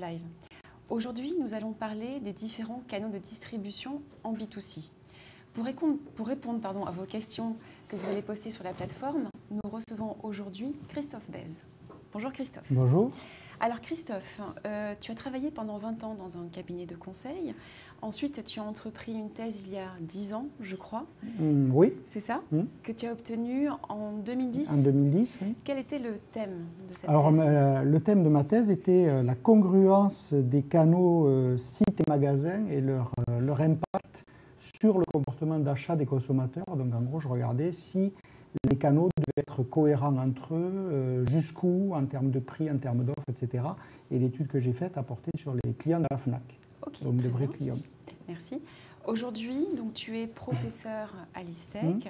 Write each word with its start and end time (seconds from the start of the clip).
Live. 0.00 0.22
Aujourd'hui, 0.88 1.34
nous 1.38 1.52
allons 1.52 1.72
parler 1.72 2.20
des 2.20 2.32
différents 2.32 2.82
canaux 2.88 3.10
de 3.10 3.18
distribution 3.18 4.02
en 4.24 4.32
B2C. 4.32 4.90
Pour 5.52 5.64
répondre, 5.64 5.98
pour 6.16 6.26
répondre 6.26 6.60
pardon, 6.60 6.84
à 6.84 6.90
vos 6.90 7.04
questions 7.04 7.56
que 7.88 7.96
vous 7.96 8.08
allez 8.08 8.22
poster 8.22 8.50
sur 8.50 8.64
la 8.64 8.72
plateforme, 8.72 9.28
nous 9.50 9.70
recevons 9.70 10.16
aujourd'hui 10.22 10.74
Christophe 10.88 11.28
Bez. 11.28 11.62
Bonjour 12.12 12.32
Christophe. 12.32 12.64
Bonjour. 12.70 13.10
Alors 13.60 13.80
Christophe, 13.80 14.40
euh, 14.66 14.94
tu 15.00 15.12
as 15.12 15.14
travaillé 15.14 15.50
pendant 15.50 15.76
20 15.76 16.02
ans 16.02 16.14
dans 16.14 16.38
un 16.38 16.48
cabinet 16.48 16.86
de 16.86 16.96
conseil. 16.96 17.54
Ensuite, 18.02 18.42
tu 18.44 18.60
as 18.60 18.62
entrepris 18.62 19.12
une 19.12 19.28
thèse 19.30 19.64
il 19.66 19.74
y 19.74 19.78
a 19.78 19.88
10 20.00 20.32
ans, 20.34 20.46
je 20.60 20.74
crois. 20.76 21.04
Mm, 21.38 21.70
oui. 21.74 21.92
C'est 22.06 22.20
ça 22.20 22.40
Mm. 22.50 22.62
Que 22.82 22.92
tu 22.92 23.06
as 23.06 23.12
obtenu 23.12 23.68
en 23.88 24.12
2010 24.24 24.72
En 24.72 24.82
2010, 24.84 25.38
oui. 25.42 25.54
Quel 25.64 25.78
était 25.78 25.98
le 25.98 26.14
thème 26.32 26.64
de 26.88 26.94
cette 26.94 27.10
Alors, 27.10 27.30
thèse 27.30 27.40
euh, 27.44 27.82
le 27.82 28.00
thème 28.00 28.24
de 28.24 28.28
ma 28.30 28.44
thèse 28.44 28.70
était 28.70 29.06
euh, 29.08 29.22
la 29.22 29.34
congruence 29.34 30.32
des 30.32 30.62
canaux 30.62 31.26
euh, 31.26 31.56
sites 31.58 32.00
et 32.00 32.04
magasins 32.08 32.66
et 32.70 32.80
leur, 32.80 33.12
euh, 33.28 33.40
leur 33.40 33.60
impact 33.60 34.24
sur 34.56 34.98
le 34.98 35.04
comportement 35.12 35.58
d'achat 35.58 35.96
des 35.96 36.06
consommateurs. 36.06 36.64
Donc, 36.76 36.94
en 36.94 37.02
gros, 37.02 37.20
je 37.20 37.28
regardais 37.28 37.72
si 37.72 38.12
les 38.68 38.76
canaux 38.76 39.08
devaient 39.16 39.42
être 39.46 39.62
cohérents 39.62 40.16
entre 40.16 40.54
eux, 40.54 40.72
euh, 40.74 41.26
jusqu'où, 41.26 41.92
en 41.94 42.04
termes 42.06 42.30
de 42.30 42.40
prix, 42.40 42.70
en 42.70 42.78
termes 42.78 43.04
d'offres, 43.04 43.24
etc. 43.30 43.64
Et 44.10 44.18
l'étude 44.18 44.48
que 44.48 44.58
j'ai 44.58 44.72
faite 44.72 44.96
a 44.98 45.02
porté 45.02 45.30
sur 45.36 45.54
les 45.64 45.72
clients 45.74 46.00
de 46.00 46.06
la 46.10 46.16
FNAC, 46.16 46.58
Ok, 46.86 47.02
donc 47.04 47.16
de 47.16 47.28
vrais 47.28 47.46
clients. 47.46 47.76
Merci. 48.30 48.62
Aujourd'hui, 49.06 49.66
donc 49.76 49.92
tu 49.92 50.16
es 50.18 50.28
professeur 50.28 51.12
à 51.34 51.42
l'ISTEC 51.42 51.82
Mhm. 51.82 52.00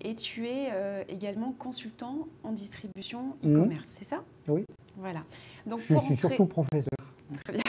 et 0.00 0.16
tu 0.16 0.48
es 0.48 0.70
euh, 0.72 1.04
également 1.08 1.52
consultant 1.56 2.26
en 2.42 2.50
distribution 2.50 3.36
Mhm. 3.44 3.54
e-commerce, 3.56 3.84
c'est 3.86 4.04
ça? 4.04 4.24
Oui. 4.48 4.64
Voilà. 4.96 5.20
Donc 5.66 5.78
Je 5.80 5.92
pour 5.94 6.02
suis 6.02 6.14
entrer- 6.14 6.28
surtout 6.28 6.46
professeur 6.46 6.90
Très 7.44 7.52
bien. 7.52 7.62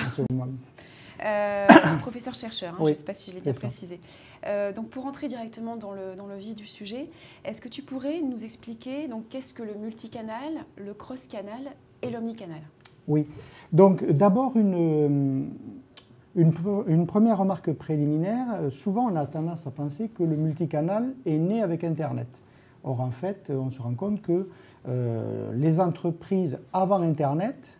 Euh, 1.23 1.67
professeur 2.01 2.33
chercheur, 2.33 2.73
hein, 2.73 2.77
Oui, 2.79 2.85
je 2.87 2.91
ne 2.93 2.95
sais 2.95 3.03
pas 3.05 3.13
si 3.13 3.29
je 3.29 3.35
l'ai 3.35 3.41
bien 3.41 3.53
ça. 3.53 3.59
précisé. 3.59 3.99
Euh, 4.47 4.71
donc 4.73 4.89
pour 4.89 5.05
entrer 5.05 5.27
directement 5.27 5.75
dans 5.75 5.91
le, 5.91 6.15
dans 6.15 6.25
le 6.25 6.37
vif 6.37 6.55
du 6.55 6.65
sujet, 6.65 7.09
est-ce 7.45 7.61
que 7.61 7.69
tu 7.69 7.83
pourrais 7.83 8.21
nous 8.21 8.43
expliquer 8.43 9.07
donc 9.07 9.27
qu'est-ce 9.29 9.53
que 9.53 9.61
le 9.61 9.75
multicanal, 9.75 10.53
le 10.77 10.95
cross-canal 10.95 11.61
et 12.01 12.09
l'omnicanal? 12.09 12.61
Oui. 13.07 13.25
Donc, 13.73 14.03
d'abord, 14.05 14.55
une, 14.55 15.49
une, 16.39 16.51
pre- 16.51 16.83
une 16.87 17.05
première 17.05 17.37
remarque 17.37 17.71
préliminaire. 17.73 18.45
Euh, 18.61 18.69
Souvent, 18.69 19.11
on 19.11 19.15
a 19.15 19.25
tendance 19.25 19.67
à 19.67 19.71
penser 19.71 20.09
que 20.09 20.23
le 20.23 20.35
multicanal 20.35 21.13
est 21.25 21.37
né 21.37 21.61
avec 21.61 21.83
Internet. 21.83 22.27
Or, 22.83 23.01
en 23.01 23.11
fait, 23.11 23.51
on 23.53 23.69
se 23.69 23.81
rend 23.81 23.93
compte 23.93 24.21
que 24.21 24.47
euh, 24.87 25.51
les 25.53 25.79
entreprises 25.79 26.59
avant 26.71 27.01
Internet, 27.01 27.77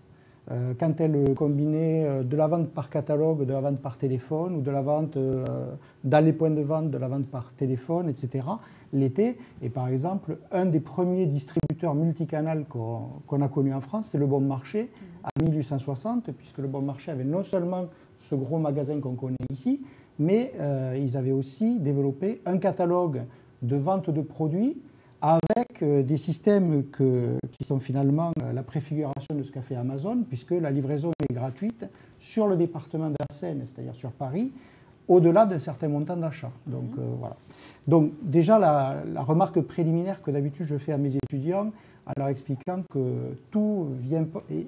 euh, 0.52 0.74
quand 0.80 1.00
elles 1.00 1.34
combinaient 1.36 2.06
euh, 2.06 2.24
de 2.24 2.36
la 2.36 2.48
vente 2.48 2.70
par 2.70 2.90
catalogue, 2.90 3.46
de 3.46 3.54
la 3.54 3.62
vente 3.62 3.80
par 3.80 3.98
téléphone 3.98 4.56
ou 4.58 4.62
de 4.62 4.72
la 4.72 4.82
vente 4.82 5.16
euh, 5.16 5.46
dans 6.04 6.24
les 6.24 6.34
points 6.34 6.50
de 6.50 6.62
vente, 6.62 6.90
de 6.92 6.98
la 6.98 7.08
vente 7.08 7.28
par 7.28 7.54
téléphone, 7.54 8.10
etc., 8.10 8.46
l'été. 8.92 9.38
Et 9.62 9.70
par 9.70 9.88
exemple, 9.88 10.40
un 10.52 10.66
des 10.66 10.80
premiers 10.80 11.28
distributeurs 11.28 11.94
multicanal 11.94 12.66
qu'on 12.66 13.02
qu'on 13.28 13.42
a 13.42 13.48
connu 13.48 13.74
en 13.74 13.82
France, 13.82 14.08
c'est 14.12 14.18
le 14.18 14.26
Bon 14.26 14.42
Marché, 14.42 14.92
en 15.24 15.44
1860, 15.44 16.32
puisque 16.32 16.58
le 16.58 16.68
Bon 16.68 16.82
Marché 16.82 17.12
avait 17.12 17.24
non 17.24 17.44
seulement 17.44 17.86
ce 18.20 18.36
gros 18.36 18.60
magasin 18.60 19.00
qu'on 19.00 19.16
connaît 19.16 19.36
ici, 19.52 19.82
mais 20.20 20.52
euh, 20.60 20.96
ils 21.02 21.18
avaient 21.18 21.32
aussi 21.32 21.80
développé 21.80 22.42
un 22.46 22.58
catalogue 22.60 23.24
de 23.64 23.76
vente 23.76 24.10
de 24.12 24.22
produits 24.22 24.78
avec 25.22 25.82
euh, 25.82 26.04
des 26.04 26.18
systèmes 26.18 26.84
que- 26.92 27.38
qui 27.52 27.66
sont 27.68 27.80
finalement 27.80 28.32
euh, 28.42 28.54
la 28.54 28.64
préfiguration 28.64 29.36
de 29.36 29.44
ce 29.44 29.52
qu'a 29.52 29.62
fait 29.62 29.76
Amazon, 29.76 30.24
puisque 30.28 30.52
la 30.52 30.72
livraison 30.72 31.12
est 31.30 31.34
gratuite 31.34 31.90
sur 32.20 32.48
le 32.48 32.56
département 32.56 33.10
de 33.10 33.16
la 33.20 33.26
Seine, 33.34 33.62
c'est-à-dire 33.66 33.96
sur 33.96 34.12
Paris, 34.12 34.52
au-delà 35.08 35.46
d'un 35.46 35.60
certain 35.60 35.88
montant 35.90 36.16
d'achat. 36.16 36.52
Donc 36.68 36.92
euh, 36.98 37.02
voilà. 37.20 37.36
Donc 37.88 38.14
déjà 38.22 38.60
la, 38.60 39.04
la 39.14 39.24
remarque 39.24 39.60
préliminaire 39.62 40.22
que 40.22 40.32
d'habitude 40.32 40.68
je 40.68 40.78
fais 40.78 40.94
à 40.94 40.98
mes 40.98 41.16
étudiants 41.16 41.72
en 42.06 42.12
leur 42.18 42.28
expliquant 42.30 42.84
que 42.92 43.36
tout 43.52 43.88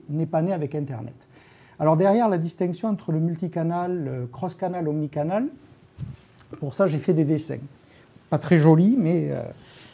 n'est 0.10 0.26
pas 0.26 0.42
né 0.42 0.52
avec 0.52 0.76
Internet. 0.76 1.16
Alors 1.82 1.98
derrière 1.98 2.30
la 2.30 2.38
distinction 2.38 2.90
entre 2.90 3.12
le 3.12 3.20
multicanal, 3.20 4.04
le 4.04 4.28
cross-canal, 4.28 4.88
omnicanal, 4.88 5.48
pour 6.60 6.76
ça 6.76 6.86
j'ai 6.86 7.00
fait 7.00 7.16
des 7.16 7.26
dessins. 7.26 7.58
Pas 8.30 8.38
très 8.38 8.60
jolis, 8.60 8.96
mais 9.00 9.30
euh, 9.32 9.42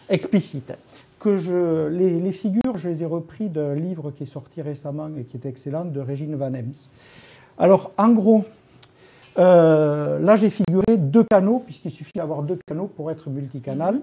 explicites. 0.09 0.73
Que 1.17 1.37
je, 1.37 1.87
les, 1.87 2.31
figures, 2.33 2.75
je 2.75 2.89
les 2.89 3.03
ai 3.03 3.05
repris 3.05 3.47
d'un 3.47 3.73
livre 3.73 4.11
qui 4.11 4.23
est 4.23 4.27
sorti 4.27 4.61
récemment 4.61 5.09
et 5.17 5.23
qui 5.23 5.37
est 5.37 5.45
excellent, 5.45 5.85
de 5.85 6.01
Régine 6.01 6.35
Van 6.35 6.53
Hems. 6.53 6.73
Alors 7.57 7.93
en 7.97 8.09
gros, 8.09 8.43
euh, 9.39 10.19
là, 10.19 10.35
j'ai 10.35 10.49
figuré 10.49 10.97
deux 10.97 11.23
canaux, 11.23 11.63
puisqu'il 11.65 11.91
suffit 11.91 12.17
d'avoir 12.17 12.43
deux 12.43 12.59
canaux 12.67 12.87
pour 12.87 13.11
être 13.11 13.29
multicanal. 13.29 14.01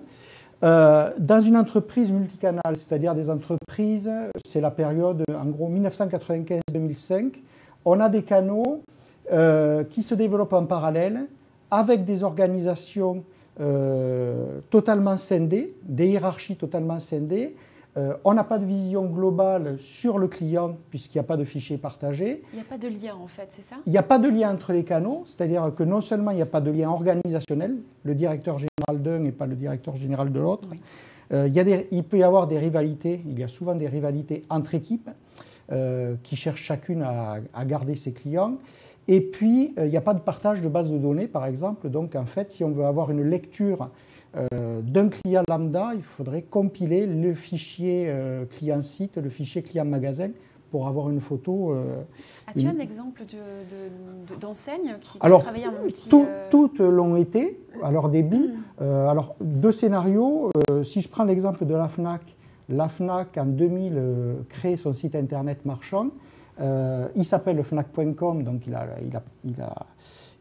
Euh, 0.63 1.11
dans 1.19 1.43
une 1.43 1.59
entreprise 1.59 2.11
multicanal, 2.11 2.77
c'est-à-dire 2.77 3.15
des 3.15 3.29
entreprises, 3.29 4.11
c'est 4.47 4.63
la 4.63 4.71
période, 4.71 5.23
en 5.29 5.45
gros, 5.45 5.69
1995-2005, 5.69 7.33
on 7.85 8.01
a 8.01 8.09
des 8.09 8.23
canaux 8.23 8.83
euh, 9.33 9.85
qui 9.85 10.03
se 10.03 10.15
développent 10.15 10.53
en 10.53 10.67
parallèle 10.67 11.27
avec 11.71 12.05
des 12.05 12.23
organisations 12.23 13.25
euh, 13.61 14.61
totalement 14.71 15.17
scindées, 15.17 15.75
des 15.83 16.09
hiérarchies 16.09 16.57
totalement 16.57 17.01
scindées. 17.01 17.57
Euh, 17.97 18.17
on 18.25 18.35
n'a 18.35 18.43
pas 18.43 18.59
de 18.59 18.65
vision 18.65 19.05
globale 19.07 19.79
sur 19.79 20.19
le 20.19 20.27
client 20.27 20.77
puisqu'il 20.91 21.19
n'y 21.19 21.21
a 21.21 21.27
pas 21.27 21.37
de 21.37 21.45
fichier 21.45 21.79
partagé. 21.79 22.43
Il 22.53 22.57
n'y 22.57 22.63
a 22.63 22.65
pas 22.65 22.79
de 22.79 22.89
lien 22.89 23.15
en 23.15 23.29
fait, 23.29 23.47
c'est 23.51 23.63
ça? 23.63 23.77
Il 23.87 23.93
n'y 23.93 23.99
a 23.99 24.03
pas 24.03 24.19
de 24.19 24.29
lien 24.29 24.53
entre 24.53 24.73
les 24.73 24.83
canaux, 24.83 25.23
c'est-à-dire 25.27 25.73
que 25.77 25.85
non 25.85 26.01
seulement 26.01 26.33
il 26.33 26.37
n'y 26.37 26.43
a 26.43 26.47
pas 26.47 26.61
de 26.61 26.73
lien 26.73 26.91
organisationnel, 26.91 27.77
le 28.03 28.15
directeur 28.15 28.59
général 28.59 29.03
d'un 29.03 29.21
n'est 29.21 29.33
pas 29.33 29.47
le 29.47 29.55
directeur 29.55 29.95
général 29.95 30.33
de 30.33 30.41
l'autre, 30.41 30.69
Oui. 30.73 30.81
Euh, 31.33 31.49
il 31.91 32.05
peut 32.05 32.19
y 32.19 32.23
avoir 32.23 32.47
des 32.47 32.59
rivalités, 32.59 33.23
il 33.27 33.39
y 33.39 33.43
a 33.43 33.49
souvent 33.49 33.75
des 33.75 33.87
rivalités 33.87 34.43
entre 34.51 34.75
équipes 34.75 35.09
euh, 35.73 36.15
qui 36.23 36.37
cherchent 36.37 36.63
chacune 36.63 37.03
à, 37.03 37.37
à 37.55 37.65
garder 37.65 37.97
ses 37.97 38.13
clients. 38.13 38.55
Et 39.09 39.21
puis, 39.21 39.75
euh, 39.79 39.87
il 39.87 39.91
n'y 39.91 39.97
a 39.97 40.01
pas 40.01 40.15
de 40.15 40.21
partage 40.21 40.63
de 40.63 40.69
base 40.69 40.91
de 40.93 40.99
données, 40.99 41.27
par 41.29 41.45
exemple. 41.47 41.89
Donc, 41.91 42.15
en 42.17 42.27
fait, 42.27 42.51
si 42.51 42.65
on 42.65 42.71
veut 42.71 42.85
avoir 42.87 43.11
une 43.11 43.23
lecture 43.23 43.91
euh, 44.37 44.81
d'un 44.83 45.09
client 45.09 45.43
lambda, 45.49 45.93
il 45.95 46.03
faudrait 46.03 46.43
compiler 46.43 47.07
le 47.07 47.35
fichier 47.35 48.13
client-site, 48.51 49.17
le 49.19 49.31
fichier 49.31 49.63
client-magasin 49.63 50.31
pour 50.71 50.89
avoir 50.89 51.09
une 51.09 51.21
photo. 51.21 51.73
As-tu 52.49 52.63
une- 52.63 52.69
un 52.69 52.79
exemple 52.81 53.23
de- 53.27 53.35
de- 54.33 54.35
de- 54.35 54.41
d'enseigne 54.41 54.97
qui 55.01 55.19
Alors, 55.21 55.43
travaille 55.43 55.69
en 55.69 55.83
multi 55.85 56.09
tout- 56.09 56.27
toutes 56.51 56.81
l'ont 56.81 57.15
été 57.15 57.61
à 57.83 57.93
leur 57.93 58.09
début. 58.09 58.51
Euh, 58.81 59.07
alors, 59.09 59.37
deux 59.41 59.71
scénarios. 59.71 60.51
Si 60.83 61.01
je 61.01 61.09
prends 61.09 61.23
l'exemple 61.25 61.65
de 61.65 61.75
la 61.75 61.87
FNAC, 61.89 62.23
la 62.69 62.89
FNAC 62.89 63.39
en 63.39 63.47
2000 63.47 63.93
euh, 63.97 64.35
crée 64.49 64.77
son 64.77 64.93
site 64.93 65.15
internet 65.15 65.65
marchand. 65.65 66.09
Euh, 66.61 67.09
il 67.17 67.25
s'appelle 67.25 67.63
fnac.com, 67.63 68.43
donc 68.45 68.67
il 68.67 68.75
a, 68.75 68.87
il, 69.03 69.17
a, 69.17 69.23
il, 69.45 69.61
a, 69.61 69.87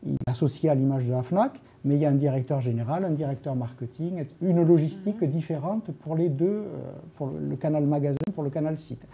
il 0.04 0.14
est 0.14 0.30
associé 0.30 0.70
à 0.70 0.76
l'image 0.76 1.06
de 1.06 1.12
la 1.12 1.24
FNAC, 1.24 1.60
mais 1.86 1.96
il 1.96 2.02
y 2.02 2.06
a 2.06 2.10
un 2.10 2.16
directeur 2.16 2.62
général, 2.62 3.04
un 3.06 3.12
directeur 3.12 3.56
marketing, 3.56 4.20
et 4.20 4.28
une 4.42 4.64
logistique 4.64 5.24
différente 5.24 5.92
pour 5.92 6.16
les 6.16 6.30
deux, 6.30 6.46
euh, 6.46 6.66
pour 7.16 7.28
le, 7.28 7.40
le 7.40 7.56
canal 7.56 7.86
magasin, 7.86 8.18
pour 8.34 8.44
le 8.44 8.50
canal 8.50 8.78
site. 8.78 9.06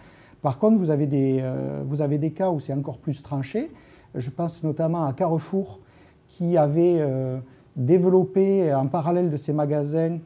Par 0.42 0.58
contre, 0.58 0.78
vous 0.78 0.90
avez 0.90 1.06
des, 1.06 1.40
euh, 1.42 1.82
vous 1.84 2.02
avez 2.02 2.18
des 2.18 2.32
cas 2.32 2.50
où 2.50 2.60
c'est 2.60 2.72
encore 2.72 2.98
plus 2.98 3.22
tranché. 3.22 3.70
Je 4.14 4.30
pense 4.30 4.62
notamment 4.62 5.04
à 5.04 5.12
Carrefour, 5.12 5.80
qui 6.26 6.56
avait 6.56 6.96
euh, 6.98 7.38
développé 7.76 8.72
en 8.74 8.86
parallèle 8.86 9.30
de 9.30 9.36
ses 9.36 9.52
magasins, 9.52 10.18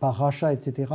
par 0.00 0.14
rachat, 0.14 0.52
etc., 0.52 0.92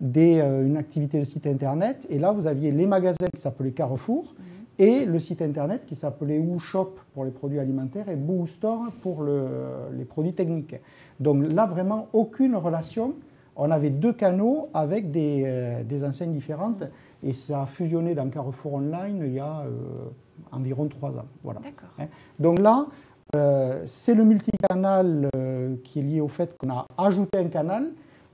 des, 0.00 0.40
euh, 0.40 0.66
une 0.66 0.76
activité 0.76 1.18
de 1.18 1.24
site 1.24 1.46
internet. 1.46 2.06
Et 2.10 2.18
là, 2.18 2.32
vous 2.32 2.46
aviez 2.46 2.72
les 2.72 2.86
magasins 2.86 3.28
qui 3.34 3.40
s'appelaient 3.40 3.72
Carrefour 3.72 4.34
et 4.78 5.06
le 5.06 5.18
site 5.18 5.40
internet 5.40 5.86
qui 5.86 5.94
s'appelait 5.94 6.38
WooShop 6.38 6.94
pour 7.14 7.24
les 7.24 7.30
produits 7.30 7.58
alimentaires 7.58 8.08
et 8.08 8.16
BooStore 8.16 8.92
pour 9.00 9.22
le- 9.22 9.48
les 9.96 10.04
produits 10.04 10.34
techniques. 10.34 10.76
Donc 11.18 11.44
là, 11.50 11.64
vraiment, 11.66 12.08
aucune 12.12 12.54
relation. 12.56 13.14
On 13.56 13.70
avait 13.70 13.88
deux 13.88 14.12
canaux 14.12 14.68
avec 14.74 15.10
des, 15.10 15.44
euh, 15.46 15.82
des 15.82 16.04
enseignes 16.04 16.32
différentes 16.34 16.84
et 17.22 17.32
ça 17.32 17.62
a 17.62 17.66
fusionné 17.66 18.14
dans 18.14 18.28
Carrefour 18.28 18.74
Online 18.74 19.22
il 19.24 19.32
y 19.32 19.40
a 19.40 19.60
euh, 19.60 20.10
environ 20.52 20.86
trois 20.88 21.16
ans. 21.16 21.24
Voilà. 21.42 21.60
Hein. 21.98 22.04
Donc 22.38 22.58
là, 22.58 22.86
euh, 23.34 23.82
c'est 23.86 24.14
le 24.14 24.24
multicanal 24.24 25.30
euh, 25.34 25.74
qui 25.82 26.00
est 26.00 26.02
lié 26.02 26.20
au 26.20 26.28
fait 26.28 26.54
qu'on 26.58 26.68
a 26.70 26.86
ajouté 26.98 27.38
un 27.38 27.48
canal, 27.48 27.86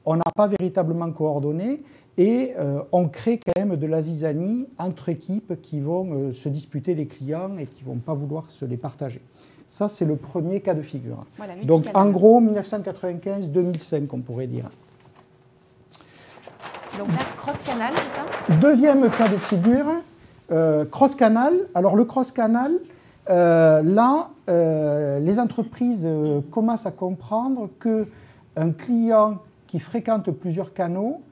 on 0.05 0.17
n'a 0.17 0.31
pas 0.35 0.47
véritablement 0.47 1.11
coordonné 1.13 1.83
et 2.19 2.53
euh, 2.59 2.83
on 2.93 3.09
crée 3.09 3.39
quand 3.39 3.53
même 3.57 3.77
de 3.77 3.87
la 3.87 4.03
zizanie 4.03 4.67
entre 4.79 5.09
équipes 5.09 5.61
qui 5.63 5.81
vont 5.81 6.13
euh, 6.13 6.33
se 6.33 6.49
disputer 6.49 6.95
les 6.95 7.07
clients 7.07 7.57
et 7.59 7.67
qui 7.67 7.85
ne 7.85 7.89
vont 7.89 7.99
pas 7.99 8.15
vouloir 8.15 8.51
se 8.51 8.65
les 8.65 8.77
partager. 8.77 9.23
Ça, 9.69 9.89
c'est 9.89 10.05
le 10.05 10.17
premier 10.17 10.61
cas 10.61 10.75
de 10.75 10.83
figure. 10.83 11.25
Voilà, 11.39 11.55
Donc 11.65 11.87
en 11.95 12.11
gros, 12.11 12.43
1995-2005, 12.43 14.09
on 14.13 14.19
pourrait 14.19 14.47
dire. 14.47 14.69
Donc 16.99 17.09
là, 17.09 17.25
cross-canal, 17.39 17.95
c'est 17.97 18.17
ça? 18.17 18.57
Deuxième 18.61 19.09
cas 19.11 19.29
de 19.29 19.39
figure, 19.39 19.87
cross-canal, 20.91 21.55
alors 21.75 21.97
le 21.97 22.05
cross-canal, 22.05 22.73
là, 23.29 24.29
les 24.47 25.41
entreprises 25.41 26.07
commencent 26.51 26.85
à 26.85 26.91
comprendre 26.91 27.71
qu'un 27.81 28.73
client 28.73 29.39
qui 29.73 29.79
fréquente 29.79 30.31
plusieurs 30.33 30.75
canaux 30.75 31.23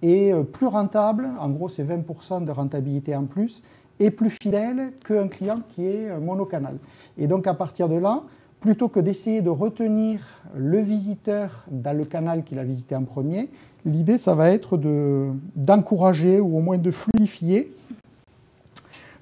est 0.00 0.32
plus 0.54 0.66
rentable, 0.66 1.28
en 1.38 1.50
gros 1.50 1.68
c'est 1.68 1.84
20% 1.84 2.46
de 2.46 2.50
rentabilité 2.50 3.14
en 3.14 3.26
plus, 3.26 3.62
et 3.98 4.10
plus 4.10 4.30
fidèle 4.30 4.94
qu'un 5.04 5.28
client 5.28 5.58
qui 5.68 5.84
est 5.84 6.18
monocanal. 6.18 6.78
Et 7.18 7.26
donc 7.26 7.46
à 7.46 7.52
partir 7.52 7.90
de 7.90 7.96
là, 7.96 8.22
plutôt 8.62 8.88
que 8.88 9.00
d'essayer 9.00 9.42
de 9.42 9.50
retenir 9.50 10.22
le 10.56 10.80
visiteur 10.80 11.66
dans 11.70 11.94
le 11.94 12.06
canal 12.06 12.42
qu'il 12.42 12.58
a 12.58 12.64
visité 12.64 12.96
en 12.96 13.04
premier, 13.04 13.50
l'idée, 13.84 14.16
ça 14.16 14.34
va 14.34 14.48
être 14.48 14.80
d'encourager 15.54 16.40
ou 16.40 16.56
au 16.56 16.60
moins 16.60 16.78
de 16.78 16.90
fluidifier 16.90 17.70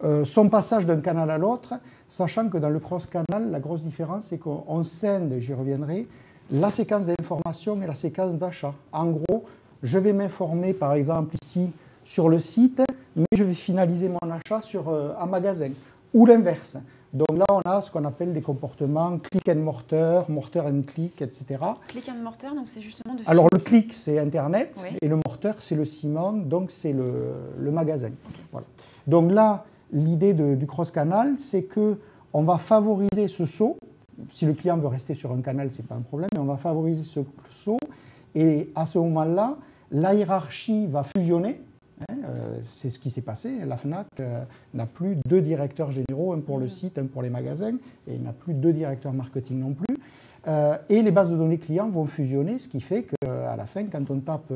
euh, 0.05 0.25
son 0.25 0.49
passage 0.49 0.87
d'un 0.87 1.01
canal 1.01 1.33
à 1.33 1.39
l'autre, 1.39 1.75
sachant 2.07 2.49
que 2.49 2.59
dans 2.59 2.71
le 2.71 2.79
cross-canal, 2.79 3.51
la 3.51 3.59
grosse 3.59 3.83
différence, 3.83 4.27
c'est 4.27 4.39
qu'on 4.39 4.85
scinde, 4.85 5.35
j'y 5.41 5.53
reviendrai, 5.53 6.07
la 6.51 6.71
séquence 6.71 7.07
d'information 7.07 7.81
et 7.83 7.87
la 7.87 7.95
séquence 7.95 8.37
d'achat. 8.37 8.75
En 8.93 9.07
gros, 9.07 9.45
je 9.83 9.99
vais 9.99 10.13
m'informer, 10.13 10.73
par 10.73 10.95
exemple, 10.95 11.37
ici, 11.43 11.71
sur 12.05 12.29
le 12.29 12.39
site, 12.39 12.83
mais 13.15 13.27
je 13.33 13.45
vais 13.45 13.53
finaliser 13.53 14.09
mon 14.09 14.31
achat 14.31 14.63
sur 14.63 14.89
euh, 14.89 15.13
un 15.21 15.27
magasin, 15.27 15.71
ou 16.15 16.27
l'inverse. 16.27 16.79
Donc 17.13 17.39
là, 17.39 17.45
on 17.51 17.61
a 17.61 17.81
ce 17.81 17.91
qu'on 17.91 18.05
appelle 18.05 18.33
des 18.33 18.43
comportements 18.43 19.19
click 19.19 19.49
and 19.49 19.61
mortar, 19.61 20.31
mortar 20.31 20.67
and 20.67 20.83
click, 20.87 21.23
etc. 21.23 21.57
Click 21.89 22.09
and 22.09 22.23
mortar, 22.23 22.55
donc 22.55 22.69
c'est 22.69 22.83
justement 22.83 23.15
de... 23.15 23.23
Alors 23.27 23.49
le 23.51 23.59
click, 23.59 23.93
c'est 23.93 24.19
Internet, 24.19 24.85
et 25.01 25.09
le 25.09 25.17
mortar, 25.17 25.55
c'est 25.59 25.75
le 25.75 25.85
ciment, 25.85 26.33
donc 26.33 26.71
c'est 26.71 26.93
le, 26.93 27.71
magasin. 27.71 28.11
Voilà. 28.53 28.67
Donc 29.07 29.33
là, 29.33 29.65
l'idée 29.93 30.35
du 30.35 30.67
cross-canal, 30.67 31.37
c'est 31.39 31.63
que 31.63 31.99
on 32.35 32.43
va 32.43 32.59
favoriser 32.59 33.27
ce 33.27 33.47
saut. 33.47 33.79
Si 34.29 34.47
le 34.47 34.55
client 34.55 34.77
veut 34.79 34.89
rester 34.89 35.15
sur 35.15 35.33
un 35.33 35.41
canal, 35.41 35.71
ce 35.71 35.81
n'est 35.81 35.89
pas 35.89 35.95
un 35.95 36.03
problème, 36.03 36.29
mais 36.33 36.41
on 36.41 36.45
va 36.45 36.57
favoriser 36.57 37.05
ce 37.05 37.21
saut. 37.51 37.79
Et 38.35 38.71
à 38.75 38.87
ce 38.87 38.99
moment-là, 38.99 39.57
la 39.91 40.15
hiérarchie 40.15 40.87
va 40.87 41.03
fusionner 41.03 41.61
Hein, 42.01 42.15
euh, 42.25 42.59
c'est 42.63 42.91
ce 42.91 42.99
qui 42.99 43.11
s'est 43.11 43.23
passé. 43.23 43.65
La 43.67 43.77
FNAC 43.77 44.07
euh, 44.21 44.45
n'a 44.75 44.87
plus 44.87 45.17
deux 45.27 45.41
directeurs 45.41 45.91
généraux, 45.91 46.33
un 46.33 46.41
pour 46.41 46.59
le 46.59 46.67
mm. 46.67 46.71
site, 46.71 46.99
un 46.99 47.07
pour 47.07 47.23
les 47.23 47.31
magasins, 47.31 47.77
et 48.07 48.19
n'a 48.19 48.33
plus 48.33 48.55
deux 48.55 48.73
directeurs 48.73 49.13
marketing 49.13 49.59
non 49.59 49.75
plus. 49.75 49.97
Euh, 50.47 50.77
et 50.89 51.03
les 51.03 51.11
bases 51.11 51.31
de 51.31 51.37
données 51.37 51.59
clients 51.59 51.89
vont 51.89 52.07
fusionner, 52.07 52.59
ce 52.59 52.69
qui 52.69 52.81
fait 52.81 53.05
qu'à 53.05 53.57
la 53.57 53.67
fin, 53.67 53.85
quand 53.87 54.11
on 54.11 54.21
tape 54.21 54.53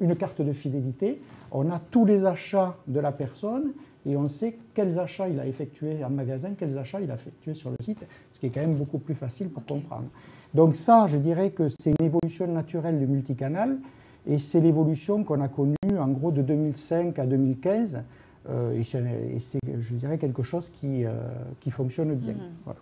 une, 0.00 0.14
carte 0.16 0.42
de 0.42 0.52
fidélité, 0.52 1.22
on 1.50 1.70
a 1.70 1.80
tous 1.90 2.04
les 2.04 2.26
achats 2.26 2.76
de 2.86 3.00
la 3.00 3.12
personne 3.12 3.72
et 4.04 4.16
on 4.16 4.28
sait 4.28 4.58
quels 4.74 4.98
achats 4.98 5.28
il 5.28 5.40
a 5.40 5.46
effectués 5.46 6.04
en 6.04 6.10
magasin, 6.10 6.52
quels 6.56 6.76
achats 6.76 7.00
il 7.00 7.10
a 7.10 7.14
effectués 7.14 7.54
sur 7.54 7.70
le 7.70 7.76
site, 7.80 8.04
qui 8.42 8.46
est 8.46 8.50
quand 8.50 8.60
même 8.60 8.74
beaucoup 8.74 8.98
plus 8.98 9.14
facile 9.14 9.50
pour 9.50 9.64
comprendre. 9.64 10.06
Donc 10.52 10.74
ça, 10.74 11.06
je 11.06 11.16
dirais 11.16 11.50
que 11.50 11.68
c'est 11.68 11.94
une 11.96 12.04
évolution 12.04 12.48
naturelle 12.48 12.98
du 12.98 13.06
multicanal. 13.06 13.78
Et 14.26 14.36
c'est 14.36 14.60
l'évolution 14.60 15.22
qu'on 15.22 15.40
a 15.40 15.46
connue 15.46 15.76
en 15.96 16.08
gros 16.08 16.32
de 16.32 16.42
2005 16.42 17.20
à 17.20 17.26
2015. 17.26 18.00
Euh, 18.50 18.76
et 18.76 18.82
c'est, 18.82 19.60
je 19.78 19.94
dirais, 19.94 20.18
quelque 20.18 20.42
chose 20.42 20.70
qui, 20.70 21.04
euh, 21.04 21.12
qui 21.60 21.70
fonctionne 21.70 22.14
bien. 22.16 22.34
Mhm. 22.34 22.74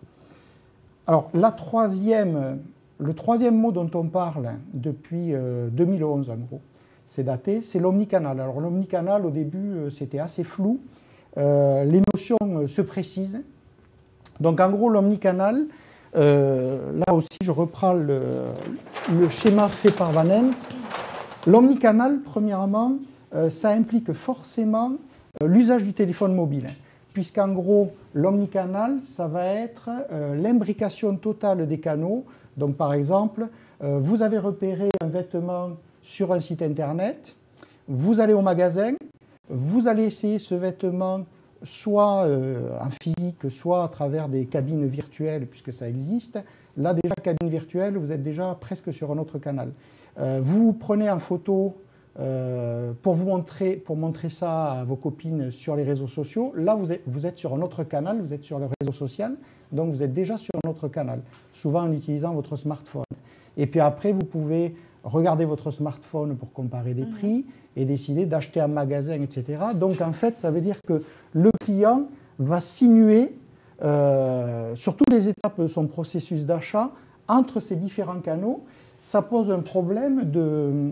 Alors, 1.06 1.28
la 1.34 1.52
troisième, 1.52 2.60
le 2.98 3.12
troisième 3.12 3.58
mot 3.58 3.70
dont 3.70 3.90
on 3.92 4.04
parle 4.04 4.52
depuis 4.72 5.34
2011, 5.72 6.30
euh, 6.30 6.32
en 6.32 6.36
gros, 6.36 6.60
c'est 7.04 7.24
daté, 7.24 7.60
c'est 7.60 7.80
l'omnicanal. 7.80 8.40
Alors, 8.40 8.60
l'omnicanal, 8.60 9.26
au 9.26 9.30
début, 9.30 9.90
c'était 9.90 10.20
assez 10.20 10.42
flou. 10.42 10.80
les 11.36 12.02
notions 12.14 12.38
se 12.66 12.80
précisent. 12.80 13.42
Donc, 14.40 14.60
en 14.60 14.70
gros, 14.70 14.88
l'omnicanal, 14.88 15.66
là 16.14 17.12
aussi, 17.12 17.38
je 17.42 17.50
reprends 17.50 17.92
le, 17.92 18.18
schéma 19.28 19.68
fait 19.68 19.92
par 19.92 20.12
Van. 20.12 20.24
L'omnicanal, 21.46 22.20
premièrement, 22.22 22.96
euh, 23.34 23.48
ça 23.48 23.70
implique 23.70 24.12
forcément 24.12 24.92
euh, 25.42 25.46
l'usage 25.46 25.82
du 25.82 25.94
téléphone 25.94 26.34
mobile, 26.34 26.66
puisqu'en 27.12 27.48
gros, 27.48 27.92
l'omnicanal, 28.12 28.98
ça 29.02 29.26
va 29.26 29.46
être 29.46 29.88
euh, 30.12 30.34
l'imbrication 30.34 31.16
totale 31.16 31.66
des 31.66 31.78
canaux. 31.78 32.24
Donc, 32.56 32.76
par 32.76 32.92
exemple, 32.92 33.48
vous 33.82 34.20
avez 34.20 34.36
repéré 34.36 34.90
un 35.00 35.06
vêtement 35.06 35.70
sur 36.02 36.34
un 36.34 36.40
site 36.40 36.60
internet, 36.60 37.34
vous 37.88 38.20
allez 38.20 38.34
au 38.34 38.42
magasin, 38.42 38.92
vous 39.48 39.88
allez 39.88 40.04
essayer 40.04 40.38
ce 40.38 40.54
vêtement 40.54 41.20
soit 41.62 42.26
en 42.80 42.90
physique, 43.02 43.50
soit 43.50 43.84
à 43.84 43.88
travers 43.88 44.28
des 44.28 44.46
cabines 44.46 44.86
virtuelles, 44.86 45.46
puisque 45.46 45.72
ça 45.72 45.88
existe. 45.88 46.38
Là, 46.76 46.94
déjà, 46.94 47.14
cabine 47.14 47.48
virtuelle, 47.48 47.96
vous 47.96 48.12
êtes 48.12 48.22
déjà 48.22 48.56
presque 48.58 48.92
sur 48.92 49.10
un 49.10 49.18
autre 49.18 49.38
canal. 49.38 49.72
Euh, 50.18 50.40
vous 50.42 50.72
prenez 50.72 51.10
en 51.10 51.18
photo 51.18 51.76
euh, 52.18 52.92
pour 53.02 53.14
vous 53.14 53.26
montrer, 53.26 53.76
pour 53.76 53.96
montrer 53.96 54.28
ça 54.28 54.72
à 54.72 54.84
vos 54.84 54.96
copines 54.96 55.50
sur 55.50 55.76
les 55.76 55.82
réseaux 55.82 56.06
sociaux. 56.06 56.52
Là, 56.56 56.74
vous 56.74 56.92
êtes, 56.92 57.02
vous 57.06 57.26
êtes 57.26 57.38
sur 57.38 57.54
un 57.54 57.60
autre 57.62 57.84
canal, 57.84 58.20
vous 58.20 58.32
êtes 58.32 58.44
sur 58.44 58.58
le 58.58 58.66
réseau 58.80 58.92
social, 58.92 59.36
donc 59.72 59.90
vous 59.90 60.02
êtes 60.02 60.12
déjà 60.12 60.36
sur 60.36 60.52
un 60.64 60.68
autre 60.68 60.88
canal, 60.88 61.22
souvent 61.50 61.82
en 61.82 61.92
utilisant 61.92 62.34
votre 62.34 62.56
smartphone. 62.56 63.04
Et 63.56 63.66
puis 63.66 63.80
après, 63.80 64.12
vous 64.12 64.24
pouvez 64.24 64.74
regarder 65.04 65.44
votre 65.44 65.70
smartphone 65.70 66.36
pour 66.36 66.52
comparer 66.52 66.94
des 66.94 67.04
mhm. 67.04 67.10
prix 67.10 67.46
et 67.76 67.84
décider 67.84 68.26
d'acheter 68.26 68.60
un 68.60 68.68
magasin, 68.68 69.20
etc. 69.20 69.62
Donc 69.74 70.00
en 70.00 70.12
fait, 70.12 70.38
ça 70.38 70.50
veut 70.50 70.60
dire 70.60 70.80
que 70.86 71.02
le 71.32 71.50
client 71.60 72.04
va 72.38 72.60
sinuer 72.60 73.34
euh, 73.82 74.74
sur 74.74 74.96
toutes 74.96 75.12
les 75.12 75.28
étapes 75.28 75.60
de 75.60 75.66
son 75.66 75.86
processus 75.86 76.44
d'achat 76.44 76.90
entre 77.28 77.60
ces 77.60 77.76
différents 77.76 78.20
canaux 78.20 78.64
ça 79.02 79.22
pose 79.22 79.50
un 79.50 79.60
problème 79.60 80.24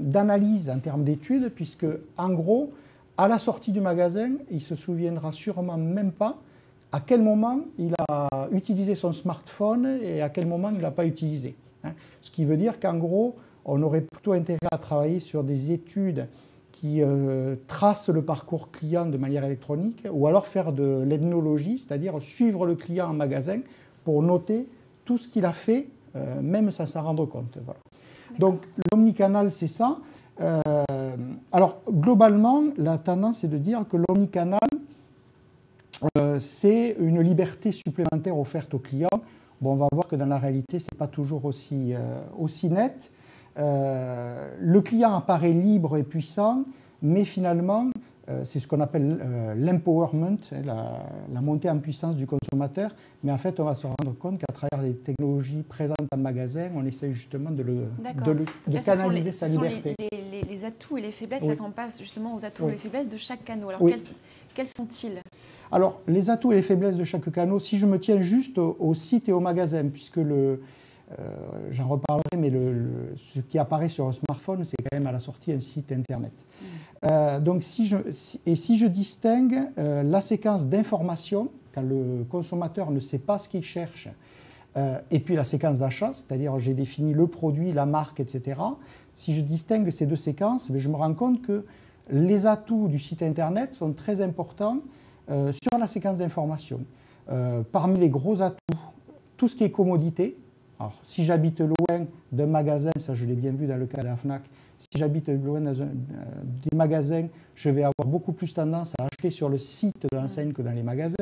d'analyse 0.03 0.71
en 0.71 0.79
termes 0.79 1.05
d'études, 1.05 1.51
puisque, 1.55 1.87
en 2.17 2.31
gros, 2.31 2.73
à 3.17 3.29
la 3.29 3.39
sortie 3.39 3.73
du 3.73 3.81
magasin, 3.81 4.33
il 4.51 4.61
se 4.61 4.75
souviendra 4.75 5.33
sûrement 5.33 5.77
même 5.77 6.13
pas 6.13 6.39
à 6.91 7.01
quel 7.01 7.21
moment 7.21 7.61
il 7.79 7.93
a 8.09 8.49
utilisé 8.51 8.95
son 8.95 9.13
smartphone 9.13 9.99
et 10.03 10.23
à 10.23 10.31
quel 10.31 10.47
moment 10.47 10.71
il 10.75 10.81
n'a 10.81 10.91
pas 10.91 11.05
utilisé. 11.05 11.55
Hein. 11.85 11.93
Ce 12.23 12.31
qui 12.31 12.45
veut 12.45 12.57
dire 12.57 12.81
qu'en 12.81 12.97
gros, 12.97 13.37
on 13.69 13.83
aurait 13.83 14.01
plutôt 14.01 14.33
intérêt 14.33 14.59
à 14.73 14.79
travailler 14.79 15.21
sur 15.21 15.45
des 15.45 15.71
études 15.71 16.27
qui 16.73 17.03
euh, 17.03 17.57
tracent 17.67 18.09
le 18.09 18.23
parcours 18.23 18.71
client 18.71 19.07
de 19.07 19.19
manière 19.19 19.45
électronique, 19.45 20.05
ou 20.11 20.27
alors 20.27 20.47
faire 20.47 20.73
de 20.73 21.05
l'ethnologie, 21.07 21.79
c'est-à-dire 21.79 22.15
suivre 22.21 22.67
le 22.67 22.77
client 22.77 23.11
en 23.11 23.13
magasin 23.13 23.61
pour 24.05 24.23
noter 24.23 24.67
tout 25.05 25.19
ce 25.19 25.29
qu'il 25.29 25.45
a 25.45 25.53
fait, 25.53 25.87
euh, 26.17 26.41
même 26.41 26.71
sans 26.71 26.87
s'en 26.87 27.03
rendre 27.03 27.27
compte. 27.27 27.59
Voilà. 27.65 27.81
Donc 28.39 28.63
l'omnicanal, 28.91 29.53
c'est 29.53 29.67
ça. 29.67 29.99
Euh, 30.41 30.73
alors 31.53 31.83
globalement, 31.91 32.63
la 32.79 32.97
tendance 32.97 33.45
est 33.45 33.49
de 33.49 33.59
dire 33.59 33.85
que 33.89 33.97
l'omnicanal, 34.09 34.61
c'est 36.39 36.97
une 37.01 37.21
liberté 37.21 37.73
supplémentaire 37.73 38.39
offerte 38.39 38.73
aux 38.73 38.79
clients. 38.79 39.09
Bon, 39.61 39.73
on 39.73 39.77
va 39.77 39.89
voir 39.91 40.07
que 40.07 40.15
dans 40.15 40.27
la 40.27 40.39
réalité, 40.39 40.79
ce 40.79 40.87
n'est 40.93 40.97
pas 40.97 41.09
toujours 41.09 41.45
aussi, 41.45 41.93
aussi 42.39 42.71
net. 42.71 43.11
Le 43.59 44.81
client 44.81 45.15
apparaît 45.15 45.53
libre 45.53 45.97
et 45.97 46.05
puissant, 46.05 46.65
mais 47.03 47.25
finalement, 47.25 47.91
euh, 48.29 48.43
c'est 48.45 48.61
ce 48.61 48.69
qu'on 48.69 48.81
appelle 48.81 49.19
euh, 49.23 49.55
l'empowerment, 49.55 50.37
hein, 50.53 50.63
la, 51.33 51.41
montée 51.41 51.71
en 51.71 51.79
puissance 51.79 52.17
du 52.17 52.27
consommateur. 52.27 52.95
Mais 53.25 53.33
en 53.33 53.39
fait, 53.39 53.59
on 53.59 53.65
va 53.65 53.75
se 53.75 53.87
rendre 53.87 54.17
compte 54.19 54.39
qu'à 54.39 54.53
travers 54.53 54.83
les 54.83 54.95
technologies 54.95 55.63
présentes 55.63 55.97
en 56.13 56.19
magasin, 56.19 56.69
on 56.75 56.85
essaie 56.85 57.11
justement 57.13 57.51
de, 57.51 57.63
le, 57.63 57.87
de, 58.67 58.79
canaliser 58.79 59.33
sa 59.33 59.47
liberté. 59.47 59.95
Les, 59.99 60.43
les, 60.43 60.65
atouts 60.65 60.99
et 60.99 61.01
les 61.01 61.13
faiblesses, 61.13 61.43
là, 61.43 61.55
on 61.65 61.71
passe 61.71 62.01
justement 62.01 62.35
aux 62.35 62.45
atouts 62.45 62.69
et 62.69 62.73
les 62.73 62.77
faiblesses 62.77 63.09
de 63.09 63.17
chaque 63.17 63.45
canal. 63.45 63.69
Alors, 63.71 63.89
quels, 64.55 64.67
sont-ils? 64.67 65.23
Alors, 65.73 66.03
les 66.07 66.29
atouts 66.29 66.53
et 66.53 66.57
les 66.57 66.63
faiblesses 66.63 66.97
de 66.97 67.05
chaque 67.05 67.31
canal, 67.33 67.59
si 67.61 67.79
je 67.79 67.87
me 67.87 67.99
tiens 67.99 68.21
juste 68.21 68.59
au, 68.59 68.93
site 68.93 69.31
et 69.31 69.33
au 69.33 69.41
magasin, 69.41 69.89
puisque 69.89 70.17
le, 70.17 70.35
euh, 70.35 70.61
j'en 71.71 71.89
reparlerai, 71.89 72.37
mais 72.37 72.53
ce 73.17 73.41
qui 73.41 73.59
apparaît 73.59 73.89
sur 73.89 74.07
un 74.07 74.13
smartphone, 74.13 74.65
c'est 74.65 74.77
quand 74.77 74.97
même 74.97 75.07
à 75.07 75.13
la 75.13 75.21
sortie 75.21 75.53
un 75.53 75.61
site 75.61 75.93
Internet. 75.93 76.33
Mm. 76.33 76.67
Euh, 77.05 77.41
donc 77.41 77.63
si 77.63 77.87
je, 77.87 77.97
et 78.47 78.57
si 78.57 78.77
je 78.77 78.87
distingue 78.87 79.59
euh, 79.79 80.03
la 80.03 80.21
séquence 80.21 80.67
d'information, 80.67 81.51
quand 81.73 81.83
le 81.83 82.25
consommateur 82.29 82.91
ne 82.91 82.99
sait 82.99 83.19
pas 83.19 83.39
ce 83.39 83.49
qu'il 83.49 83.63
cherche, 83.63 84.09
euh, 84.77 84.99
et 85.11 85.21
puis 85.21 85.37
la 85.37 85.45
séquence 85.45 85.79
d'achat, 85.79 86.13
c'est-à-dire 86.13 86.59
j'ai 86.59 86.75
défini 86.75 87.15
le 87.15 87.27
produit, 87.27 87.73
la 87.73 87.87
marque, 87.87 88.21
etc. 88.21 88.61
Si 89.15 89.33
je 89.33 89.43
distingue 89.43 89.91
ces 89.91 90.07
deux 90.07 90.17
séquences, 90.17 90.71
ben, 90.71 90.79
je 90.79 90.89
me 90.89 90.97
rends 90.97 91.15
compte 91.15 91.43
que 91.43 91.65
les 92.11 92.47
atouts 92.47 92.89
du 92.89 92.99
site 92.99 93.23
Internet 93.23 93.75
sont 93.75 93.93
très 93.93 94.21
importants 94.23 94.79
sur 95.29 95.79
la 95.79 95.87
séquence 95.87 96.19
d'information. 96.19 96.81
parmi 97.71 97.99
les 97.99 98.09
gros 98.09 98.41
atouts, 98.41 98.79
tout 99.37 99.47
ce 99.47 99.55
qui 99.55 99.65
est 99.65 99.71
commodité. 99.71 100.39
Alors, 100.81 100.95
si 101.03 101.25
j'habite 101.25 101.61
loin 101.61 102.07
d'un 102.31 102.47
magasin, 102.47 102.93
ça 102.99 103.15
je 103.15 103.27
l'ai 103.27 103.35
bien 103.35 103.51
vu 103.51 103.67
dans 103.67 103.77
le 103.77 103.87
cas 103.87 103.99
de 103.99 104.07
la 104.07 104.17
FNAC, 104.17 104.43
Si 104.79 104.87
j'habite 104.97 105.29
loin 105.29 105.61
dans 105.61 105.73
des 105.73 106.77
magasins, 106.77 107.27
je 107.57 107.69
vais 107.69 107.83
avoir 107.83 108.07
beaucoup 108.07 108.33
plus 108.33 108.55
tendance 108.55 108.93
à 108.99 109.07
acheter 109.07 109.31
sur 109.31 109.49
le 109.49 109.59
site 109.59 110.07
de 110.11 110.17
l'enseigne 110.17 110.53
que 110.53 110.63
dans 110.63 110.71
les 110.71 110.85
magasins. 110.85 111.17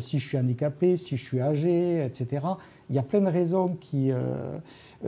si 0.00 0.18
je 0.18 0.26
suis 0.26 0.38
handicapé, 0.38 0.96
si 0.96 1.18
je 1.18 1.22
suis 1.22 1.40
âgé, 1.40 2.02
etc. 2.02 2.46
Il 2.88 2.96
y 2.96 2.98
a 2.98 3.02
plein 3.02 3.20
de 3.20 3.28
raisons 3.30 3.76
qui, 3.78 4.10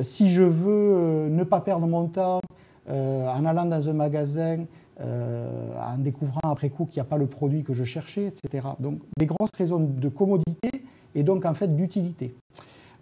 si 0.02 0.28
je 0.28 0.42
veux 0.42 1.28
ne 1.30 1.44
pas 1.44 1.60
perdre 1.60 1.86
mon 1.86 2.08
temps 2.08 2.40
en 2.86 3.44
allant 3.46 3.64
dans 3.64 3.88
un 3.88 3.94
magasin, 3.94 4.66
en 5.00 5.98
découvrant 5.98 6.50
après 6.50 6.68
coup 6.68 6.84
qu'il 6.84 7.00
n'y 7.00 7.06
a 7.06 7.08
pas 7.08 7.16
le 7.16 7.26
produit 7.26 7.62
que 7.62 7.72
je 7.72 7.84
cherchais, 7.84 8.26
etc. 8.26 8.66
Donc 8.78 9.00
des 9.18 9.26
grosses 9.26 9.56
raisons 9.56 9.80
de 9.80 10.08
commodité 10.10 10.70
et 11.14 11.22
donc 11.22 11.46
en 11.46 11.54
fait 11.54 11.74
d'utilité. 11.74 12.34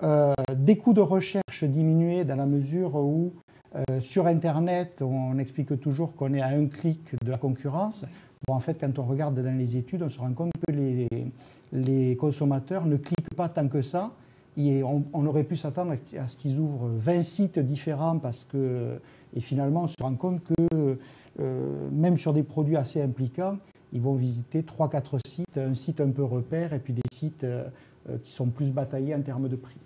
Euh, 0.03 0.35
des 0.57 0.77
coûts 0.77 0.93
de 0.93 1.01
recherche 1.01 1.65
diminués 1.65 2.25
dans 2.25 2.37
la 2.37 2.47
mesure 2.47 2.97
où 2.97 3.33
euh, 3.75 4.01
sur 4.01 4.27
Internet, 4.27 5.03
on 5.03 5.39
explique 5.39 5.81
toujours 5.81 6.15
qu'on 6.15 6.35
est 6.35 6.41
à 6.41 6.49
un 6.49 6.67
clic 6.67 7.15
de 7.25 7.31
la 7.31 7.39
concurrence. 7.39 8.05
Bon, 8.47 8.55
en 8.55 8.61
fait, 8.61 8.75
quand 8.81 8.99
on 8.99 9.05
regarde 9.05 9.41
dans 9.41 9.57
les 9.57 9.77
études, 9.77 10.03
on 10.03 10.09
se 10.09 10.19
rend 10.19 10.33
compte 10.33 10.53
que 10.67 10.73
les, 11.73 12.17
consommateurs 12.17 12.87
ne 12.87 12.97
cliquent 12.97 13.35
pas 13.37 13.49
tant 13.49 13.69
que 13.69 13.83
ça. 13.83 14.13
Et 14.57 14.85
on, 14.85 15.27
aurait 15.27 15.43
pu 15.43 15.57
s'attendre 15.57 15.93
à 15.93 16.29
ce 16.29 16.37
qu'ils 16.37 16.61
ouvrent 16.61 16.89
20 16.89 17.23
sites 17.23 17.59
différents 17.59 18.19
parce 18.19 18.45
que, 18.45 19.01
et 19.35 19.41
finalement, 19.41 19.83
on 19.83 19.89
se 19.89 19.97
rend 20.01 20.15
compte 20.15 20.43
que 20.45 20.99
euh, 21.41 21.91
même 21.91 22.17
sur 22.17 22.33
des 22.33 22.45
produits 22.45 22.77
assez 22.77 23.03
impliquants, 23.03 23.57
ils 23.93 24.01
vont 24.01 24.15
visiter 24.15 24.63
3-4 24.63 25.19
sites, 25.27 25.59
un 25.59 25.75
site 25.75 26.01
un 26.01 26.11
peu 26.11 26.23
repère 26.23 26.73
et 26.73 26.79
puis 26.79 26.93
des 26.93 27.03
sites 27.13 27.45
qui 28.23 28.31
sont 28.31 28.47
plus 28.47 28.73
bataillés 28.73 29.15
en 29.15 29.23
termes 29.23 29.49
de 29.49 29.57
prix. 29.57 29.77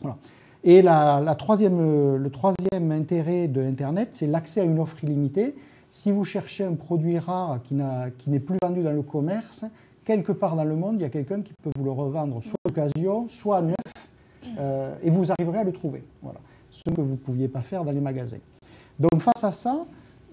Voilà. 0.00 0.16
Et 0.64 0.82
la, 0.82 1.34
troisième, 1.38 1.78
euh, 1.80 2.18
le 2.18 2.30
troisième 2.30 2.90
intérêt 2.90 3.48
de 3.48 3.62
Internet, 3.62 4.08
c'est 4.12 4.26
l'accès 4.26 4.60
à 4.60 4.64
une 4.64 4.78
offre 4.80 5.02
illimitée. 5.04 5.54
Si 5.88 6.10
vous 6.10 6.24
cherchez 6.24 6.64
un 6.64 6.74
produit 6.74 7.18
rare 7.18 7.60
qui 7.62 7.74
n'est 8.30 8.40
plus 8.40 8.58
vendu 8.62 8.82
dans 8.82 8.92
le 8.92 9.02
commerce, 9.02 9.64
quelque 10.04 10.32
part 10.32 10.56
dans 10.56 10.64
le 10.64 10.76
monde, 10.76 10.96
il 10.98 11.02
y 11.02 11.06
a 11.06 11.08
quelqu'un 11.08 11.40
qui 11.40 11.52
peut 11.62 11.70
vous 11.76 11.84
le 11.84 11.90
revendre 11.90 12.42
soit 12.42 12.58
à 12.66 12.68
occasion, 12.68 13.26
soit 13.28 13.62
neuf, 13.62 13.76
euh, 14.58 14.94
et 15.02 15.10
vous 15.10 15.30
arriverez 15.32 15.60
à 15.60 15.64
le 15.64 15.72
trouver. 15.72 16.04
Voilà. 16.22 16.40
Ce 16.70 16.82
que 16.82 17.00
vous 17.00 17.12
ne 17.12 17.16
pouviez 17.16 17.48
pas 17.48 17.62
faire 17.62 17.84
dans 17.84 17.92
les 17.92 18.00
magasins. 18.00 18.38
Donc 18.98 19.22
face 19.22 19.44
à 19.44 19.52
ça, 19.52 19.86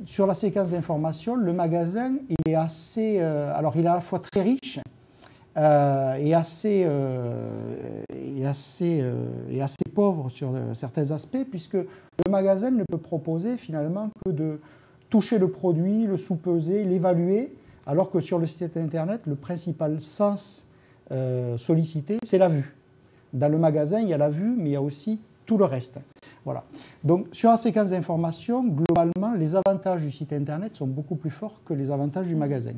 sur 0.04 0.28
la 0.28 0.34
séquence 0.34 0.72
d'information, 0.72 1.36
le 1.36 1.54
magasin 1.54 2.16
il 2.30 2.52
est 2.52 2.56
assez, 2.56 3.20
alors 3.20 3.78
il 3.78 3.86
est 3.86 3.90
à 3.90 3.96
la 3.96 4.02
fois 4.02 4.20
très 4.20 4.42
riche, 4.42 4.80
euh, 5.58 6.16
est, 6.16 6.34
assez, 6.34 6.84
euh, 6.86 8.04
assez, 8.46 9.00
euh, 9.02 9.62
assez 9.62 9.76
pauvre 9.94 10.30
sur 10.30 10.52
certains 10.74 11.12
aspects, 11.12 11.46
puisque 11.50 11.76
le 11.76 12.30
magasin 12.30 12.72
ne 12.72 12.84
peut 12.84 12.98
proposer 12.98 13.58
finalement 13.58 14.10
que 14.26 14.32
de 14.32 14.60
toucher 15.10 15.38
le 15.38 15.50
produit, 15.50 16.08
le 16.08 16.18
sous-peser, 16.18 16.84
l'évaluer, 16.84 17.54
alors 17.86 18.10
que 18.10 18.20
sur 18.20 18.38
le 18.38 18.48
site 18.48 18.76
Internet, 18.76 19.22
le 19.28 19.36
principal 19.36 20.02
sens 20.02 20.66
sollicité, 21.58 22.18
c'est 22.24 22.40
la 22.40 22.50
vue. 22.50 22.76
Dans 23.32 23.48
le 23.48 23.60
magasin, 23.60 24.00
il 24.00 24.10
y 24.10 24.14
a 24.14 24.18
la 24.18 24.30
vue, 24.30 24.56
mais 24.58 24.70
il 24.70 24.74
y 24.74 24.76
a 24.76 24.82
aussi 24.82 25.20
tout 25.46 25.58
le 25.58 25.66
reste. 25.66 26.00
Voilà. 26.44 26.64
Donc, 27.04 27.28
sur 27.32 27.50
la 27.52 27.58
séquence 27.58 27.90
d'information, 27.90 28.64
globalement, 28.64 29.34
les 29.38 29.56
avantages 29.56 30.02
du 30.02 30.12
site 30.12 30.34
Internet 30.34 30.76
sont 30.76 30.88
beaucoup 30.88 31.16
plus 31.16 31.30
forts 31.30 31.62
que 31.64 31.74
les 31.74 31.92
avantages 31.92 32.28
du 32.28 32.36
magasin. 32.36 32.74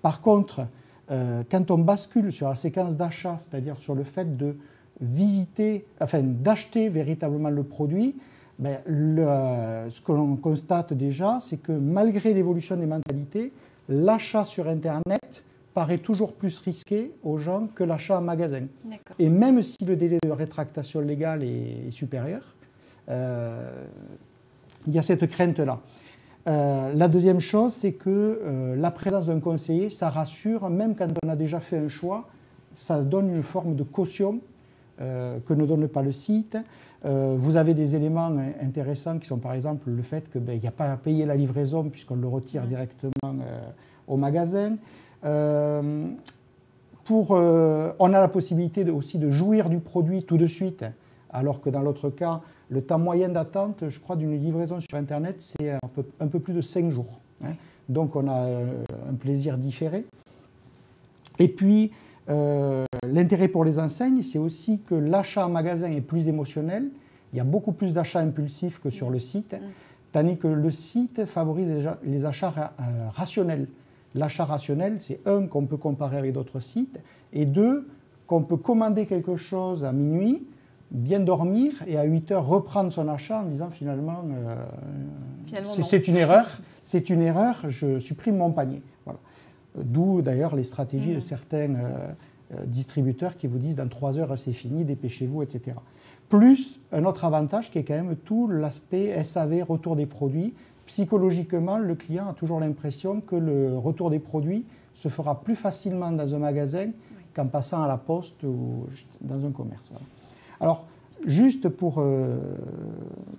Par 0.00 0.20
contre, 0.20 0.60
euh, 0.60 0.64
quand 1.08 1.70
on 1.70 1.78
bascule 1.78 2.32
sur 2.32 2.48
la 2.48 2.54
séquence 2.54 2.96
d'achat, 2.96 3.36
c'est-à-dire 3.38 3.76
sur 3.76 3.94
le 3.94 4.04
fait 4.04 4.36
de 4.36 4.56
visiter, 5.00 5.84
enfin 6.00 6.22
d'acheter 6.22 6.88
véritablement 6.88 7.50
le 7.50 7.64
produit, 7.64 8.14
ben, 8.58 8.78
ce 8.86 10.00
que 10.00 10.12
l'on 10.12 10.36
constate 10.36 10.92
déjà, 10.92 11.38
c'est 11.40 11.58
que 11.58 11.72
malgré 11.72 12.32
l'évolution 12.32 12.76
des 12.76 12.86
mentalités, 12.86 13.52
l'achat 13.88 14.44
sur 14.44 14.68
Internet 14.68 15.44
paraît 15.74 15.98
toujours 15.98 16.34
plus 16.34 16.58
risqué 16.58 17.12
aux 17.22 17.38
gens 17.38 17.68
que 17.74 17.82
l'achat 17.82 18.18
en 18.18 18.22
magasin. 18.22 18.66
Et 19.18 19.28
même 19.28 19.62
si 19.62 19.84
le 19.84 19.96
délai 19.96 20.18
de 20.22 20.30
rétractation 20.30 21.00
légale 21.00 21.42
est, 21.42 21.90
supérieur, 21.90 22.42
euh, 23.08 23.84
il 24.86 24.94
y 24.94 24.98
a 24.98 25.02
cette 25.02 25.26
crainte-là. 25.26 25.80
Euh, 26.48 26.92
la 26.94 27.08
deuxième 27.08 27.40
chose, 27.40 27.72
c'est 27.72 27.92
que 27.92 28.40
euh, 28.42 28.76
la 28.76 28.90
présence 28.90 29.26
d'un 29.26 29.38
conseiller, 29.38 29.90
ça 29.90 30.10
rassure, 30.10 30.68
même 30.70 30.94
quand 30.96 31.08
on 31.24 31.28
a 31.28 31.36
déjà 31.36 31.60
fait 31.60 31.78
un 31.78 31.88
choix, 31.88 32.28
ça 32.74 33.02
donne 33.02 33.32
une 33.34 33.42
forme 33.42 33.76
de 33.76 33.82
caution 33.82 34.40
euh, 35.00 35.38
que 35.46 35.54
ne 35.54 35.66
donne 35.66 35.86
pas 35.88 36.02
le 36.02 36.12
site. 36.12 36.56
vous 37.04 37.56
avez 37.56 37.74
des 37.74 37.96
éléments 37.96 38.32
intéressants 38.62 39.18
qui 39.18 39.26
sont 39.26 39.38
par 39.38 39.54
exemple 39.54 39.90
le 39.90 40.02
fait 40.02 40.30
qu'il 40.30 40.40
ben, 40.40 40.58
n'y 40.58 40.68
a 40.68 40.72
pas 40.72 40.92
à 40.92 40.96
payer 40.96 41.26
la 41.26 41.34
livraison 41.34 41.90
puisqu'on 41.90 42.14
le 42.14 42.28
retire 42.28 42.62
directement 42.62 43.34
au 44.06 44.16
magasin. 44.16 44.76
pour, 47.04 47.30
on 47.32 48.14
a 48.14 48.20
la 48.20 48.28
possibilité 48.28 48.88
aussi 48.88 49.18
de 49.18 49.30
jouir 49.30 49.68
du 49.68 49.80
produit 49.80 50.22
tout 50.22 50.38
de 50.38 50.46
suite, 50.46 50.84
alors 51.30 51.60
que 51.60 51.70
dans 51.70 51.82
l'autre 51.82 52.08
cas, 52.08 52.40
le 52.72 52.80
temps 52.80 52.98
moyen 52.98 53.28
d'attente, 53.28 53.88
je 53.88 54.00
crois, 54.00 54.16
d'une 54.16 54.34
livraison 54.40 54.80
sur 54.80 54.94
Internet, 54.94 55.36
c'est 55.40 55.70
un 55.70 56.26
peu, 56.26 56.40
plus 56.40 56.54
de 56.54 56.62
5 56.62 56.90
jours. 56.90 57.20
Hein. 57.44 57.52
Donc 57.88 58.16
on 58.16 58.26
a 58.28 58.46
euh, 58.46 58.84
un 59.10 59.14
plaisir 59.14 59.58
différé. 59.58 60.06
Et 61.38 61.48
puis, 61.48 61.92
euh, 62.30 62.86
l'intérêt 63.06 63.48
pour 63.48 63.64
les 63.64 63.78
enseignes, 63.78 64.22
c'est 64.22 64.38
aussi 64.38 64.80
que 64.80 64.94
l'achat 64.94 65.46
en 65.46 65.50
magasin 65.50 65.90
est 65.90 66.00
plus 66.00 66.28
émotionnel. 66.28 66.88
Il 67.32 67.36
y 67.36 67.40
a 67.40 67.44
beaucoup 67.44 67.72
plus 67.72 67.92
d'achats 67.92 68.20
impulsifs 68.20 68.80
que 68.80 68.88
sur 68.88 69.10
le 69.10 69.18
site, 69.18 69.54
tandis 70.12 70.38
que 70.38 70.48
le 70.48 70.70
site 70.70 71.26
favorise 71.26 71.90
les 72.04 72.24
achats 72.24 72.72
euh, 72.80 73.08
rationnels. 73.10 73.68
L'achat 74.14 74.46
rationnel, 74.46 74.98
c'est 74.98 75.20
un 75.26 75.46
qu'on 75.46 75.66
peut 75.66 75.76
comparer 75.76 76.16
avec 76.16 76.32
d'autres 76.32 76.60
sites, 76.60 77.00
et 77.34 77.44
deux, 77.44 77.86
qu'on 78.26 78.42
peut 78.42 78.56
commander 78.56 79.04
quelque 79.04 79.36
chose 79.36 79.84
à 79.84 79.92
minuit, 79.92 80.46
bien 80.92 81.20
dormir 81.20 81.72
et 81.86 81.96
à 81.96 82.04
8 82.04 82.32
heures 82.32 82.46
reprendre 82.46 82.92
son 82.92 83.08
achat 83.08 83.40
en 83.40 83.44
disant 83.44 83.70
finalement, 83.70 84.22
euh, 84.30 84.54
c'est 85.64 86.06
une 86.06 86.16
erreur, 86.16 86.46
c'est 86.82 87.10
une 87.10 87.22
erreur, 87.22 87.56
je 87.68 87.98
supprime 87.98 88.36
mon 88.36 88.52
panier. 88.52 88.82
Voilà. 89.04 89.18
D'où 89.74 90.20
d'ailleurs 90.20 90.54
les 90.54 90.64
stratégies 90.64 91.12
de 91.12 91.16
mmh. 91.16 91.20
certains 91.20 91.74
euh, 91.74 92.12
euh, 92.54 92.66
distributeurs 92.66 93.38
qui 93.38 93.46
vous 93.46 93.58
disent 93.58 93.76
dans 93.76 93.88
3 93.88 94.18
heures 94.18 94.38
c'est 94.38 94.52
fini, 94.52 94.84
dépêchez-vous, 94.84 95.42
etc. 95.42 95.76
Plus 96.28 96.80
un 96.92 97.04
autre 97.04 97.24
avantage 97.24 97.70
qui 97.70 97.78
est 97.78 97.84
quand 97.84 97.94
même 97.94 98.16
tout 98.16 98.46
l'aspect 98.48 99.22
SAV, 99.24 99.62
retour 99.62 99.96
des 99.96 100.06
produits. 100.06 100.54
Psychologiquement, 100.86 101.78
le 101.78 101.94
client 101.94 102.28
a 102.28 102.32
toujours 102.34 102.60
l'impression 102.60 103.20
que 103.20 103.36
le 103.36 103.78
retour 103.78 104.10
des 104.10 104.18
produits 104.18 104.66
se 104.94 105.08
fera 105.08 105.40
plus 105.40 105.56
facilement 105.56 106.10
dans 106.10 106.34
un 106.34 106.38
magasin 106.38 106.90
qu'en 107.32 107.46
passant 107.46 107.82
à 107.82 107.88
la 107.88 107.96
poste 107.96 108.42
ou 108.44 108.86
dans 109.22 109.46
un 109.46 109.52
commerce. 109.52 109.92
Alors, 110.62 110.86
juste 111.26 111.68
pour, 111.68 111.96
euh, 111.98 112.38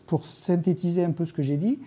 pour 0.08 0.26
synthétiser 0.26 1.06
un 1.06 1.12
peu 1.12 1.24
ce 1.24 1.32
que 1.32 1.42
j'ai 1.42 1.56
dit, 1.56 1.80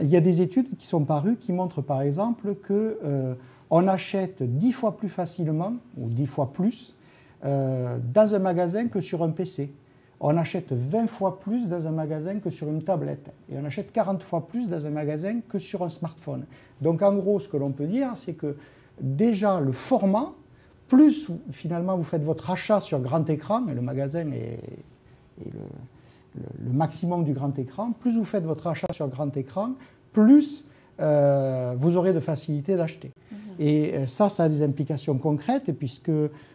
il 0.00 0.08
y 0.08 0.16
a 0.16 0.20
des 0.20 0.42
études 0.42 0.76
qui 0.76 0.86
sont 0.86 1.04
parues 1.04 1.36
qui 1.36 1.52
montrent 1.52 1.82
par 1.82 2.02
exemple 2.02 2.56
que 2.56 2.98
euh, 3.04 3.34
on 3.70 3.86
achète 3.86 4.42
dix 4.42 4.72
fois 4.72 4.96
plus 4.96 5.08
facilement 5.08 5.74
ou 5.96 6.08
dix 6.08 6.26
fois 6.26 6.52
plus 6.52 6.96
euh, 7.44 7.98
dans 8.12 8.34
un 8.34 8.40
magasin 8.40 8.88
que 8.88 9.00
sur 9.00 9.22
un 9.22 9.30
PC. 9.30 9.72
On 10.18 10.36
achète 10.36 10.72
20 10.72 11.06
fois 11.06 11.38
plus 11.38 11.68
dans 11.68 11.86
un 11.86 11.90
magasin 11.92 12.40
que 12.40 12.50
sur 12.50 12.68
une 12.68 12.82
tablette. 12.82 13.32
Et 13.50 13.56
on 13.56 13.64
achète 13.64 13.92
40 13.92 14.22
fois 14.22 14.46
plus 14.48 14.68
dans 14.68 14.84
un 14.84 14.90
magasin 14.90 15.40
que 15.48 15.58
sur 15.58 15.82
un 15.82 15.88
smartphone. 15.88 16.44
Donc 16.80 17.02
en 17.02 17.14
gros, 17.14 17.38
ce 17.38 17.48
que 17.48 17.56
l'on 17.56 17.70
peut 17.70 17.86
dire, 17.86 18.10
c'est 18.14 18.34
que 18.34 18.56
déjà 19.00 19.60
le 19.60 19.72
format 19.72 20.32
plus 20.92 21.28
finalement 21.50 21.96
vous 21.96 22.04
faites 22.04 22.22
votre 22.22 22.50
achat 22.50 22.78
sur 22.80 23.00
grand 23.00 23.28
écran, 23.30 23.66
et 23.66 23.72
le 23.72 23.80
magasin 23.80 24.30
est, 24.30 24.60
le, 25.38 26.70
maximum 26.70 27.24
du 27.24 27.32
grand 27.32 27.58
écran, 27.58 27.92
plus 27.92 28.18
vous 28.18 28.26
faites 28.26 28.44
votre 28.44 28.66
achat 28.66 28.88
sur 28.92 29.08
grand 29.08 29.34
écran, 29.34 29.70
plus 30.12 30.66
euh, 31.00 31.72
vous 31.78 31.96
aurez 31.96 32.12
de 32.12 32.20
facilité 32.20 32.76
d'acheter. 32.76 33.10
Mhm. 33.30 33.38
Et 33.58 33.94
euh, 33.94 34.06
ça, 34.06 34.28
ça 34.28 34.44
a 34.44 34.48
des 34.50 34.60
implications 34.60 35.16
concrètes, 35.16 35.72
puisque 35.78 36.12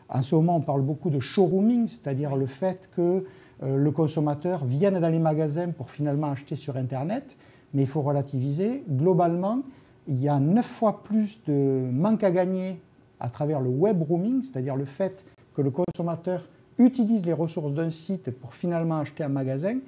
en 0.07 0.21
ce 0.21 0.35
moment, 0.35 0.57
on 0.57 0.61
parle 0.61 0.83
beaucoup 0.83 1.09
de 1.09 1.19
showrooming, 1.19 1.87
c'est-à-dire 1.87 2.35
le 2.35 2.45
fait 2.45 2.91
que 2.95 3.25
euh, 3.63 3.75
le 3.75 3.91
consommateur 3.91 4.65
vienne 4.65 4.99
dans 4.99 5.09
les 5.09 5.17
magasins 5.17 5.69
pour 5.69 5.89
finalement 5.89 6.27
acheter 6.27 6.55
sur 6.55 6.77
Internet, 6.77 7.37
mais 7.73 7.81
il 7.81 7.87
faut 7.87 8.03
relativiser. 8.03 8.83
Globalement, 8.87 9.63
il 10.07 10.21
y 10.21 10.29
a 10.29 10.37
neuf 10.39 10.67
fois 10.67 11.01
plus 11.01 11.41
de 11.47 11.89
manque 11.91 12.23
à 12.23 12.29
gagner 12.29 12.79
à 13.19 13.29
travers 13.29 13.59
le 13.59 13.69
web 13.69 14.01
roaming, 14.01 14.41
c'est-à-dire 14.41 14.75
le 14.75 14.85
fait 14.85 15.23
que 15.55 15.61
le 15.61 15.71
consommateur 15.71 16.47
utilise 16.77 17.25
les 17.25 17.33
ressources 17.33 17.73
d'un 17.73 17.89
site 17.89 18.31
pour 18.31 18.53
finalement 18.53 18.99
acheter 18.99 19.23
un 19.23 19.29
magasin, 19.29 19.79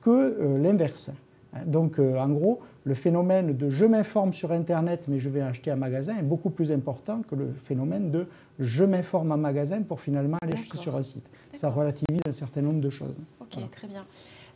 que 0.00 0.10
euh, 0.10 0.58
l'inverse. 0.58 1.10
Hein, 1.52 1.60
donc 1.66 1.98
euh, 1.98 2.18
en 2.18 2.28
gros, 2.28 2.60
le 2.84 2.94
phénomène 2.94 3.56
de 3.56 3.68
je 3.68 3.84
m'informe 3.84 4.32
sur 4.32 4.52
Internet 4.52 5.06
mais 5.08 5.18
je 5.18 5.28
vais 5.28 5.40
acheter 5.40 5.70
un 5.70 5.76
magasin 5.76 6.16
est 6.16 6.22
beaucoup 6.22 6.50
plus 6.50 6.72
important 6.72 7.22
que 7.22 7.34
le 7.34 7.52
phénomène 7.52 8.10
de 8.10 8.26
je 8.58 8.84
m'informe 8.84 9.32
en 9.32 9.36
magasin 9.36 9.82
pour 9.82 10.00
finalement 10.00 10.38
aller 10.40 10.54
acheter 10.54 10.78
sur 10.78 10.96
un 10.96 11.02
site. 11.02 11.28
Ça 11.52 11.70
relativise 11.70 12.22
un 12.26 12.32
certain 12.32 12.62
nombre 12.62 12.80
de 12.80 12.90
choses. 12.90 13.14
Ok, 13.40 13.58
très 13.70 13.88
bien. 13.88 14.04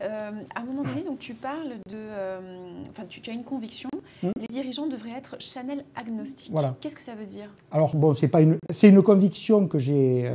À 0.03 0.61
un 0.61 0.65
moment 0.65 0.83
donné, 0.83 1.03
donc, 1.03 1.19
tu 1.19 1.35
parles 1.35 1.75
de. 1.89 1.99
Enfin, 2.91 3.05
tu, 3.09 3.21
as 3.31 3.33
une 3.33 3.45
conviction. 3.45 3.89
Hmm. 4.23 4.31
Les 4.39 4.47
dirigeants 4.49 4.87
devraient 4.87 5.17
être 5.17 5.37
channel 5.39 5.85
agnostiques. 5.95 6.53
Voilà. 6.53 6.77
Qu'est-ce 6.81 6.97
que 6.97 7.03
ça 7.03 7.15
veut 7.15 7.25
dire? 7.25 7.49
Alors, 7.71 7.95
bon, 7.97 8.15
c'est 8.15 8.35
une. 8.35 8.59
Une 8.83 9.03
conviction 9.03 9.69
que 9.69 9.79
j'ai 9.79 10.31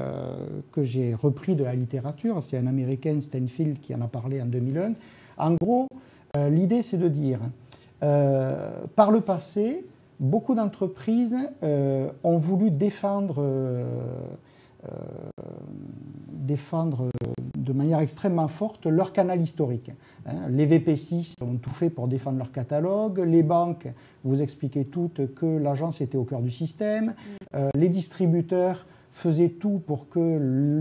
que 0.72 0.84
j'ai 0.84 1.14
repris 1.14 1.56
de 1.56 1.64
la 1.64 1.76
littérature. 1.76 2.42
C'est 2.42 2.58
un 2.58 2.68
Américain, 2.68 3.20
Steinfield, 3.20 3.80
qui 3.80 3.94
en 3.94 4.02
a 4.02 4.08
parlé 4.08 4.42
en 4.42 4.46
2001. 4.46 4.94
En 5.38 5.54
gros, 5.56 5.88
l'idée, 6.36 6.84
c'est 6.84 6.98
de 6.98 7.08
dire 7.08 7.40
par 8.00 9.12
le 9.12 9.22
passé, 9.22 9.86
beaucoup 10.20 10.56
d'entreprises 10.56 11.38
euh, 11.64 12.10
ont 12.24 12.38
voulu 12.38 12.72
défendre, 12.72 13.36
euh, 13.40 13.84
euh, 13.84 14.36
défendre 16.32 17.10
de 17.58 17.74
manière 17.74 18.00
extrêmement 18.00 18.48
forte 18.48 18.86
leur 18.86 19.12
canal 19.12 19.42
historique. 19.42 19.92
Hein. 20.26 20.48
Les 20.50 20.66
VP6 20.66 21.34
ont 21.44 21.58
tout 21.58 21.70
fait 21.70 21.90
pour 21.90 22.08
défendre 22.08 22.38
leur 22.38 22.52
catalogue. 22.52 23.20
Les 23.20 23.44
banques, 23.44 23.88
vous 24.24 24.42
expliquez 24.42 24.86
toutes 24.86 25.34
que 25.34 25.46
l'agence 25.46 26.00
était 26.00 26.18
au 26.18 26.24
cœur 26.24 26.42
du 26.42 26.52
système. 26.52 27.16
les 27.76 27.90
distributeurs 27.90 28.86
faisaient 29.12 29.50
tout 29.50 29.82
pour 29.86 30.08
que 30.08 30.38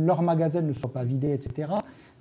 leur 0.07 0.23
magasin 0.23 0.61
ne 0.61 0.73
soit 0.73 0.93
pas 0.93 1.05
vidé, 1.05 1.33
etc. 1.33 1.73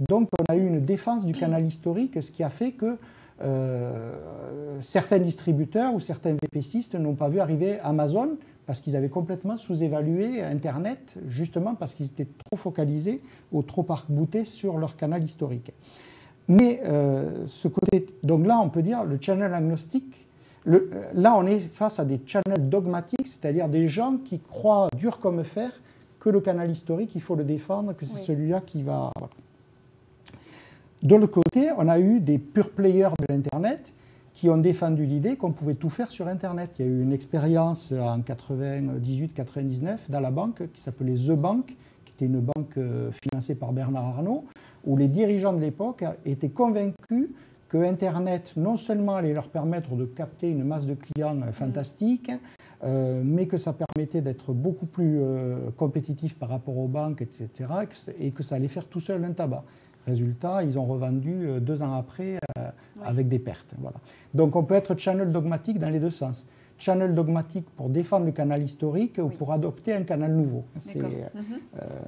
Donc 0.10 0.30
on 0.40 0.52
a 0.52 0.56
eu 0.56 0.66
une 0.66 0.80
défense 0.80 1.26
du 1.26 1.34
canal 1.34 1.66
historique, 1.66 2.22
ce 2.22 2.32
qui 2.32 2.44
a 2.44 2.50
fait 2.50 2.72
que 2.72 2.98
euh, 3.42 4.78
certains 4.80 5.20
distributeurs 5.20 5.94
ou 5.94 6.00
certains 6.00 6.36
VPCistes 6.42 6.96
n'ont 6.96 7.16
pas 7.16 7.28
vu 7.28 7.40
arriver 7.40 7.80
Amazon 7.82 8.30
parce 8.66 8.82
qu'ils 8.82 8.96
avaient 8.96 9.10
complètement 9.10 9.58
sous-évalué 9.58 10.42
Internet, 10.42 11.18
justement 11.28 11.76
parce 11.76 11.94
qu'ils 11.94 12.08
étaient 12.08 12.28
trop 12.46 12.58
focalisés 12.58 13.22
ou 13.52 13.62
trop 13.62 13.86
arc-boutés 13.90 14.46
sur 14.46 14.78
leur 14.78 14.96
canal 14.96 15.24
historique. 15.24 15.72
Mais 16.48 16.82
euh, 16.86 17.46
ce 17.48 17.68
côté, 17.68 18.08
donc 18.24 18.46
là, 18.46 18.60
on 18.60 18.70
peut 18.70 18.82
dire 18.82 19.04
le 19.04 19.18
channel 19.20 19.54
agnostique. 19.54 20.28
Le, 20.64 20.90
là, 21.14 21.36
on 21.38 21.46
est 21.46 21.60
face 21.60 22.00
à 22.00 22.06
des 22.06 22.20
channels 22.26 22.70
dogmatiques, 22.70 23.28
c'est-à-dire 23.28 23.70
des 23.70 23.88
gens 23.88 24.18
qui 24.18 24.40
croient 24.40 24.90
dur 24.98 25.20
comme 25.20 25.44
fer 25.44 25.72
que 26.20 26.30
le 26.30 26.42
canal 26.42 26.72
historique, 26.72 27.12
il 27.14 27.22
faut 27.22 27.36
le 27.36 27.44
défendre, 27.44 27.94
que 27.94 28.04
c'est 28.04 28.18
celui-là 28.18 28.62
qui 28.62 28.82
va. 28.82 29.12
De 31.04 31.16
l'autre 31.16 31.34
côté, 31.34 31.70
on 31.78 31.88
a 31.88 32.00
eu 32.00 32.20
des 32.20 32.40
pure 32.40 32.72
players 32.72 33.12
de 33.20 33.26
l'Internet 33.32 33.94
qui 34.36 34.50
ont 34.50 34.58
défendu 34.58 35.06
l'idée 35.06 35.38
qu'on 35.38 35.54
pouvait 35.54 35.76
tout 35.76 35.90
faire 35.90 36.12
sur 36.12 36.28
Internet. 36.28 36.76
Il 36.78 36.86
y 36.86 36.90
a 36.90 36.92
eu 36.92 37.02
une 37.02 37.14
expérience 37.14 37.94
en 37.94 38.20
98-99 38.20 40.10
dans 40.10 40.20
la 40.20 40.30
banque 40.30 40.70
qui 40.74 40.82
s'appelait 40.82 41.14
The 41.14 41.32
Bank, 41.32 41.74
qui 42.04 42.14
était 42.14 42.26
une 42.26 42.42
banque 42.42 42.78
euh, 42.78 43.12
financée 43.12 43.56
par 43.56 43.72
Bernard 43.72 44.06
Arnault, 44.06 44.44
où 44.84 44.98
les 44.98 45.08
dirigeants 45.08 45.54
de 45.54 45.62
l'époque 45.62 46.04
étaient 46.26 46.50
convaincus 46.50 47.30
que 47.70 47.78
Internet 47.78 48.52
non 48.58 48.76
seulement 48.76 49.16
allait 49.16 49.34
leur 49.34 49.48
permettre 49.48 49.96
de 49.96 50.04
capter 50.04 50.50
une 50.50 50.66
masse 50.66 50.86
de 50.86 50.96
clients 50.96 51.42
euh, 51.42 51.54
fantastique, 51.54 52.30
euh, 52.84 53.22
mais 53.24 53.48
que 53.48 53.56
ça 53.56 53.74
permettait 53.74 54.20
d'être 54.20 54.52
beaucoup 54.52 54.86
plus 54.86 55.22
compétitif 55.78 56.38
par 56.38 56.50
rapport 56.50 56.78
aux 56.78 56.90
banques, 56.90 57.22
etc., 57.22 57.50
et 58.20 58.32
que 58.32 58.44
ça 58.44 58.56
allait 58.56 58.68
faire 58.68 58.86
tout 58.88 59.00
seul 59.00 59.24
un 59.24 59.32
tabac. 59.32 59.64
Résultat, 60.06 60.64
ils 60.64 60.78
ont 60.78 60.86
revendu 60.86 61.48
euh, 61.48 61.60
deux 61.60 61.82
ans 61.82 61.94
après 61.94 62.38
euh, 62.58 62.70
avec 63.04 63.28
des 63.28 63.40
pertes. 63.40 63.74
Voilà. 63.80 63.98
Donc 64.34 64.56
on 64.56 64.64
peut 64.64 64.76
être 64.76 64.96
channel 64.98 65.32
dogmatique 65.32 65.80
dans 65.80 65.90
les 65.90 66.00
deux 66.00 66.12
sens. 66.12 66.46
Channel 66.78 67.16
dogmatique 67.16 67.66
pour 67.76 67.90
défendre 67.90 68.26
le 68.26 68.32
canal 68.32 68.62
historique 68.62 69.20
ou 69.24 69.30
pour 69.30 69.52
adopter 69.52 69.94
un 69.94 70.04
canal 70.04 70.34
nouveau. 70.34 70.66
Euh, 70.96 71.02
mhm. 71.34 71.60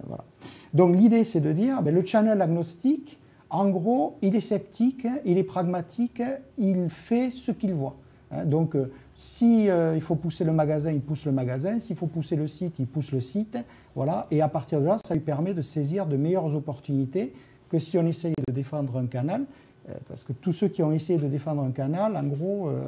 voilà. 0.06 0.26
Donc 0.74 0.96
l'idée, 0.96 1.24
c'est 1.24 1.40
de 1.40 1.54
dire, 1.54 1.82
ben, 1.82 1.96
le 1.96 2.06
channel 2.06 2.42
agnostique, 2.42 3.18
en 3.50 3.70
gros, 3.70 4.18
il 4.22 4.36
est 4.36 4.42
sceptique, 4.42 5.08
il 5.26 5.38
est 5.38 5.44
pragmatique, 5.44 6.22
il 6.58 6.90
fait 6.90 7.32
ce 7.32 7.52
qu'il 7.52 7.74
voit. 7.74 7.96
Hein. 8.30 8.44
donc 8.44 8.76
si 9.16 9.68
il 9.68 10.02
faut 10.02 10.16
pousser 10.16 10.44
le 10.44 10.52
magasin, 10.52 10.92
il 10.92 11.00
pousse 11.00 11.26
le 11.26 11.32
magasin. 11.32 11.80
S'il 11.80 11.96
faut 11.96 12.08
pousser 12.08 12.36
le 12.36 12.46
site, 12.46 12.76
il 12.78 12.86
pousse 12.86 13.14
le 13.14 13.22
site. 13.22 13.58
Voilà. 13.96 14.28
Et 14.30 14.42
à 14.42 14.50
partir 14.50 14.82
de 14.82 14.86
là, 14.86 14.98
ça 15.04 15.16
lui 15.16 15.22
permet 15.22 15.54
de 15.54 15.62
saisir 15.62 16.06
de 16.06 16.18
meilleures 16.18 16.54
opportunités 16.56 17.34
que 17.70 17.80
si 17.80 17.98
on 17.98 18.06
essayait 18.06 18.34
de 18.48 18.54
défendre 18.54 18.98
un 18.98 19.08
canal, 19.08 19.46
euh, 19.90 19.94
parce 20.08 20.24
que 20.24 20.34
tous 20.34 20.52
ceux 20.52 20.68
qui 20.68 20.84
ont 20.84 20.92
essayé 20.92 21.20
de 21.20 21.28
défendre 21.28 21.62
un 21.62 21.72
canal, 21.72 22.16
en 22.16 22.24
gros, 22.24 22.68
euh, 22.68 22.82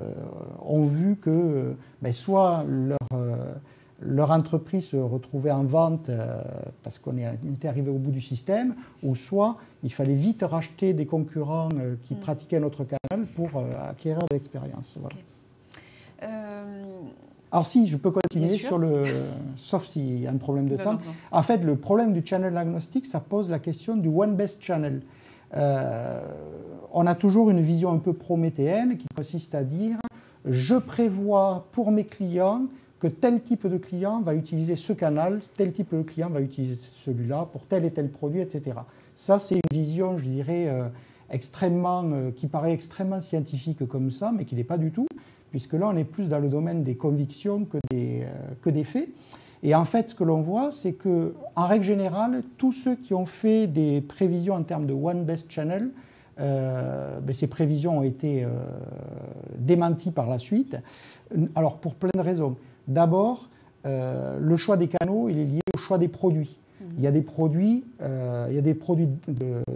euh, 0.00 0.12
ont 0.62 0.84
vu 0.84 1.16
que 1.16 1.74
ben, 2.00 2.12
soit 2.12 2.64
leur, 2.68 2.98
leur, 4.00 4.30
entreprise 4.30 4.86
se 4.86 4.96
retrouvait 4.96 5.50
en 5.50 5.64
vente 5.64 6.10
parce 6.84 7.00
qu'on 7.00 7.16
était 7.18 7.66
arrivé 7.66 7.90
au 7.90 7.98
bout 7.98 8.12
du 8.12 8.20
système, 8.20 8.76
ou 9.02 9.16
soit 9.16 9.56
il 9.82 9.92
fallait 9.92 10.14
vite 10.14 10.42
racheter 10.42 10.92
des 10.92 11.06
concurrents 11.06 11.70
qui 12.04 12.14
mm. 12.14 12.18
pratiquaient 12.18 12.60
notre 12.60 12.84
canal 12.84 13.26
pour 13.34 13.50
acquérir 13.82 14.20
de 14.20 14.34
l'expérience. 14.34 14.96
Voilà. 15.00 15.16
Alors 17.52 17.66
si, 17.66 17.86
je 17.86 17.96
peux 17.96 18.10
continuer 18.10 18.58
sur 18.58 18.78
le... 18.78 19.24
Sauf 19.56 19.86
s'il 19.86 20.20
y 20.20 20.26
a 20.26 20.30
un 20.30 20.36
problème 20.36 20.68
de 20.68 20.76
temps. 20.76 20.98
En 21.32 21.42
fait, 21.42 21.58
le 21.58 21.76
problème 21.76 22.12
du 22.12 22.24
channel 22.24 22.56
agnostique, 22.56 23.06
ça 23.06 23.20
pose 23.20 23.50
la 23.50 23.58
question 23.58 23.96
du 23.96 24.08
one 24.08 24.36
best 24.36 24.62
channel. 24.62 25.02
Euh, 25.56 26.20
on 26.92 27.06
a 27.06 27.14
toujours 27.14 27.50
une 27.50 27.60
vision 27.60 27.90
un 27.92 27.98
peu 27.98 28.12
prométhéenne 28.12 28.96
qui 28.96 29.06
consiste 29.16 29.54
à 29.54 29.64
dire 29.64 29.96
je 30.44 30.76
prévois 30.76 31.66
pour 31.72 31.90
mes 31.90 32.04
clients 32.04 32.62
que 33.00 33.08
tel 33.08 33.40
type 33.42 33.66
de 33.66 33.78
client 33.78 34.20
va 34.20 34.34
utiliser 34.34 34.76
ce 34.76 34.92
canal, 34.92 35.40
tel 35.56 35.72
type 35.72 35.94
de 35.94 36.02
client 36.02 36.28
va 36.28 36.40
utiliser 36.40 36.76
celui-là 36.76 37.48
pour 37.50 37.64
tel 37.64 37.84
et 37.84 37.90
tel 37.90 38.10
produit, 38.10 38.40
etc. 38.40 38.76
Ça, 39.14 39.38
c'est 39.38 39.56
une 39.56 39.60
vision, 39.72 40.18
je 40.18 40.24
dirais, 40.24 40.68
euh, 40.68 40.88
extrêmement, 41.30 42.04
euh, 42.04 42.30
qui 42.30 42.46
paraît 42.46 42.72
extrêmement 42.72 43.20
scientifique 43.20 43.86
comme 43.86 44.10
ça, 44.10 44.32
mais 44.36 44.44
qui 44.44 44.54
n'est 44.54 44.64
pas 44.64 44.78
du 44.78 44.92
tout 44.92 45.06
puisque 45.50 45.74
là, 45.74 45.88
on 45.88 45.96
est 45.96 46.04
plus 46.04 46.28
dans 46.28 46.38
le 46.38 46.48
domaine 46.48 46.82
des 46.82 46.94
convictions 46.94 47.64
que 47.64 47.78
des, 47.90 48.22
euh, 48.22 48.54
que 48.62 48.70
des 48.70 48.84
faits. 48.84 49.08
Et 49.62 49.74
en 49.74 49.84
fait, 49.84 50.08
ce 50.08 50.14
que 50.14 50.24
l'on 50.24 50.40
voit, 50.40 50.70
c'est 50.70 50.92
que, 50.92 51.34
en 51.54 51.66
règle 51.66 51.84
générale, 51.84 52.42
tous 52.56 52.72
ceux 52.72 52.96
qui 52.96 53.12
ont 53.12 53.26
fait 53.26 53.66
des 53.66 54.00
prévisions 54.00 54.54
en 54.54 54.62
termes 54.62 54.86
de 54.86 54.94
One 54.94 55.24
Best 55.24 55.52
Channel, 55.52 55.90
euh, 56.38 57.20
ben, 57.20 57.34
ces 57.34 57.46
prévisions 57.46 57.98
ont 57.98 58.02
été 58.02 58.44
euh, 58.44 58.48
démenties 59.58 60.12
par 60.12 60.30
la 60.30 60.38
suite. 60.38 60.78
Alors, 61.54 61.76
pour 61.76 61.94
plein 61.94 62.10
de 62.14 62.22
raisons. 62.22 62.56
D'abord, 62.88 63.50
le 63.84 64.56
choix 64.56 64.76
des 64.76 64.88
canaux, 64.88 65.28
il 65.28 65.38
est 65.38 65.44
lié 65.44 65.60
au 65.74 65.78
choix 65.78 65.96
des 65.96 66.08
produits. 66.08 66.58
Mmh. 66.80 66.84
Il 66.98 67.04
y 67.04 67.06
a 67.06 67.10
des 67.10 67.22
produits, 67.22 67.84
il 68.00 68.54
y 68.54 68.58
a 68.58 68.62
des 68.62 68.74
produits 68.74 69.08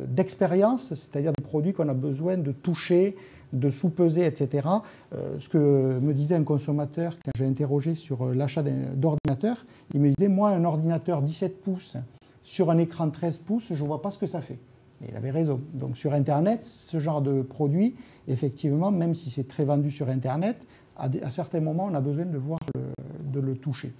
d'expérience, 0.09 0.95
c'est-à-dire 0.95 1.33
des 1.33 1.43
produits 1.43 1.73
qu'on 1.73 1.89
a 1.89 1.95
besoin 1.95 2.37
de 2.37 2.51
toucher, 2.51 3.17
de 3.55 3.69
sous-peser, 3.69 4.27
etc. 4.27 4.69
Euh, 5.15 5.39
ce 5.39 5.49
que 5.49 5.99
me 6.01 6.13
disait 6.13 6.35
un 6.35 6.45
consommateur 6.45 7.17
quand 7.25 7.31
j'ai 7.37 7.47
interrogé 7.47 7.95
sur 7.95 8.23
euh, 8.27 8.35
l'achat 8.35 8.63
d'ordinateur, 8.63 9.65
il 9.95 10.01
me 10.01 10.11
disait, 10.11 10.29
moi, 10.29 10.51
un 10.51 10.65
ordinateur 10.65 11.23
17 11.23 11.63
pouces 11.63 11.97
sur 12.43 12.71
un 12.71 12.79
écran 12.79 13.09
13 13.09 13.39
pouces, 13.39 13.73
je 13.73 13.83
ne 13.83 13.89
vois 13.89 14.03
pas 14.03 14.11
ce 14.11 14.19
que 14.19 14.27
ça 14.27 14.41
fait. 14.41 14.59
Et 15.03 15.11
il 15.11 15.17
avait 15.17 15.31
raison. 15.31 15.61
Donc 15.73 15.97
sur 15.97 16.13
Internet, 16.13 16.67
ce 16.67 16.99
genre 16.99 17.23
de 17.23 17.43
produit, 17.43 17.95
effectivement, 18.29 18.91
même 18.91 19.15
si 19.15 19.31
c'est 19.31 19.49
très 19.49 19.65
vendu 19.65 19.91
sur 19.91 20.09
Internet, 20.09 20.67
à, 20.97 21.31
certains 21.31 21.61
moments, 21.61 21.89
on 21.91 21.95
a 21.95 22.01
besoin 22.01 22.25
de 22.25 22.39
voir 22.39 22.61
de 22.75 23.41
le 23.41 23.57
toucher. 23.57 23.93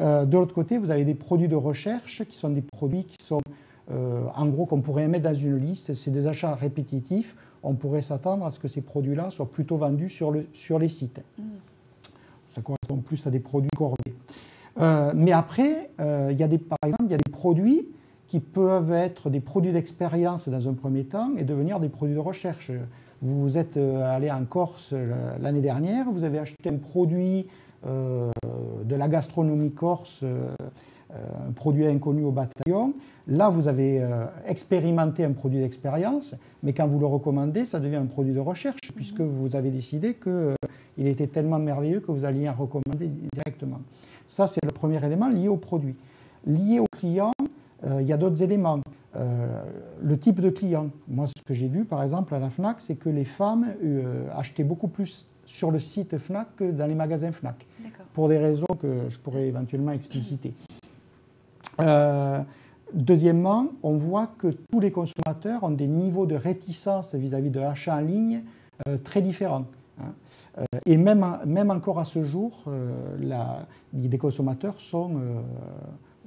Euh, 0.00 0.24
de 0.24 0.36
l'autre 0.36 0.54
côté, 0.54 0.78
vous 0.78 0.90
avez 0.90 1.04
des 1.04 1.14
produits 1.14 1.48
de 1.48 1.56
recherche 1.56 2.24
qui 2.24 2.36
sont 2.36 2.50
des 2.50 2.62
produits 2.62 3.04
qui 3.04 3.16
sont, 3.22 3.40
en 3.90 4.46
gros, 4.46 4.66
qu'on 4.66 4.80
pourrait 4.80 5.08
mettre 5.08 5.24
dans 5.24 5.34
une 5.34 5.56
liste. 5.56 5.92
C'est 5.92 6.10
des 6.10 6.26
achats 6.26 6.54
répétitifs 6.54 7.36
on 7.62 7.74
pourrait 7.74 8.02
s'attendre 8.02 8.44
à 8.44 8.50
ce 8.50 8.58
que 8.58 8.68
ces 8.68 8.80
produits-là 8.80 9.30
soient 9.30 9.50
plutôt 9.50 9.76
vendus 9.76 10.08
sur, 10.08 10.30
le, 10.30 10.46
sur 10.52 10.78
les 10.78 10.88
sites. 10.88 11.20
Mm. 11.38 11.42
Ça 12.46 12.60
correspond 12.60 12.98
plus 12.98 13.26
à 13.26 13.30
des 13.30 13.40
produits 13.40 13.70
cordés. 13.76 14.14
Euh, 14.80 15.12
mais 15.14 15.32
après, 15.32 15.90
euh, 16.00 16.28
il 16.32 16.38
y 16.38 16.42
a 16.42 16.48
des, 16.48 16.58
par 16.58 16.78
exemple, 16.82 17.04
il 17.06 17.10
y 17.10 17.14
a 17.14 17.18
des 17.18 17.30
produits 17.30 17.88
qui 18.26 18.40
peuvent 18.40 18.92
être 18.92 19.30
des 19.30 19.40
produits 19.40 19.72
d'expérience 19.72 20.48
dans 20.48 20.68
un 20.68 20.74
premier 20.74 21.04
temps 21.04 21.30
et 21.36 21.44
devenir 21.44 21.80
des 21.80 21.88
produits 21.88 22.14
de 22.14 22.20
recherche. 22.20 22.70
Vous 23.20 23.58
êtes 23.58 23.76
euh, 23.76 24.02
allé 24.04 24.30
en 24.30 24.44
Corse 24.44 24.94
l'année 25.40 25.60
dernière, 25.60 26.10
vous 26.10 26.24
avez 26.24 26.38
acheté 26.38 26.68
un 26.68 26.76
produit 26.76 27.46
de 27.84 28.94
la 28.94 29.08
gastronomie 29.08 29.72
corse 29.72 30.20
euh, 30.22 30.54
un 31.14 31.52
produit 31.52 31.86
inconnu 31.86 32.24
au 32.24 32.30
bataillon. 32.30 32.94
Là, 33.28 33.48
vous 33.48 33.68
avez 33.68 34.02
euh, 34.02 34.26
expérimenté 34.46 35.24
un 35.24 35.32
produit 35.32 35.60
d'expérience, 35.60 36.34
mais 36.62 36.72
quand 36.72 36.86
vous 36.86 36.98
le 36.98 37.06
recommandez, 37.06 37.64
ça 37.64 37.78
devient 37.78 37.96
un 37.96 38.06
produit 38.06 38.32
de 38.32 38.40
recherche, 38.40 38.92
puisque 38.94 39.20
vous 39.20 39.54
avez 39.54 39.70
décidé 39.70 40.14
qu'il 40.14 40.32
euh, 40.32 40.54
était 40.98 41.28
tellement 41.28 41.58
merveilleux 41.58 42.00
que 42.00 42.10
vous 42.10 42.24
alliez 42.24 42.48
en 42.48 42.54
recommander 42.54 43.10
directement. 43.32 43.80
Ça, 44.26 44.46
c'est 44.46 44.64
le 44.64 44.72
premier 44.72 45.04
élément 45.04 45.28
lié 45.28 45.48
au 45.48 45.56
produit. 45.56 45.94
Lié 46.46 46.80
au 46.80 46.86
client, 46.96 47.32
il 47.84 48.06
y 48.06 48.12
a 48.12 48.16
d'autres 48.16 48.42
éléments. 48.42 48.80
le 49.14 50.18
type 50.18 50.40
de 50.40 50.50
client. 50.50 50.90
Moi, 51.08 51.26
ce 51.26 51.42
que 51.44 51.54
j'ai 51.54 51.68
vu, 51.68 51.84
par 51.84 52.02
exemple, 52.02 52.34
à 52.34 52.38
la 52.38 52.48
FNAC, 52.48 52.80
c'est 52.80 52.94
que 52.94 53.08
les 53.08 53.24
femmes 53.24 53.66
achetaient 54.32 54.64
beaucoup 54.64 54.88
plus 54.88 55.26
sur 55.44 55.70
le 55.70 55.78
site 55.78 56.18
FNAC 56.18 56.56
que 56.56 56.70
dans 56.70 56.86
les 56.86 56.94
magasins 56.94 57.30
FNAC, 57.30 57.66
pour 58.12 58.28
des 58.28 58.38
raisons 58.38 58.74
que 58.80 59.08
je 59.08 59.18
pourrais 59.18 59.46
éventuellement 59.46 59.92
expliciter. 59.92 60.54
Euh, 61.80 62.40
deuxièmement, 62.92 63.68
on 63.82 63.96
voit 63.96 64.28
que 64.38 64.48
tous 64.70 64.80
les 64.80 64.90
consommateurs 64.90 65.64
ont 65.64 65.70
des 65.70 65.86
niveaux 65.86 66.26
de 66.26 66.34
réticence 66.34 67.14
vis-à-vis 67.14 67.50
de 67.50 67.60
l'achat 67.60 67.96
en 67.96 68.00
ligne 68.00 68.42
très 69.04 69.22
différents. 69.22 69.66
Hein. 70.00 70.64
et 70.86 70.96
même, 70.96 71.24
même 71.46 71.70
encore 71.70 72.00
à 72.00 72.04
ce 72.04 72.24
jour, 72.24 72.64
des 73.92 74.18
consommateurs 74.18 74.80
sont 74.80 75.12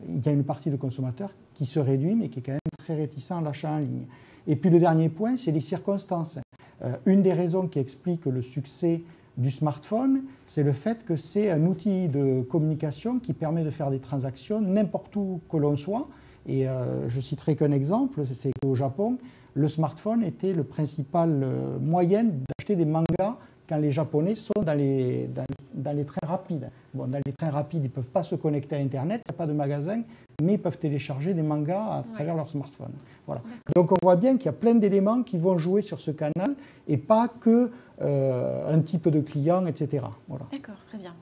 il 0.07 0.25
y 0.25 0.29
a 0.29 0.31
une 0.31 0.43
partie 0.43 0.69
de 0.69 0.75
consommateurs 0.75 1.31
qui 1.53 1.65
se 1.65 1.79
réduit, 1.79 2.15
mais 2.15 2.29
qui 2.29 2.39
est 2.39 2.41
quand 2.41 2.51
même 2.51 2.59
très 2.77 2.95
réticent 2.95 3.31
à 3.31 3.41
l'achat 3.41 3.71
en 3.71 3.79
ligne. 3.79 4.05
Et 4.47 4.55
puis 4.55 4.69
le 4.69 4.79
dernier 4.79 5.09
point, 5.09 5.37
c'est 5.37 5.51
les 5.51 5.61
circonstances. 5.61 6.39
Euh, 6.83 6.95
une 7.05 7.21
des 7.21 7.33
raisons 7.33 7.67
qui 7.67 7.79
explique 7.79 8.25
le 8.25 8.41
succès 8.41 9.01
du 9.37 9.51
smartphone, 9.51 10.23
c'est 10.45 10.63
le 10.63 10.71
fait 10.71 11.03
que 11.03 11.15
c'est 11.15 11.51
un 11.51 11.65
outil 11.65 12.07
de 12.07 12.41
communication 12.41 13.19
qui 13.19 13.33
permet 13.33 13.63
de 13.63 13.69
faire 13.69 13.91
des 13.91 13.99
transactions 13.99 14.61
n'importe 14.61 15.15
où 15.15 15.41
que 15.49 15.57
l'on 15.57 15.75
soit. 15.75 16.07
Et 16.47 16.67
euh, 16.67 17.09
je 17.09 17.19
citerai 17.19 17.55
qu'un 17.55 17.71
exemple, 17.71 18.21
c'est 18.33 18.51
qu'au 18.61 18.75
Japon, 18.75 19.17
le 19.55 19.67
smartphone 19.67 20.23
était 20.23 20.53
le 20.53 20.63
principal 20.63 21.41
euh, 21.43 21.79
moyen 21.79 22.25
d'acheter 22.25 22.75
des 22.75 22.85
mangas 22.85 23.37
quand 23.67 23.77
les 23.77 23.91
Japonais 23.91 24.35
sont 24.35 24.61
dans 24.63 24.77
les, 24.77 25.27
dans, 25.73 25.91
les 25.91 26.05
trains 26.05 26.27
rapides. 26.27 26.69
Bon, 26.93 27.07
dans 27.07 27.19
les 27.25 27.33
trains 27.33 27.49
rapides, 27.49 27.81
ils 27.83 27.87
ne 27.87 27.89
peuvent 27.89 28.09
pas 28.09 28.21
se 28.21 28.35
connecter 28.35 28.75
à 28.75 28.79
Internet, 28.79 29.21
il 29.25 29.31
n'y 29.31 29.35
a 29.35 29.37
pas 29.37 29.47
de 29.47 29.53
magasin, 29.53 30.01
mais 30.43 30.53
ils 30.53 30.59
peuvent 30.59 30.77
télécharger 30.77 31.33
des 31.33 31.41
mangas 31.41 31.83
à 31.83 32.03
travers 32.13 32.35
leur 32.35 32.47
smartphone. 32.47 32.91
Voilà. 33.27 33.41
Donc 33.75 33.91
on 33.91 33.97
voit 34.01 34.15
bien 34.15 34.37
qu'il 34.37 34.45
y 34.45 34.49
a 34.49 34.53
plein 34.53 34.75
d'éléments 34.75 35.23
qui 35.23 35.37
vont 35.37 35.57
jouer 35.57 35.81
sur 35.81 35.99
ce 35.99 36.11
canal 36.11 36.55
et 36.87 36.97
pas 36.97 37.27
que 37.27 37.71
euh, 38.01 38.73
un 38.73 38.79
type 38.81 39.09
de 39.09 39.21
client, 39.21 39.65
etc. 39.65 40.03
Voilà. 40.27 40.45
D'accord, 40.51 40.75
très 40.89 40.97
bien. 40.97 41.13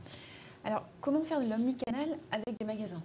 Alors, 0.66 0.84
comment 1.02 1.22
faire 1.22 1.40
de 1.40 1.50
l'omnicanal 1.50 2.08
avec 2.32 2.58
des 2.60 2.66
magasins? 2.66 3.02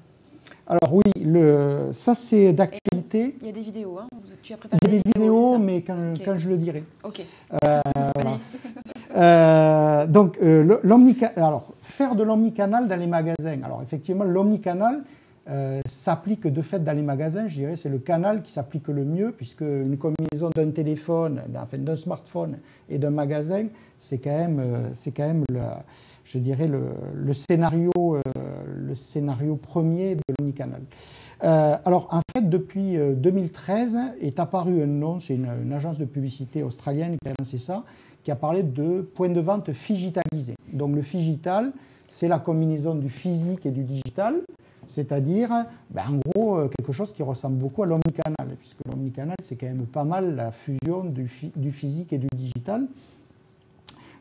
Alors 0.67 0.95
oui, 0.95 1.11
le, 1.23 1.91
ça 1.93 2.15
c'est 2.15 2.53
d'actualité. 2.53 3.37
Il 3.41 3.47
y 3.47 3.51
a 3.51 3.53
des 3.53 3.63
vidéos, 3.63 3.99
hein 3.99 4.09
tu 4.43 4.53
as 4.53 4.57
préparé 4.57 4.79
Il 4.83 4.95
y 4.95 4.99
a 4.99 5.03
des, 5.03 5.11
vidéos, 5.15 5.59
mais 5.59 5.83
quand, 5.83 6.15
quand, 6.25 6.39
je 6.39 6.49
le 6.49 6.57
dirai. 6.57 6.85
Ok. 7.05 7.23
Euh, 7.65 7.81
euh, 9.17 10.07
donc, 10.07 10.39
euh, 10.43 10.79
alors, 11.37 11.69
faire 11.83 12.15
de 12.15 12.23
l'omnicanal 12.23 12.89
dans 12.89 12.99
les 12.99 13.07
magasins. 13.07 13.63
Alors 13.63 13.83
effectivement, 13.83 14.25
l'omnicanal 14.25 15.03
s'applique 15.87 16.47
de 16.47 16.61
fait 16.63 16.85
dans 16.85 16.93
les 16.93 17.03
magasins. 17.03 17.47
Je 17.47 17.55
dirais 17.55 17.77
c'est 17.77 17.89
le 17.89 17.99
canal 17.99 18.43
qui 18.43 18.53
s'applique 18.53 18.89
le 18.89 19.05
mieux, 19.05 19.33
puisque 19.33 19.63
une 19.63 19.97
combinaison 19.97 20.51
d'un 20.55 20.71
téléphone, 20.71 21.43
d'un 21.49 21.97
smartphone 21.97 22.59
et 22.89 22.99
d'un 22.99 23.11
magasin, 23.11 23.67
c'est 23.99 24.19
quand 24.19 24.37
même, 24.37 24.91
c'est 24.95 25.13
quand 25.13 25.27
même 25.27 25.45
je 26.29 26.39
dirais, 26.39 26.69
le, 26.69 27.33
scénario, 27.33 27.93
euh, 27.97 28.21
le 28.67 28.95
scénario 28.95 29.57
premier 29.57 30.15
de 30.15 30.23
l'omnicanal. 30.39 30.83
Euh, 31.43 31.77
alors, 31.85 32.09
en 32.11 32.21
fait, 32.33 32.49
depuis 32.49 32.97
2013 32.99 33.97
euh, 33.97 33.99
est 34.21 34.39
apparu 34.39 34.83
un 34.83 34.87
nom, 34.87 35.21
c'est 35.21 35.35
une, 35.35 35.73
agence 35.73 35.99
de 35.99 36.05
publicité 36.05 36.63
australienne 36.63 37.17
qui 37.23 37.29
a 37.29 37.33
lancé 37.39 37.59
ça, 37.59 37.85
qui 38.23 38.31
a 38.31 38.37
parlé 38.37 38.63
de 38.63 39.01
point 39.01 39.31
de 39.31 39.41
vente 39.41 39.71
digitalisé. 39.71 40.55
Donc, 40.73 40.95
le 40.95 41.01
digital, 41.01 41.73
c'est 42.07 42.29
la 42.29 42.39
combinaison 42.39 42.95
du 42.95 43.09
physique 43.09 43.65
et 43.65 43.71
du 43.71 43.85
digital, 43.85 44.43
c'est-à-dire, 44.89 45.51
ben, 45.91 46.03
en 46.09 46.31
gros, 46.31 46.69
quelque 46.69 46.93
chose 46.93 47.13
qui 47.13 47.23
ressemble 47.23 47.57
beaucoup 47.57 47.83
à 47.83 47.87
l'omnicanal, 47.87 48.57
puisque 48.59 48.81
l'omnicanal, 48.87 49.37
c'est 49.43 49.57
quand 49.57 49.67
même 49.67 49.87
pas 49.87 50.05
mal 50.05 50.35
la 50.35 50.51
fusion 50.51 51.05
du, 51.05 51.29
physique 51.71 52.13
et 52.13 52.19
du 52.19 52.27
digital. 52.35 52.87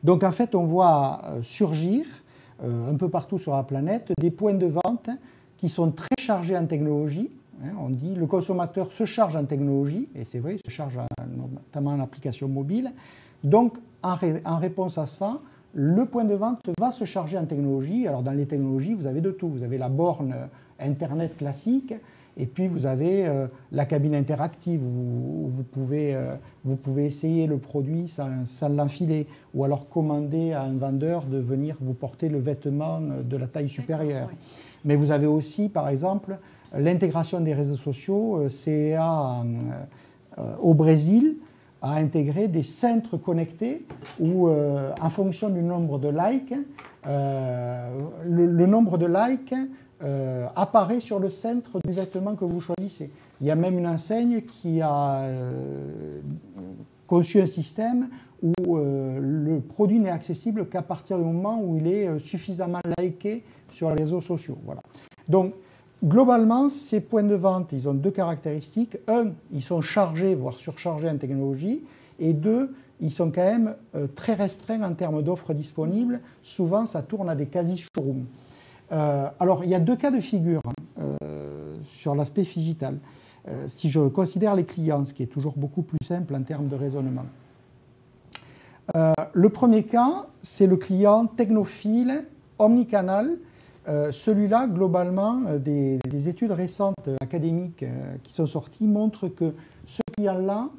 Donc 0.04 0.24
en 0.24 0.32
fait, 0.32 0.56
on 0.56 0.66
voit 0.66 1.22
euh, 1.26 1.42
surgir 1.42 2.06
euh, 2.64 2.92
un 2.92 2.96
peu 2.96 3.10
partout 3.10 3.40
sur 3.40 3.56
la 3.56 3.64
planète 3.64 4.12
des 4.20 4.30
points 4.30 4.54
de 4.54 4.68
vente 4.68 5.10
qui 5.58 5.70
sont 5.70 5.92
très 5.92 6.08
chargés 6.20 6.58
en 6.58 6.66
technologie. 6.66 7.30
Hein. 7.64 7.72
on 7.80 7.90
dit 7.90 8.14
le 8.14 8.28
consommateur 8.28 8.92
se 8.92 9.06
charge 9.06 9.36
en 9.36 9.46
technologie, 9.46 10.08
et 10.16 10.26
c'est 10.26 10.38
vrai, 10.38 10.56
il 10.56 10.60
se 10.64 10.70
charge 10.70 11.00
notamment 11.36 11.92
en 11.92 12.00
application 12.00 12.48
mobile. 12.48 12.92
Donc 13.44 13.78
en, 14.04 14.16
réponse 14.58 14.98
à 14.98 15.06
ça, 15.06 15.40
le 15.80 16.08
point 16.08 16.26
de 16.26 16.34
vente 16.34 16.72
va 16.80 16.92
se 16.92 17.06
charger 17.06 17.38
en 17.38 17.46
technologie. 17.46 18.08
Alors 18.08 18.24
dans 18.24 18.32
les 18.32 18.48
technologies, 18.48 18.96
vous 18.96 19.06
avez 19.06 19.22
de 19.22 19.30
tout. 19.30 19.48
Vous 19.48 19.62
avez 19.62 19.78
la 19.78 19.90
borne 19.90 20.34
Internet 20.80 21.38
classique, 21.38 21.94
et 22.36 22.48
puis 22.48 22.68
vous 22.68 22.88
avez 22.88 23.28
euh, 23.28 23.48
la 23.72 23.86
cabine 23.86 24.16
interactive 24.16 24.84
où, 24.84 25.48
vous, 25.48 25.64
pouvez, 25.64 26.16
euh, 26.16 26.36
vous 26.64 26.76
pouvez 26.76 27.06
essayer 27.06 27.46
le 27.46 27.58
produit 27.58 28.08
sans, 28.08 28.70
l'enfiler, 28.70 29.28
ou 29.54 29.64
alors 29.64 29.88
commander 29.88 30.54
à 30.54 30.64
un 30.64 30.78
vendeur 30.78 31.26
de 31.26 31.38
venir 31.38 31.78
vous 31.80 31.94
porter 31.94 32.28
le 32.28 32.40
vêtement 32.40 33.00
euh, 33.00 33.22
de 33.22 33.38
la 33.38 33.46
taille 33.46 33.70
supérieure. 33.70 34.32
Mais 34.84 34.96
vous 34.96 35.12
avez 35.12 35.28
aussi, 35.28 35.70
par 35.70 35.90
exemple, 35.90 36.40
l'intégration 36.76 37.40
des 37.40 37.54
réseaux 37.54 37.76
sociaux. 37.76 38.50
CEA 38.50 39.44
au 40.62 40.74
Brésil 40.76 41.38
a 41.82 41.96
intégré 41.96 42.48
des 42.48 42.64
centres 42.64 43.18
connectés 43.18 43.86
où, 44.20 44.50
en 44.50 45.10
fonction 45.10 45.50
du 45.50 45.62
nombre 45.62 46.00
de 46.00 46.10
likes, 46.10 46.54
le 47.06 48.66
nombre 48.66 48.98
de 48.98 49.06
likes 49.06 49.54
euh, 50.04 50.46
apparaît 50.56 51.00
sur 51.00 51.18
le 51.18 51.28
centre 51.28 51.80
du 51.84 51.92
vêtement 51.92 52.36
que 52.36 52.46
vous 52.46 52.62
choisissez. 52.62 53.10
Il 53.42 53.48
y 53.48 53.52
a 53.52 53.56
même 53.56 53.80
une 53.80 53.88
enseigne 53.88 54.42
qui 54.42 54.80
a 54.80 55.22
euh, 55.22 56.20
conçu 57.08 57.42
un 57.42 57.48
système 57.48 58.08
où 58.44 58.78
euh, 58.78 59.18
le 59.20 59.60
produit 59.60 59.98
n'est 59.98 60.12
accessible 60.12 60.70
qu'à 60.70 60.84
partir 60.84 61.18
du 61.18 61.24
moment 61.24 61.60
où 61.64 61.78
il 61.78 61.88
est 61.88 62.20
suffisamment 62.20 62.80
liké 63.00 63.44
sur 63.72 63.90
les 63.90 64.04
réseaux 64.04 64.22
sociaux. 64.22 64.60
Voilà. 64.66 64.82
Donc, 65.28 65.56
globalement, 66.04 66.70
ces 66.70 67.02
points 67.02 67.24
de 67.24 67.36
vente, 67.36 67.72
ils 67.72 67.88
ont 67.88 67.94
deux 67.94 68.12
caractéristiques. 68.12 68.98
Un, 69.08 69.32
ils 69.52 69.64
sont 69.64 69.82
chargés, 69.82 70.36
voire 70.36 70.56
surchargés 70.56 71.10
en 71.10 71.18
technologie. 71.18 71.82
Et 72.20 72.34
deux, 72.34 72.76
ils 73.00 73.12
sont 73.12 73.32
quand 73.32 73.44
même 73.44 73.76
très 74.16 74.34
restreints 74.34 74.82
en 74.82 74.94
termes 74.94 75.22
d'offres 75.22 75.54
disponibles. 75.54 76.20
Souvent, 76.42 76.86
ça 76.86 77.04
tourne 77.04 77.30
à 77.30 77.36
des 77.36 77.46
quasi-showrooms. 77.46 78.26
Euh, 78.92 79.30
alors, 79.40 79.64
il 79.64 79.70
y 79.70 79.76
a 79.76 79.80
deux 79.80 79.96
cas 79.96 80.12
de 80.12 80.20
figure 80.20 80.62
hein, 80.66 81.04
euh, 81.24 81.78
sur 81.84 82.16
l'aspect 82.16 82.44
digital. 82.44 82.98
Euh, 83.48 83.66
si 83.68 83.90
je 83.90 84.00
considère 84.08 84.56
les 84.56 84.66
clients, 84.66 85.04
ce 85.06 85.14
qui 85.14 85.24
est 85.24 85.28
toujours 85.28 85.54
beaucoup 85.58 85.82
plus 85.82 85.98
simple 86.04 86.36
en 86.36 86.44
termes 86.44 86.68
de 86.68 86.76
raisonnement. 86.76 87.26
le 89.34 89.50
premier 89.50 89.84
cas, 89.84 90.28
c'est 90.42 90.68
le 90.68 90.78
client 90.78 91.26
technophile, 91.26 92.26
omnicanal. 92.58 93.38
Celui-là, 93.88 94.68
globalement, 94.68 95.42
des, 95.60 95.98
des, 96.10 96.28
études 96.28 96.52
récentes 96.52 97.10
académiques 97.22 97.86
qui 98.22 98.34
sont 98.34 98.46
sorties 98.46 98.86
montrent 98.86 99.30
que 99.30 99.54
ce 99.86 100.02
client-là, 100.14 100.70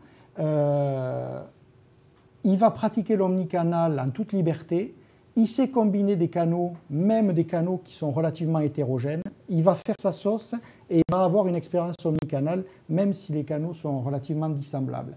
il 2.45 2.57
va 2.59 2.71
pratiquer 2.71 3.17
l'omnicanal 3.17 3.99
en 3.99 4.11
toute 4.11 4.35
liberté, 4.35 4.95
il 5.39 5.47
sait 5.47 5.69
combiner 5.69 6.17
des 6.17 6.27
canaux, 6.27 6.73
même 6.91 7.33
des 7.33 7.45
canaux 7.45 7.81
qui 7.85 7.95
sont 7.95 8.11
relativement 8.11 8.59
hétérogènes. 8.59 9.23
Il 9.49 9.63
va 9.63 9.77
faire 9.77 9.95
sa 10.01 10.11
sauce 10.11 10.55
et 10.91 10.99
il 10.99 11.15
va 11.15 11.23
avoir 11.23 11.47
une 11.47 11.55
expérience 11.55 11.95
omnicanal, 12.05 12.65
même 12.89 13.13
si 13.13 13.33
les 13.33 13.45
canaux 13.45 13.73
sont 13.73 14.01
relativement 14.01 14.49
dissemblables. 14.49 15.17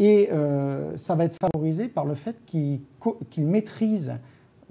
Et 0.00 0.28
euh, 0.32 0.96
ça 0.96 1.14
va 1.14 1.24
être 1.24 1.36
favorisé 1.40 1.86
par 1.86 2.04
le 2.04 2.16
fait 2.16 2.34
qu'il 2.46 2.80
maîtrise 3.38 4.14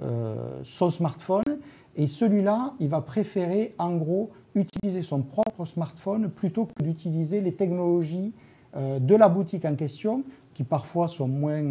euh, 0.03 0.60
son 0.63 0.89
smartphone 0.89 1.60
et 1.99 2.07
celui-là, 2.07 2.73
il 2.79 2.88
va 2.88 3.01
préférer 3.01 3.75
en 3.77 3.95
gros 3.95 4.31
utiliser 4.55 5.03
son 5.03 5.21
propre 5.21 5.65
smartphone 5.65 6.29
plutôt 6.29 6.65
que 6.65 6.81
d'utiliser 6.81 7.41
les 7.41 7.53
technologies 7.53 8.33
euh, 8.75 8.97
de 8.97 9.15
la 9.15 9.29
boutique 9.29 9.65
en 9.65 9.75
question, 9.75 10.23
qui 10.55 10.63
parfois 10.63 11.07
sont 11.07 11.27
moins, 11.27 11.62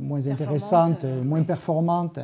moins 0.00 0.26
intéressantes, 0.26 1.04
moins 1.04 1.42
performantes 1.42 2.18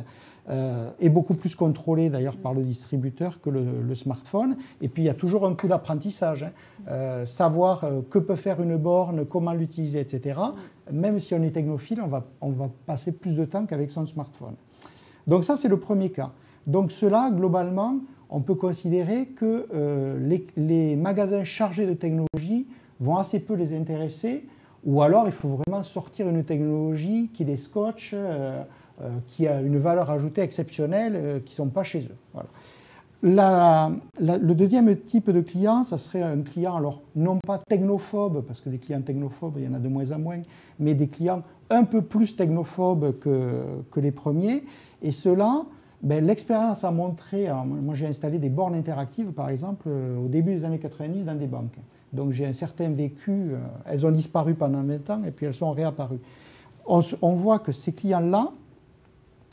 euh, 0.49 0.89
est 0.99 1.07
beaucoup 1.07 1.35
plus 1.35 1.55
contrôlé 1.55 2.09
d'ailleurs 2.09 2.35
par 2.35 2.53
le 2.53 2.63
distributeur 2.63 3.39
que 3.39 3.49
le, 3.49 3.95
smartphone. 3.95 4.57
Et 4.81 4.89
puis 4.89 5.03
il 5.03 5.05
y 5.05 5.09
a 5.09 5.13
toujours 5.13 5.45
un 5.45 5.55
coup 5.55 5.69
d'apprentissage. 5.69 6.43
Hein. 6.43 6.51
Euh, 6.89 7.25
savoir 7.25 7.85
euh, 7.85 8.01
que 8.09 8.19
peut 8.19 8.35
faire 8.35 8.61
une 8.61 8.75
borne, 8.75 9.25
comment 9.25 9.53
l'utiliser, 9.53 10.01
etc. 10.01 10.37
Même 10.91 11.19
si 11.19 11.33
on 11.33 11.41
est 11.43 11.51
technophile, 11.51 12.01
on 12.01 12.07
va, 12.07 12.25
on 12.41 12.49
va 12.49 12.69
passer 12.85 13.13
plus 13.13 13.37
de 13.37 13.45
temps 13.45 13.65
qu'avec 13.65 13.89
son 13.89 14.05
smartphone. 14.05 14.55
Donc 15.27 15.45
ça, 15.45 15.55
c'est 15.55 15.69
le 15.69 15.79
premier 15.79 16.09
cas. 16.09 16.31
Donc 16.67 16.91
cela, 16.91 17.29
globalement, 17.31 17.97
on 18.29 18.41
peut 18.41 18.55
considérer 18.55 19.27
que 19.27 19.67
les, 20.19 20.47
les, 20.57 20.95
magasins 20.95 21.43
chargés 21.43 21.85
de 21.85 21.93
technologie 21.93 22.67
vont 22.99 23.17
assez 23.17 23.39
peu 23.39 23.53
les 23.53 23.75
intéresser, 23.75 24.45
ou 24.85 25.01
alors 25.01 25.27
il 25.27 25.33
faut 25.33 25.49
vraiment 25.49 25.83
sortir 25.83 26.27
une 26.29 26.43
technologie 26.43 27.29
qui 27.33 27.43
les 27.43 27.57
scotche 27.57 28.15
euh, 29.01 29.09
qui 29.25 29.47
a 29.47 29.59
une 29.59 29.79
valeur 29.79 30.11
ajoutée 30.11 30.41
exceptionnelle 30.41 31.13
euh, 31.15 31.39
qui 31.39 31.53
ne 31.53 31.55
sont 31.55 31.69
pas 31.69 31.81
chez 31.81 32.01
eux. 32.01 32.15
le 33.23 34.53
deuxième 34.53 34.95
type 34.95 35.31
de 35.31 35.41
client, 35.41 35.83
ça 35.83 35.97
serait 35.97 36.21
un 36.21 36.41
client, 36.41 36.75
alors 36.75 37.01
non 37.15 37.39
pas 37.43 37.57
technophobe, 37.57 38.43
parce 38.45 38.61
que 38.61 38.69
des 38.69 38.77
clients 38.77 39.01
technophobes, 39.01 39.55
il 39.57 39.63
y 39.63 39.67
en 39.67 39.73
a 39.73 39.79
de 39.79 39.87
moins 39.87 40.11
en 40.11 40.19
moins, 40.19 40.43
mais 40.79 40.93
des 40.93 41.07
clients 41.07 41.41
un 41.71 41.85
peu 41.85 42.03
plus 42.03 42.35
technophobes 42.35 43.17
que, 43.17 43.63
que 43.89 43.99
les 43.99 44.11
premiers. 44.11 44.63
Et 45.01 45.11
ceux-là, 45.11 45.65
ben, 46.03 46.25
L'expérience 46.25 46.83
a 46.83 46.91
montré, 46.91 47.49
moi 47.65 47.95
j'ai 47.95 48.07
installé 48.07 48.37
des 48.37 48.49
bornes 48.49 48.75
interactives 48.75 49.31
par 49.31 49.49
exemple 49.49 49.89
au 49.89 50.27
début 50.27 50.53
des 50.53 50.65
années 50.65 50.79
90 50.79 51.25
dans 51.25 51.35
des 51.35 51.47
banques. 51.47 51.79
Donc 52.11 52.31
j'ai 52.31 52.45
un 52.45 52.53
certain 52.53 52.89
vécu, 52.91 53.53
elles 53.85 54.05
ont 54.05 54.11
disparu 54.11 54.53
pendant 54.53 54.83
20 54.83 55.09
ans 55.09 55.21
et 55.25 55.31
puis 55.31 55.47
elles 55.47 55.53
sont 55.53 55.71
réapparues. 55.71 56.19
On, 56.85 57.01
on 57.21 57.31
voit 57.31 57.57
que 57.59 57.71
ces 57.71 57.93
clients-là, 57.93 58.51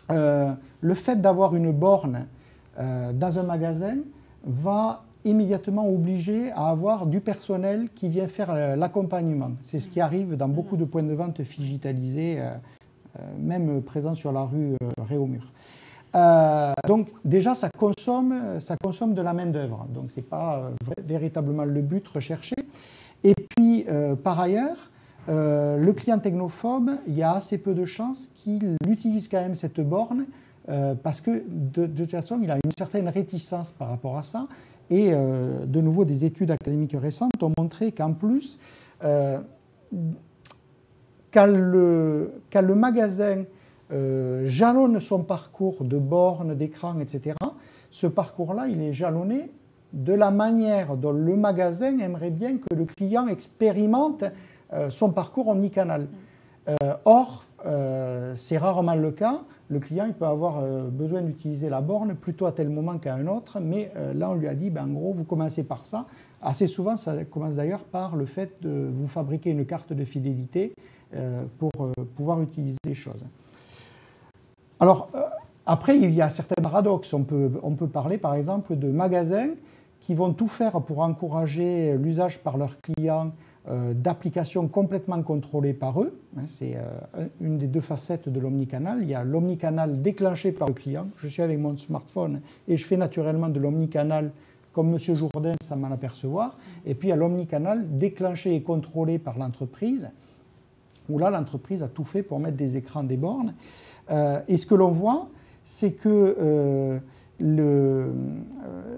le 0.08 0.94
fait 0.94 1.20
d'avoir 1.20 1.54
une 1.54 1.72
borne 1.72 2.26
dans 2.76 3.38
un 3.38 3.42
magasin 3.44 3.96
va 4.44 5.04
immédiatement 5.24 5.88
obligé 5.88 6.50
à 6.52 6.68
avoir 6.68 7.06
du 7.06 7.20
personnel 7.20 7.88
qui 7.94 8.08
vient 8.08 8.28
faire 8.28 8.50
euh, 8.50 8.76
l'accompagnement. 8.76 9.52
C'est 9.62 9.78
ce 9.78 9.88
qui 9.88 10.00
arrive 10.00 10.36
dans 10.36 10.48
beaucoup 10.48 10.76
de 10.76 10.84
points 10.84 11.02
de 11.02 11.12
vente 11.12 11.40
digitalisés, 11.40 12.36
euh, 12.38 12.54
euh, 13.18 13.22
même 13.38 13.82
présents 13.82 14.14
sur 14.14 14.32
la 14.32 14.42
rue 14.42 14.76
Réaumur. 15.08 15.52
Donc 16.12 17.08
déjà, 17.24 17.54
ça 17.54 17.68
consomme, 17.76 18.60
ça 18.60 18.76
consomme 18.82 19.14
de 19.14 19.22
la 19.22 19.32
main-d'œuvre. 19.32 19.86
Donc 19.94 20.10
ce 20.10 20.16
n'est 20.16 20.26
pas 20.26 20.70
véritablement 21.04 21.64
le 21.64 21.80
but 21.80 22.06
recherché. 22.08 22.56
Et 23.22 23.34
puis, 23.34 23.86
par 24.24 24.40
ailleurs, 24.40 24.90
le 25.28 25.92
client 25.92 26.18
technophobe, 26.18 26.90
il 27.06 27.16
y 27.16 27.22
a 27.22 27.34
assez 27.34 27.58
peu 27.58 27.74
de 27.74 27.84
chances 27.84 28.28
qu'il 28.34 28.76
utilise 28.88 29.28
quand 29.28 29.40
même 29.40 29.54
cette 29.54 29.80
borne 29.80 30.26
parce 31.02 31.20
que 31.20 31.42
de, 31.48 31.86
toute 31.86 32.10
façon, 32.10 32.40
il 32.42 32.50
a 32.50 32.56
une 32.56 32.72
certaine 32.76 33.08
réticence 33.08 33.70
par 33.72 33.88
rapport 33.88 34.18
à 34.18 34.22
ça. 34.22 34.48
Et 34.90 35.12
euh, 35.12 35.64
de 35.66 35.80
nouveau, 35.80 36.04
des 36.04 36.24
études 36.24 36.50
académiques 36.50 36.96
récentes 37.00 37.40
ont 37.42 37.52
montré 37.56 37.92
qu'en 37.92 38.12
plus, 38.12 38.58
euh, 39.04 39.38
quand, 41.32 41.46
le, 41.46 42.32
le, 42.52 42.74
magasin 42.74 43.44
euh, 43.92 44.44
jalonne 44.44 45.00
son 45.00 45.22
parcours 45.22 45.84
de 45.84 45.98
bornes, 45.98 46.54
d'écran, 46.54 46.98
etc., 47.00 47.36
ce 47.90 48.06
parcours-là, 48.06 48.68
il 48.68 48.80
est 48.82 48.92
jalonné 48.92 49.50
de 49.92 50.12
la 50.12 50.30
manière 50.30 50.96
dont 50.96 51.12
le 51.12 51.36
magasin 51.36 51.98
aimerait 51.98 52.30
bien 52.30 52.58
que 52.58 52.74
le 52.74 52.84
client 52.84 53.26
expérimente 53.26 54.22
son 54.88 55.10
parcours 55.10 55.48
omnicanal. 55.48 56.06
or, 57.04 57.42
c'est 58.36 58.58
rarement 58.58 58.94
le 58.94 59.10
cas 59.10 59.40
le 59.70 59.78
client 59.78 60.06
il 60.06 60.14
peut 60.14 60.26
avoir 60.26 60.58
euh, 60.58 60.88
besoin 60.88 61.22
d'utiliser 61.22 61.70
la 61.70 61.80
borne 61.80 62.14
plutôt 62.16 62.46
à 62.46 62.52
tel 62.52 62.68
moment 62.68 62.98
qu'à 62.98 63.14
un 63.14 63.26
autre, 63.28 63.60
mais 63.60 63.92
euh, 63.96 64.12
là 64.12 64.30
on 64.30 64.34
lui 64.34 64.48
a 64.48 64.54
dit, 64.54 64.68
ben, 64.68 64.84
en 64.84 64.92
gros, 64.92 65.12
vous 65.12 65.24
commencez 65.24 65.62
par 65.62 65.86
ça. 65.86 66.06
Assez 66.42 66.66
souvent, 66.66 66.96
ça 66.96 67.24
commence 67.24 67.56
d'ailleurs 67.56 67.84
par 67.84 68.16
le 68.16 68.26
fait 68.26 68.60
de 68.62 68.88
vous 68.90 69.06
fabriquer 69.06 69.50
une 69.50 69.64
carte 69.64 69.92
de 69.92 70.04
fidélité 70.04 70.74
euh, 71.14 71.44
pour 71.58 71.70
pouvoir 72.16 72.42
utiliser 72.42 72.78
les 72.84 72.94
choses. 72.94 73.24
Alors, 74.80 75.10
après, 75.66 75.98
il 75.98 76.10
y 76.10 76.22
a 76.22 76.28
certains 76.28 76.60
paradoxes. 76.62 77.12
On 77.12 77.22
peut, 77.22 77.52
on 77.62 77.74
peut 77.74 77.86
parler 77.86 78.18
par 78.18 78.34
exemple 78.34 78.76
de 78.76 78.88
magasins 78.88 79.50
qui 80.00 80.14
vont 80.14 80.32
tout 80.32 80.48
faire 80.48 80.80
pour 80.80 81.00
encourager 81.00 81.96
l'usage 81.98 82.38
par 82.38 82.56
leurs 82.56 82.80
clients 82.80 83.32
euh, 83.68 83.92
d'applications 83.92 84.66
complètement 84.68 85.22
contrôlées 85.22 85.74
par 85.74 86.00
eux. 86.00 86.18
Hein, 86.38 86.44
c'est 86.46 86.76
euh, 86.76 87.26
une 87.42 87.58
des 87.58 87.66
deux 87.66 87.82
facettes 87.82 88.30
de 88.30 88.40
l'omnicanal. 88.40 89.00
Il 89.02 89.08
y 89.08 89.14
a 89.14 89.22
l'omnicanal 89.22 90.00
déclenché 90.00 90.50
par 90.50 90.68
le 90.68 90.74
client. 90.74 91.08
Je 91.18 91.28
suis 91.28 91.42
avec 91.42 91.58
mon 91.58 91.76
smartphone 91.76 92.40
et 92.66 92.78
je 92.78 92.84
fais 92.86 92.96
naturellement 92.96 93.50
de 93.50 93.60
l'omnicanal 93.60 94.32
comme 94.72 94.94
M. 94.94 94.98
Jourdain 94.98 95.52
sans 95.62 95.76
m'en 95.76 95.92
apercevoir. 95.92 96.56
Et 96.86 96.94
puis 96.94 97.08
il 97.08 97.10
y 97.10 97.12
a 97.12 97.16
l'omnicanal 97.16 97.98
déclenché 97.98 98.54
et 98.54 98.62
contrôlé 98.62 99.18
par 99.18 99.38
l'entreprise, 99.38 100.10
où 101.10 101.18
là 101.18 101.28
l'entreprise 101.28 101.82
a 101.82 101.88
tout 101.88 102.04
fait 102.04 102.22
pour 102.22 102.40
mettre 102.40 102.56
des 102.56 102.78
écrans, 102.78 103.02
des 103.02 103.18
bornes. 103.18 103.52
Euh, 104.10 104.40
et 104.48 104.56
ce 104.56 104.66
que 104.66 104.74
l'on 104.74 104.90
voit, 104.90 105.28
c'est 105.64 105.92
que, 105.92 107.00
le, 107.38 108.12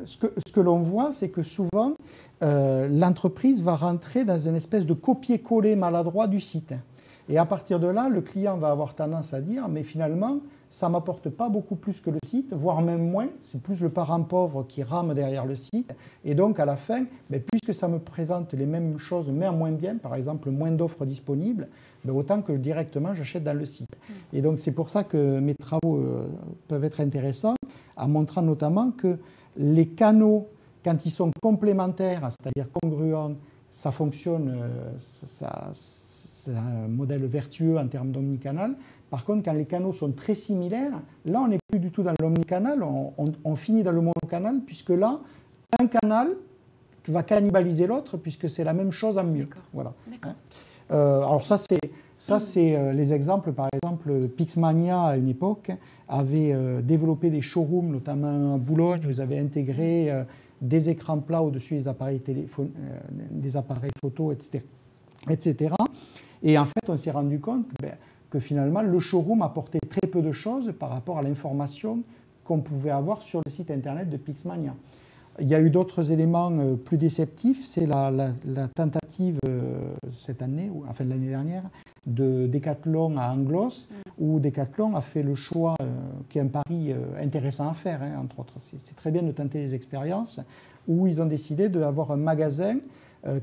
ce 0.05 0.17
que, 0.17 0.27
ce 0.47 0.53
que 0.53 0.61
l'on 0.61 0.79
voit, 0.79 1.13
c'est 1.13 1.29
que 1.29 1.43
souvent, 1.43 1.95
euh, 2.43 2.89
l'entreprise 2.89 3.63
va 3.63 3.77
rentrer 3.77 4.25
dans 4.25 4.39
une 4.39 4.57
espèce 4.57 4.85
de 4.85 4.95
copier-coller 4.95 5.77
maladroit 5.77 6.27
du 6.27 6.41
site. 6.41 6.75
Et 7.29 7.39
à 7.39 7.45
partir 7.45 7.79
de 7.79 7.87
là, 7.87 8.09
le 8.09 8.21
client 8.21 8.59
va 8.59 8.71
avoir 8.71 8.95
tendance 8.95 9.33
à 9.33 9.41
dire, 9.41 9.69
mais 9.69 9.85
finalement, 9.85 10.39
ça 10.73 10.87
ne 10.89 10.93
m'apporte 10.93 11.29
pas 11.29 11.51
beaucoup 11.51 11.77
plus 11.77 12.01
que 12.01 12.09
le 12.09 12.19
site, 12.25 12.55
voire 12.55 12.81
même 12.81 13.07
moins. 13.07 13.29
C'est 13.43 13.61
plus 13.61 13.83
le 13.83 13.91
parent 13.91 14.23
pauvre 14.23 14.65
qui 14.67 14.83
rame 14.83 15.13
derrière 15.13 15.45
le 15.45 15.55
site. 15.55 15.93
Et 16.25 16.35
donc, 16.35 16.59
à 16.59 16.65
la 16.65 16.79
fin, 16.79 17.05
ben, 17.29 17.43
puisque 17.43 17.79
ça 17.79 17.89
me 17.89 17.99
présente 17.99 18.55
les 18.55 18.65
mêmes 18.65 18.97
choses, 18.97 19.31
mais 19.31 19.45
à 19.45 19.53
moins 19.53 19.73
bien, 19.73 19.99
par 19.99 20.15
exemple, 20.15 20.49
moins 20.49 20.71
d'offres 20.71 21.05
disponibles, 21.05 21.69
ben, 22.07 22.15
autant 22.15 22.41
que 22.41 22.53
directement 22.53 23.13
j'achète 23.13 23.45
dans 23.45 23.53
le 23.53 23.67
site. 23.67 23.91
Et 24.33 24.41
donc, 24.41 24.59
c'est 24.59 24.73
pour 24.73 24.89
ça 24.89 25.05
que 25.05 25.41
mes 25.41 25.55
travaux 25.55 25.99
euh, 25.99 26.27
peuvent 26.69 26.85
être 26.85 27.03
intéressants, 27.03 27.57
en 27.95 28.09
montrant 28.09 28.41
notamment 28.41 28.93
que 28.93 29.19
les 29.59 29.89
canaux 29.89 30.49
quand 30.83 31.05
ils 31.05 31.11
sont 31.11 31.31
complémentaires, 31.43 32.27
c'est-à-dire 32.31 32.73
congruents, 32.73 33.35
ça 33.71 33.91
fonctionne, 33.91 34.55
euh, 34.59 34.93
c'est 34.99 36.51
un 36.51 36.89
modèle 36.89 37.27
vertueux 37.27 37.77
en 37.79 37.87
termes 37.89 38.11
d'omnicanal. 38.11 38.75
Par 39.13 39.25
contre, 39.25 39.45
quand 39.45 39.53
les 39.53 39.67
canaux 39.67 39.93
sont 39.93 40.11
très 40.13 40.35
similaires, 40.35 40.99
là, 41.27 41.43
on 41.45 41.49
n'est 41.49 41.59
plus 41.69 41.79
du 41.79 41.91
tout 41.91 42.03
dans 42.03 42.15
l'omnicanal, 42.19 42.83
on, 42.83 43.57
finit 43.57 43.83
dans 43.83 43.93
le 43.93 44.01
monocanal, 44.01 44.61
puisque 44.67 44.91
là, 44.91 45.21
un 45.79 45.87
canal 45.87 46.29
va 47.07 47.23
cannibaliser 47.23 47.87
l'autre, 47.87 48.17
puisque 48.17 48.49
c'est 48.49 48.65
la 48.65 48.73
même 48.73 48.91
chose 48.91 49.19
en 49.19 49.25
mieux. 49.25 49.49
Voilà. 49.73 49.93
Hein. 50.25 50.35
Euh, 50.91 51.19
alors 51.19 51.47
ça, 51.47 51.59
c'est 51.59 51.93
ça, 52.17 52.39
c'est 52.39 52.75
euh, 52.75 52.93
les 52.93 53.13
exemples. 53.13 53.53
Par 53.53 53.69
exemple, 53.73 54.29
Pixmania, 54.29 55.03
à 55.03 55.17
une 55.17 55.29
époque, 55.29 55.71
avait 56.09 56.55
développé 56.83 57.31
des 57.31 57.41
showrooms, 57.41 57.91
notamment 57.93 58.55
à 58.55 58.59
Boulogne, 58.59 59.03
où 59.07 59.11
ils 59.11 59.21
avaient 59.21 59.39
intégré 59.39 60.11
des 60.63 60.89
écrans 60.89 61.19
plats 61.19 61.43
au-dessus 61.43 61.75
des 61.75 61.89
appareils, 61.89 62.21
téléphone, 62.21 62.71
euh, 62.79 63.01
des 63.31 63.57
appareils 63.57 63.91
photo, 64.01 64.33
etc., 64.33 64.65
etc. 65.29 65.75
Et 66.43 66.57
en 66.57 66.65
fait, 66.65 66.89
on 66.89 66.97
s'est 66.97 67.11
rendu 67.11 67.41
compte 67.41 67.67
ben, 67.81 67.97
que 68.33 68.41
finalement, 68.41 68.81
le 68.81 68.99
showroom 68.99 69.43
apportait 69.43 69.79
très 69.91 70.09
peu 70.09 70.23
de 70.23 70.33
choses 70.33 70.73
par 70.79 70.89
rapport 70.89 71.19
à 71.19 71.23
l'information 71.23 72.03
qu'on 72.45 72.61
pouvait 72.61 72.91
avoir 72.91 73.21
sur 73.21 73.43
le 73.45 73.51
site 73.51 73.71
internet 73.71 74.09
de 74.09 74.17
Pixmania. 74.17 74.75
Il 75.39 75.49
y 75.49 75.55
a 75.55 75.61
eu 75.61 75.69
d'autres 75.69 76.13
éléments 76.13 76.51
euh, 76.51 76.75
plus 76.77 76.97
déceptifs. 76.97 77.63
C'est 77.63 77.85
la, 77.85 78.11
tentative 78.75 79.39
euh, 79.47 79.93
cette 80.13 80.41
année, 80.41 80.71
ou 80.73 80.85
enfin 80.89 81.05
l'année 81.05 81.29
dernière, 81.29 81.65
de 82.07 82.47
Decathlon 82.47 83.19
à 83.19 83.35
Anglos, 83.35 83.89
où 84.19 84.41
Decathlon 84.41 84.97
a 84.97 85.03
fait 85.03 85.23
le 85.23 85.35
choix, 85.35 85.75
euh, 85.83 85.91
qui 86.31 86.39
est 86.39 86.43
un 86.43 86.47
pari 86.47 86.95
intéressant 87.21 87.69
à 87.69 87.75
faire, 87.75 88.03
hein, 88.03 88.19
entre 88.19 88.41
autres. 88.41 88.55
C'est 88.59 88.97
très 88.97 89.11
bien 89.11 89.23
de 89.23 89.33
tenter 89.33 89.59
les 89.59 89.75
expériences, 89.75 90.41
où 90.89 91.07
ils 91.07 91.21
ont 91.21 91.27
décidé 91.27 91.69
d'avoir 91.69 92.13
un 92.13 92.17
magasin 92.17 92.79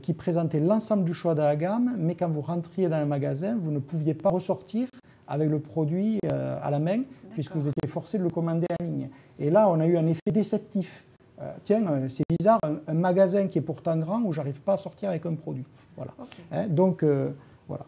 qui 0.02 0.13
présentait 0.13 0.60
l'ensemble 0.60 1.06
du 1.06 1.13
choix 1.13 1.36
de 1.36 1.42
la 1.42 1.56
gamme, 1.56 1.96
mais 1.98 2.15
quand 2.15 2.30
vous 2.30 2.42
rentriez 2.42 2.89
dans 2.89 3.00
le 3.00 3.06
magasin, 3.06 3.58
vous 3.62 3.72
ne 3.72 3.80
pouviez 3.80 4.13
pas 4.13 4.30
ressortir 4.30 4.88
avec 5.26 5.50
le 5.50 5.60
produit 5.60 6.20
à 6.28 6.70
la 6.70 6.80
main, 6.80 7.04
puisque 7.32 7.56
vous 7.56 7.70
étiez 7.70 7.88
forcé 7.88 8.18
de 8.18 8.24
le 8.24 8.30
commander 8.30 8.68
en 8.78 8.84
ligne. 8.84 9.10
Et 9.39 9.50
là, 9.50 9.70
on 9.70 9.80
a 9.80 9.88
eu 9.88 9.96
un 9.96 10.06
effet 10.08 10.32
déceptif 10.34 11.06
euh, 11.42 11.54
tiens, 11.63 11.86
euh, 11.88 12.10
c'est 12.10 12.24
bizarre, 12.38 12.60
un, 12.88 12.94
magasin 12.94 13.48
qui 13.48 13.60
est 13.60 13.62
pourtant 13.62 13.96
grand 13.98 14.22
où 14.22 14.34
j'arrive 14.34 14.62
pas 14.62 14.74
à 14.74 14.78
sortir 14.78 15.10
avec 15.10 15.26
un 15.26 15.36
produit. 15.36 15.65
Voilà. 15.96 16.12
Hein, 16.52 16.68
donc, 16.68 17.02
euh, 17.04 17.32
voilà. 17.68 17.86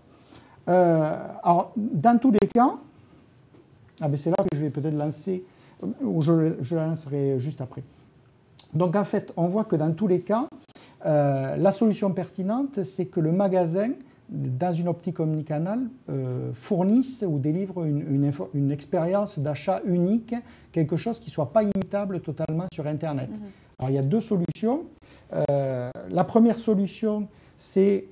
alors, 1.44 1.74
dans 1.76 2.18
tous 2.18 2.32
les 2.32 2.48
cas, 2.48 2.76
ah 4.00 4.08
ben 4.08 4.16
c'est 4.16 4.30
là 4.30 4.38
que 4.38 4.56
je 4.56 4.62
vais 4.62 4.70
peut-être 4.70 4.96
lancer, 4.96 5.44
ou 6.02 6.22
je, 6.22 6.56
je 6.62 6.76
la 6.76 6.88
lancerai 6.88 7.40
juste 7.40 7.60
après. 7.60 7.84
Donc, 8.74 8.96
en 8.96 9.04
fait, 9.04 9.34
on 9.36 9.48
voit 9.48 9.66
que 9.66 9.76
dans 9.76 9.92
tous 9.92 10.08
les 10.08 10.22
cas, 10.22 10.48
la 11.04 11.72
solution 11.72 12.12
pertinente, 12.12 12.84
c'est 12.84 13.06
que 13.06 13.20
le 13.20 13.32
magasin 13.32 13.90
dans 14.32 14.74
une 14.74 14.88
optique 14.88 15.20
omnicanal, 15.20 15.82
euh, 16.10 16.52
fournissent 16.54 17.26
ou 17.28 17.38
délivrent 17.38 17.84
une, 17.84 18.32
une, 18.54 18.72
expérience 18.72 19.40
d'achat 19.40 19.82
unique, 19.86 20.34
quelque 20.72 20.96
chose 20.96 21.20
qui 21.20 21.28
ne 21.28 21.34
soit 21.34 21.52
pas 21.52 21.64
imitable 21.64 22.22
totalement 22.22 22.66
sur 22.74 22.88
Internet. 22.88 23.30
Mhm. 23.30 23.48
Alors 23.78 23.90
il 23.90 23.96
y 23.96 24.00
a 24.00 24.04
deux 24.04 24.22
solutions. 24.22 24.86
Euh, 25.34 25.90
la 26.10 26.24
première 26.24 26.60
solution, 26.60 27.28
c'est 27.58 28.06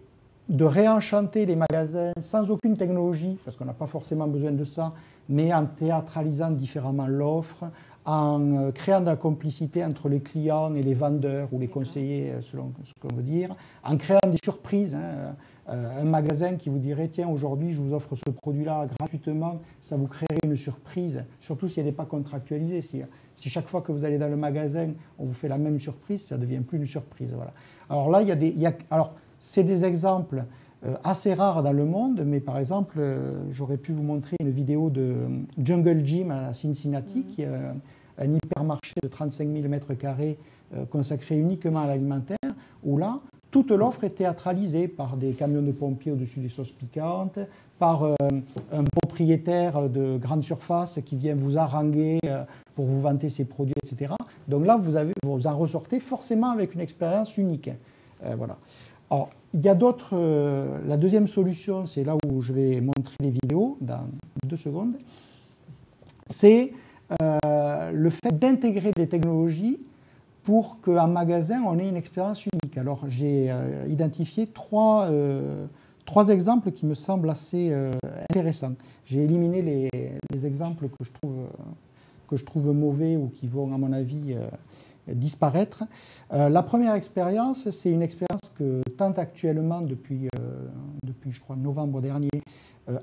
de 0.49 0.65
réenchanter 0.65 1.45
les 1.45 1.55
magasins 1.55 2.11
sans 2.19 2.51
aucune 2.51 2.75
technologie, 2.75 3.37
parce 3.45 3.55
qu'on 3.55 3.65
n'a 3.65 3.73
pas 3.73 3.87
forcément 3.87 4.27
besoin 4.27 4.51
de 4.51 4.65
ça, 4.65 4.93
mais 5.29 5.53
en 5.53 5.67
théâtralisant 5.67 6.51
différemment 6.51 7.07
l'offre, 7.07 7.65
en 8.09 8.55
euh, 8.55 8.71
créant 8.71 9.01
de 9.01 9.05
la 9.05 9.15
complicité 9.15 9.85
entre 9.85 10.09
les 10.09 10.19
clients 10.19 10.73
et 10.73 10.81
les 10.81 10.95
vendeurs 10.95 11.47
ou 11.51 11.59
les 11.59 11.67
conseillers, 11.67 12.33
selon 12.41 12.73
ce 12.83 12.93
qu'on 12.99 13.15
veut 13.15 13.21
dire, 13.21 13.55
en 13.83 13.97
créant 13.97 14.19
des 14.27 14.39
surprises. 14.43 14.95
Hein, 14.95 15.35
euh, 15.69 16.01
un 16.01 16.05
magasin 16.05 16.55
qui 16.55 16.69
vous 16.69 16.79
dirait 16.79 17.09
tiens 17.09 17.27
aujourd'hui 17.27 17.73
je 17.73 17.79
vous 17.79 17.93
offre 17.93 18.15
ce 18.15 18.27
produit-là 18.31 18.87
gratuitement, 18.97 19.59
ça 19.79 19.95
vous 19.95 20.07
créerait 20.07 20.39
une 20.43 20.55
surprise, 20.55 21.23
surtout 21.39 21.67
si 21.67 21.79
elle 21.79 21.85
n'est 21.85 21.91
pas 21.91 22.05
contractualisée. 22.05 22.81
Si, 22.81 23.03
si, 23.35 23.49
chaque 23.49 23.67
fois 23.67 23.81
que 23.81 23.91
vous 23.91 24.03
allez 24.03 24.17
dans 24.17 24.29
le 24.29 24.37
magasin, 24.37 24.89
on 25.19 25.25
vous 25.25 25.33
fait 25.33 25.47
la 25.47 25.59
même 25.59 25.79
surprise, 25.79 26.25
ça 26.25 26.37
ne 26.37 26.41
devient 26.41 26.61
plus 26.61 26.79
une 26.79 26.87
surprise. 26.87 27.35
Voilà. 27.35 27.53
Alors 27.91 28.09
là, 28.09 28.23
il 28.23 28.27
y 28.27 28.31
a 28.31 28.35
des, 28.35 28.55
alors 28.89 29.13
c'est 29.37 29.63
des 29.63 29.85
exemples 29.85 30.45
euh, 30.83 30.95
assez 31.03 31.35
rares 31.35 31.61
dans 31.61 31.73
le 31.73 31.85
monde, 31.85 32.23
mais 32.25 32.39
par 32.39 32.57
exemple, 32.57 32.95
euh, 32.97 33.43
j'aurais 33.51 33.77
pu 33.77 33.91
vous 33.91 34.03
montrer 34.03 34.37
une 34.39 34.49
vidéo 34.49 34.89
de 34.89 35.27
Jungle 35.61 36.03
Gym 36.03 36.31
à 36.31 36.53
Cincinnati, 36.53 37.19
mmh. 37.19 37.25
qui 37.25 37.43
est 37.43 37.49
un 38.19 38.33
hypermarché 38.33 38.95
de 39.01 39.07
35 39.07 39.47
000 39.47 39.67
m2 39.67 40.35
consacré 40.89 41.35
uniquement 41.35 41.79
à 41.79 41.87
l'alimentaire, 41.87 42.37
où 42.83 42.97
là, 42.97 43.19
toute 43.51 43.71
l'offre 43.71 44.03
est 44.03 44.11
théâtralisée 44.11 44.87
par 44.87 45.17
des 45.17 45.31
camions 45.31 45.61
de 45.61 45.71
pompiers 45.71 46.11
au-dessus 46.11 46.39
des 46.39 46.49
sauces 46.49 46.71
piquantes, 46.71 47.39
par 47.79 48.03
euh, 48.03 48.15
un 48.71 48.83
propriétaire 48.83 49.89
de 49.89 50.17
grande 50.17 50.43
surface 50.43 50.99
qui 51.05 51.15
vient 51.15 51.33
vous 51.33 51.57
haranguer 51.57 52.19
euh, 52.25 52.43
pour 52.75 52.85
vous 52.85 53.01
vanter 53.01 53.29
ses 53.29 53.45
produits, 53.45 53.73
etc. 53.83 54.13
Donc 54.47 54.65
là, 54.65 54.77
vous, 54.77 54.95
avez, 54.95 55.13
vous 55.23 55.47
en 55.47 55.57
ressortez 55.57 55.99
forcément 55.99 56.51
avec 56.51 56.75
une 56.75 56.81
expérience 56.81 57.37
unique. 57.37 57.71
Euh, 58.23 58.35
voilà. 58.37 58.57
Alors, 59.09 59.29
il 59.53 59.61
y 59.61 59.69
a 59.69 59.73
d'autres. 59.73 60.15
la 60.87 60.95
deuxième 60.95 61.25
solution, 61.25 61.87
c'est 61.87 62.03
là 62.03 62.15
où 62.27 62.43
je 62.43 62.53
vais 62.53 62.81
montrer 62.81 63.15
les 63.19 63.31
vidéos 63.31 63.77
dans 63.81 64.07
deux 64.45 64.57
secondes. 64.57 64.93
C'est 66.27 66.71
le 67.21 68.09
fait 68.09 68.37
d'intégrer 68.37 68.91
les 68.97 69.07
technologies 69.07 69.79
pour 70.43 70.79
qu'en 70.81 71.07
magasin, 71.07 71.61
on 71.65 71.77
ait 71.79 71.89
une 71.89 71.97
expérience 71.97 72.45
unique. 72.45 72.77
Alors, 72.77 73.03
j'ai 73.07 73.53
identifié 73.87 74.47
trois 74.47 75.09
trois 76.09 76.29
exemples 76.29 76.71
qui 76.71 76.87
me 76.87 76.95
semblent 76.95 77.29
assez 77.29 77.69
euh, 77.71 77.91
intéressants. 78.31 78.73
J'ai 79.05 79.23
éliminé 79.23 79.61
les, 79.61 80.45
exemples 80.47 80.87
que 80.87 81.05
je, 81.05 81.11
trouve, 81.11 81.35
que 82.27 82.35
je 82.35 82.45
trouve 82.45 82.73
mauvais 82.73 83.15
ou 83.15 83.27
qui 83.27 83.45
vont, 83.45 83.71
à 83.73 83.77
mon 83.77 83.93
avis, 83.93 84.33
euh, 84.33 84.47
disparaître. 85.13 85.83
Euh, 86.33 86.49
la 86.49 86.63
première 86.63 86.95
expérience, 86.95 87.69
c'est 87.69 87.91
une 87.91 88.01
expérience 88.01 88.49
que 88.57 88.81
tente 88.97 89.19
actuellement 89.19 89.81
depuis, 89.81 90.27
depuis 91.03 91.31
je 91.31 91.39
crois, 91.41 91.55
novembre 91.55 92.01
dernier 92.01 92.29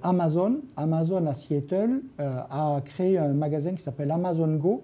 Amazon. 0.02 0.60
Amazon 0.76 1.26
à 1.26 1.34
Seattle 1.34 2.02
a 2.18 2.80
créé 2.84 3.18
un 3.18 3.32
magasin 3.32 3.72
qui 3.72 3.82
s'appelle 3.82 4.10
Amazon 4.10 4.56
Go. 4.56 4.82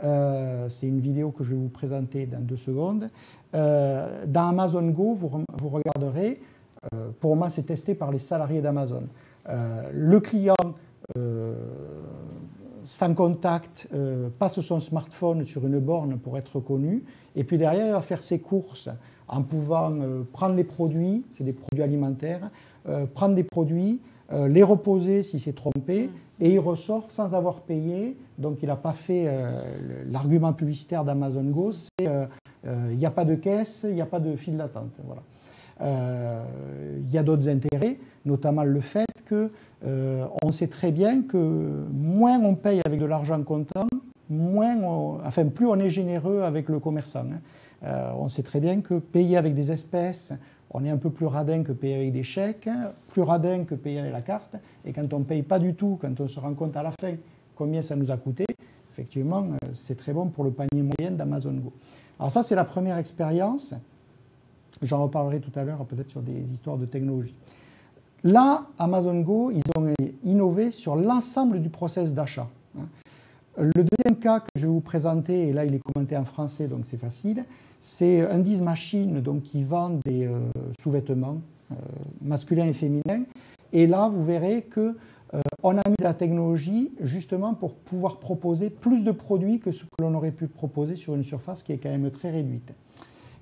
c'est 0.00 0.86
une 0.86 1.00
vidéo 1.00 1.30
que 1.30 1.44
je 1.44 1.54
vais 1.54 1.60
vous 1.60 1.68
présenter 1.68 2.26
dans 2.26 2.40
deux 2.40 2.56
secondes. 2.56 3.08
dans 3.52 4.48
Amazon 4.48 4.86
Go, 4.88 5.14
vous, 5.14 5.30
vous 5.56 5.68
regarderez, 5.68 6.40
euh, 6.94 7.10
pour 7.20 7.36
moi, 7.36 7.50
c'est 7.50 7.64
testé 7.64 7.94
par 7.94 8.10
les 8.10 8.18
salariés 8.18 8.62
d'Amazon. 8.62 9.04
Euh, 9.48 9.90
le 9.92 10.20
client 10.20 10.54
euh, 11.16 11.54
sans 12.84 13.14
contact 13.14 13.88
passe 14.38 14.60
son 14.60 14.80
smartphone 14.80 15.44
sur 15.44 15.66
une 15.66 15.78
borne 15.78 16.18
pour 16.18 16.38
être 16.38 16.56
reconnu, 16.56 17.04
et 17.36 17.44
puis 17.44 17.58
derrière, 17.58 17.86
il 17.86 17.92
va 17.92 18.00
faire 18.00 18.22
ses 18.22 18.40
courses 18.40 18.88
en 19.26 19.42
pouvant 19.42 19.92
prendre 20.32 20.54
les 20.54 20.64
produits, 20.64 21.22
c'est 21.28 21.44
des 21.44 21.52
produits 21.52 21.82
alimentaires, 21.82 22.50
prendre 23.12 23.34
des 23.34 23.44
produits, 23.44 24.00
les 24.30 24.62
reposer 24.62 25.22
s'il 25.22 25.40
s'est 25.40 25.52
trompé, 25.52 26.08
mm. 26.08 26.44
et 26.44 26.52
il 26.52 26.58
ressort 26.58 27.10
sans 27.10 27.34
avoir 27.34 27.60
payé. 27.60 28.16
Donc 28.36 28.58
il 28.62 28.66
n'a 28.66 28.76
pas 28.76 28.92
fait 28.92 29.26
l'argument 30.10 30.52
publicitaire 30.52 31.04
d'Amazon 31.04 31.44
Go, 31.44 31.72
c'est 31.72 32.08
il 32.64 32.96
n'y 32.96 33.06
a 33.06 33.10
pas 33.10 33.24
de 33.24 33.34
caisse, 33.34 33.86
il 33.88 33.94
n'y 33.94 34.00
a 34.00 34.06
pas 34.06 34.20
de 34.20 34.36
file 34.36 34.56
d'attente. 34.56 34.92
Voilà. 35.04 35.22
Euh, 35.80 36.44
il 37.00 37.12
y 37.12 37.18
a 37.18 37.22
d'autres 37.22 37.48
intérêts, 37.48 37.98
notamment 38.24 38.64
le 38.64 38.80
fait 38.80 39.06
que 39.26 39.50
euh, 39.86 40.26
on 40.42 40.50
sait 40.50 40.66
très 40.66 40.90
bien 40.90 41.22
que 41.22 41.86
moins 41.92 42.40
on 42.40 42.54
paye 42.54 42.80
avec 42.84 42.98
de 43.00 43.04
l'argent 43.04 43.40
comptant, 43.42 43.86
moins 44.28 44.76
enfin, 45.24 45.46
plus 45.46 45.66
on 45.66 45.78
est 45.78 45.90
généreux 45.90 46.42
avec 46.42 46.68
le 46.68 46.80
commerçant. 46.80 47.26
Hein. 47.32 47.40
Euh, 47.84 48.10
on 48.18 48.28
sait 48.28 48.42
très 48.42 48.58
bien 48.58 48.80
que 48.80 48.94
payer 48.94 49.36
avec 49.36 49.54
des 49.54 49.70
espèces, 49.70 50.32
on 50.70 50.84
est 50.84 50.90
un 50.90 50.96
peu 50.96 51.10
plus 51.10 51.26
radin 51.26 51.62
que 51.62 51.72
payer 51.72 51.96
avec 51.96 52.12
des 52.12 52.22
chèques, 52.22 52.68
plus 53.08 53.22
radin 53.22 53.64
que 53.64 53.74
payer 53.74 54.00
avec 54.00 54.12
la 54.12 54.22
carte. 54.22 54.56
Et 54.84 54.92
quand 54.92 55.12
on 55.12 55.20
ne 55.20 55.24
paye 55.24 55.42
pas 55.42 55.58
du 55.58 55.74
tout, 55.74 55.98
quand 56.00 56.20
on 56.20 56.28
se 56.28 56.38
rend 56.38 56.54
compte 56.54 56.76
à 56.76 56.82
la 56.82 56.92
fin 57.00 57.14
combien 57.54 57.82
ça 57.82 57.96
nous 57.96 58.10
a 58.10 58.16
coûté, 58.16 58.44
effectivement, 58.90 59.46
c'est 59.72 59.96
très 59.96 60.12
bon 60.12 60.28
pour 60.28 60.44
le 60.44 60.50
panier 60.50 60.82
moyen 60.82 61.12
d'Amazon 61.12 61.54
Go. 61.54 61.72
Alors 62.18 62.30
ça, 62.30 62.42
c'est 62.42 62.54
la 62.54 62.64
première 62.64 62.98
expérience. 62.98 63.74
J'en 64.82 65.02
reparlerai 65.02 65.40
tout 65.40 65.52
à 65.54 65.64
l'heure 65.64 65.84
peut-être 65.86 66.10
sur 66.10 66.22
des 66.22 66.52
histoires 66.52 66.76
de 66.76 66.86
technologie. 66.86 67.34
Là, 68.24 68.66
Amazon 68.78 69.20
Go, 69.20 69.50
ils 69.50 69.62
ont 69.76 69.92
innové 70.24 70.70
sur 70.72 70.96
l'ensemble 70.96 71.62
du 71.62 71.68
process 71.68 72.14
d'achat. 72.14 72.48
Hein. 72.76 72.86
Le 73.56 73.84
deuxième 73.84 74.20
cas 74.20 74.40
que 74.40 74.46
je 74.56 74.62
vais 74.62 74.72
vous 74.72 74.80
présenter, 74.80 75.48
et 75.48 75.52
là 75.52 75.64
il 75.64 75.74
est 75.74 75.80
commenté 75.80 76.16
en 76.16 76.24
français 76.24 76.68
donc 76.68 76.80
c'est 76.84 76.96
facile, 76.96 77.44
c'est 77.80 78.28
Undies 78.30 78.60
Machine 78.60 79.20
donc, 79.20 79.42
qui 79.42 79.62
vend 79.62 79.90
des 80.04 80.26
euh, 80.26 80.40
sous-vêtements 80.80 81.40
euh, 81.70 81.74
masculins 82.22 82.66
et 82.66 82.72
féminins. 82.72 83.24
Et 83.72 83.86
là, 83.86 84.08
vous 84.08 84.24
verrez 84.24 84.62
que 84.62 84.96
euh, 85.34 85.40
on 85.62 85.76
a 85.76 85.82
mis 85.88 85.96
de 85.98 86.04
la 86.04 86.14
technologie 86.14 86.90
justement 87.00 87.54
pour 87.54 87.74
pouvoir 87.74 88.18
proposer 88.18 88.70
plus 88.70 89.04
de 89.04 89.10
produits 89.10 89.60
que 89.60 89.70
ce 89.70 89.84
que 89.84 90.02
l'on 90.02 90.14
aurait 90.14 90.32
pu 90.32 90.46
proposer 90.46 90.96
sur 90.96 91.14
une 91.14 91.22
surface 91.22 91.62
qui 91.62 91.72
est 91.72 91.78
quand 91.78 91.90
même 91.90 92.10
très 92.10 92.30
réduite. 92.30 92.72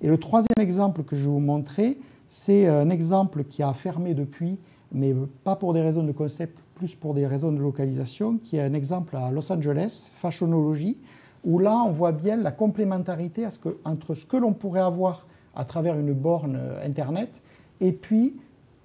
Et 0.02 0.08
le 0.08 0.18
troisième 0.18 0.58
exemple 0.58 1.04
que 1.04 1.16
je 1.16 1.22
vais 1.22 1.30
vous 1.30 1.38
montrer, 1.38 1.98
c'est 2.28 2.66
un 2.66 2.90
exemple 2.90 3.44
qui 3.44 3.62
a 3.62 3.72
fermé 3.72 4.14
depuis, 4.14 4.58
mais 4.92 5.14
pas 5.44 5.56
pour 5.56 5.72
des 5.72 5.80
raisons 5.80 6.02
de 6.02 6.12
concept, 6.12 6.58
plus 6.74 6.94
pour 6.94 7.14
des 7.14 7.26
raisons 7.26 7.52
de 7.52 7.60
localisation, 7.60 8.36
qui 8.36 8.56
est 8.56 8.60
un 8.60 8.74
exemple 8.74 9.16
à 9.16 9.30
Los 9.30 9.50
Angeles, 9.50 10.10
Fashionology, 10.12 10.98
où 11.46 11.58
là 11.58 11.82
on 11.86 11.90
voit 11.90 12.12
bien 12.12 12.36
la 12.36 12.52
complémentarité 12.52 13.46
entre 13.84 14.14
ce 14.14 14.26
que 14.26 14.36
l'on 14.36 14.52
pourrait 14.52 14.80
avoir 14.80 15.26
à 15.54 15.64
travers 15.64 15.98
une 15.98 16.12
borne 16.12 16.56
euh, 16.56 16.84
Internet 16.84 17.40
et 17.80 17.92
puis 17.92 18.36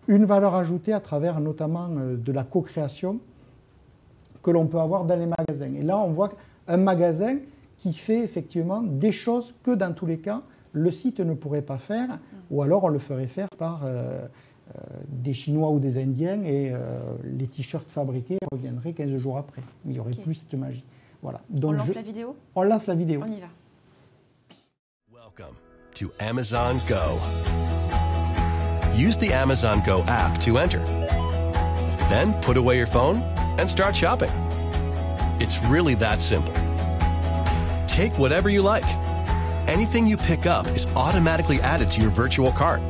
une 0.07 0.23
valeur 0.23 0.55
ajoutée 0.55 0.93
à 0.93 1.01
travers 1.01 1.41
notamment 1.41 1.89
euh, 1.91 2.15
de 2.15 2.31
la 2.31 2.45
co-création 2.45 3.19
que 4.41 4.51
l'on 4.51 4.67
peut 4.67 4.79
avoir 4.79 5.03
dans 5.03 5.17
les 5.17 5.27
magasins. 5.27 5.73
Et 5.75 5.83
là 5.83 5.97
on 5.97 6.11
voit 6.11 6.29
un 6.69 6.77
magasin 6.77 7.37
qui 7.77 7.93
fait 7.93 8.23
effectivement 8.23 8.81
des 8.81 9.11
choses 9.11 9.53
que 9.63 9.71
dans 9.71 9.93
tous 9.93 10.05
les 10.05 10.19
cas 10.19 10.41
le 10.73 10.91
site 10.91 11.19
ne 11.19 11.33
pourrait 11.33 11.61
pas 11.61 11.77
faire, 11.77 12.19
ou 12.49 12.61
alors 12.61 12.85
on 12.85 12.87
le 12.87 12.99
ferait 12.99 13.27
faire 13.27 13.49
par 13.57 13.81
euh, 13.83 14.21
euh, 14.75 14.79
des 15.07 15.33
Chinois 15.33 15.69
ou 15.69 15.79
des 15.79 15.97
Indiens 15.97 16.41
et 16.43 16.71
euh, 16.71 16.99
les 17.23 17.47
t-shirts 17.47 17.89
fabriqués 17.89 18.37
reviendraient 18.51 18.93
15 18.93 19.17
jours 19.17 19.37
après. 19.37 19.61
Il 19.85 19.91
n'y 19.91 19.99
aurait 19.99 20.11
plus 20.11 20.35
cette 20.35 20.53
magie. 20.53 20.85
Voilà. 21.21 21.41
Donc 21.49 21.71
on 21.71 21.77
lance 21.77 21.93
la 21.95 22.01
vidéo 22.01 22.35
On 22.55 22.63
lance 22.63 22.87
la 22.87 22.95
vidéo. 22.95 23.21
On 23.21 23.27
y 23.27 23.39
va. 23.39 23.47
Welcome 25.11 25.55
to 25.95 26.11
Amazon 26.19 26.81
Go. 26.87 27.19
Use 28.95 29.17
the 29.17 29.31
Amazon 29.33 29.81
Go 29.85 30.03
app 30.07 30.37
to 30.39 30.57
enter. 30.57 30.83
Then 32.09 32.33
put 32.41 32.57
away 32.57 32.77
your 32.77 32.87
phone 32.87 33.21
and 33.57 33.69
start 33.69 33.95
shopping. 33.95 34.31
It's 35.39 35.61
really 35.69 35.95
that 35.95 36.21
simple. 36.21 36.53
Take 37.87 38.17
whatever 38.17 38.49
you 38.49 38.61
like 38.61 38.85
anything 39.71 40.05
you 40.05 40.17
pick 40.17 40.45
up 40.45 40.67
is 40.67 40.85
automatically 40.95 41.61
added 41.61 41.89
to 41.91 42.01
your 42.01 42.11
virtual 42.11 42.51
cart. 42.51 42.81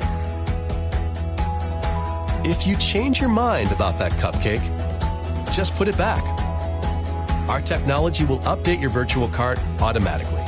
If 2.43 2.65
you 2.65 2.75
change 2.77 3.19
your 3.19 3.29
mind 3.29 3.71
about 3.71 3.99
that 3.99 4.11
cupcake, 4.13 4.63
just 5.53 5.75
put 5.75 5.87
it 5.87 5.95
back. 5.97 6.40
Our 7.51 7.59
technology 7.59 8.23
will 8.23 8.39
update 8.39 8.79
your 8.79 8.91
virtual 8.91 9.27
cart 9.27 9.59
automatically. 9.81 10.41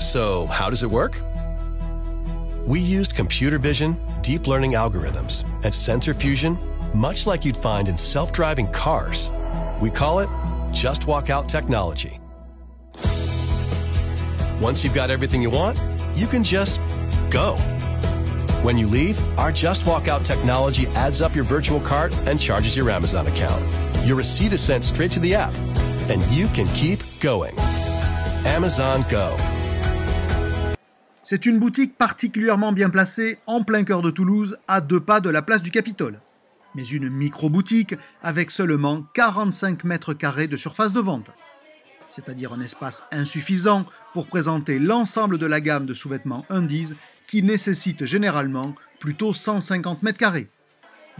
So, 0.00 0.46
how 0.46 0.70
does 0.70 0.82
it 0.82 0.90
work? 0.90 1.20
We 2.66 2.80
used 2.80 3.14
computer 3.14 3.58
vision, 3.58 3.98
deep 4.22 4.46
learning 4.46 4.72
algorithms, 4.72 5.44
and 5.64 5.74
sensor 5.74 6.14
fusion, 6.14 6.56
much 6.94 7.26
like 7.26 7.44
you'd 7.44 7.58
find 7.58 7.86
in 7.86 7.98
self 7.98 8.32
driving 8.32 8.68
cars. 8.68 9.30
We 9.82 9.90
call 9.90 10.20
it 10.20 10.30
Just 10.72 11.06
Walk 11.06 11.28
Out 11.28 11.46
Technology. 11.46 12.18
Once 14.62 14.82
you've 14.82 14.94
got 14.94 15.10
everything 15.10 15.42
you 15.42 15.50
want, 15.50 15.78
you 16.14 16.26
can 16.26 16.42
just 16.42 16.80
go. 17.28 17.58
When 18.64 18.78
you 18.78 18.86
leave, 18.86 19.20
our 19.38 19.52
Just 19.52 19.86
Walk 19.86 20.08
Out 20.08 20.24
technology 20.24 20.86
adds 20.94 21.20
up 21.20 21.34
your 21.34 21.44
virtual 21.44 21.80
cart 21.80 22.14
and 22.26 22.40
charges 22.40 22.74
your 22.74 22.88
Amazon 22.88 23.26
account. 23.26 23.62
Your 24.06 24.16
receipt 24.16 24.54
is 24.54 24.62
sent 24.62 24.84
straight 24.84 25.12
to 25.12 25.20
the 25.20 25.34
app, 25.34 25.52
and 26.08 26.22
you 26.32 26.48
can 26.54 26.66
keep 26.68 27.02
going. 27.20 27.54
Amazon 28.46 29.04
Go. 29.10 29.36
C'est 31.20 31.44
une 31.44 31.58
boutique 31.58 31.98
particulièrement 31.98 32.72
bien 32.72 32.88
placée 32.88 33.36
en 33.46 33.64
plein 33.64 33.84
cœur 33.84 34.00
de 34.00 34.10
Toulouse, 34.10 34.56
à 34.66 34.80
deux 34.80 35.00
pas 35.00 35.20
de 35.20 35.28
la 35.28 35.42
place 35.42 35.60
du 35.60 35.70
Capitole. 35.70 36.18
Mais 36.74 36.84
une 36.84 37.10
micro-boutique 37.10 37.96
avec 38.22 38.50
seulement 38.50 39.04
45 39.12 39.84
mètres 39.84 40.14
carrés 40.14 40.48
de 40.48 40.56
surface 40.56 40.94
de 40.94 41.00
vente 41.00 41.30
c'est-à-dire 42.14 42.52
un 42.52 42.60
espace 42.60 43.06
insuffisant 43.10 43.84
pour 44.12 44.28
présenter 44.28 44.78
l'ensemble 44.78 45.36
de 45.36 45.46
la 45.46 45.60
gamme 45.60 45.84
de 45.84 45.94
sous-vêtements 45.94 46.46
Undies 46.48 46.92
qui 47.26 47.42
nécessite 47.42 48.04
généralement 48.04 48.74
plutôt 49.00 49.32
150 49.32 50.02
mètres 50.02 50.18
carrés. 50.18 50.48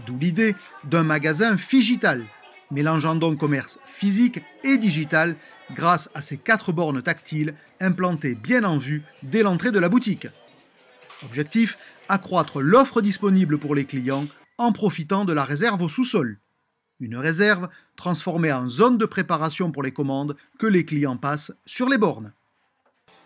D'où 0.05 0.17
l'idée 0.17 0.55
d'un 0.83 1.03
magasin 1.03 1.57
figital, 1.57 2.25
mélangeant 2.71 3.15
donc 3.15 3.39
commerce 3.39 3.79
physique 3.85 4.41
et 4.63 4.77
digital 4.77 5.35
grâce 5.73 6.09
à 6.13 6.21
ces 6.21 6.37
quatre 6.37 6.71
bornes 6.71 7.01
tactiles 7.01 7.55
implantées 7.79 8.35
bien 8.35 8.63
en 8.63 8.77
vue 8.77 9.03
dès 9.23 9.43
l'entrée 9.43 9.71
de 9.71 9.79
la 9.79 9.89
boutique. 9.89 10.27
Objectif 11.23 11.77
accroître 12.09 12.61
l'offre 12.61 13.01
disponible 13.01 13.57
pour 13.57 13.73
les 13.75 13.85
clients 13.85 14.25
en 14.57 14.71
profitant 14.71 15.25
de 15.25 15.33
la 15.33 15.43
réserve 15.43 15.81
au 15.81 15.89
sous-sol. 15.89 16.39
Une 16.99 17.17
réserve 17.17 17.69
transformée 17.95 18.51
en 18.51 18.69
zone 18.69 18.97
de 18.97 19.05
préparation 19.05 19.71
pour 19.71 19.83
les 19.83 19.91
commandes 19.91 20.37
que 20.59 20.67
les 20.67 20.85
clients 20.85 21.17
passent 21.17 21.53
sur 21.65 21.89
les 21.89 21.97
bornes. 21.97 22.31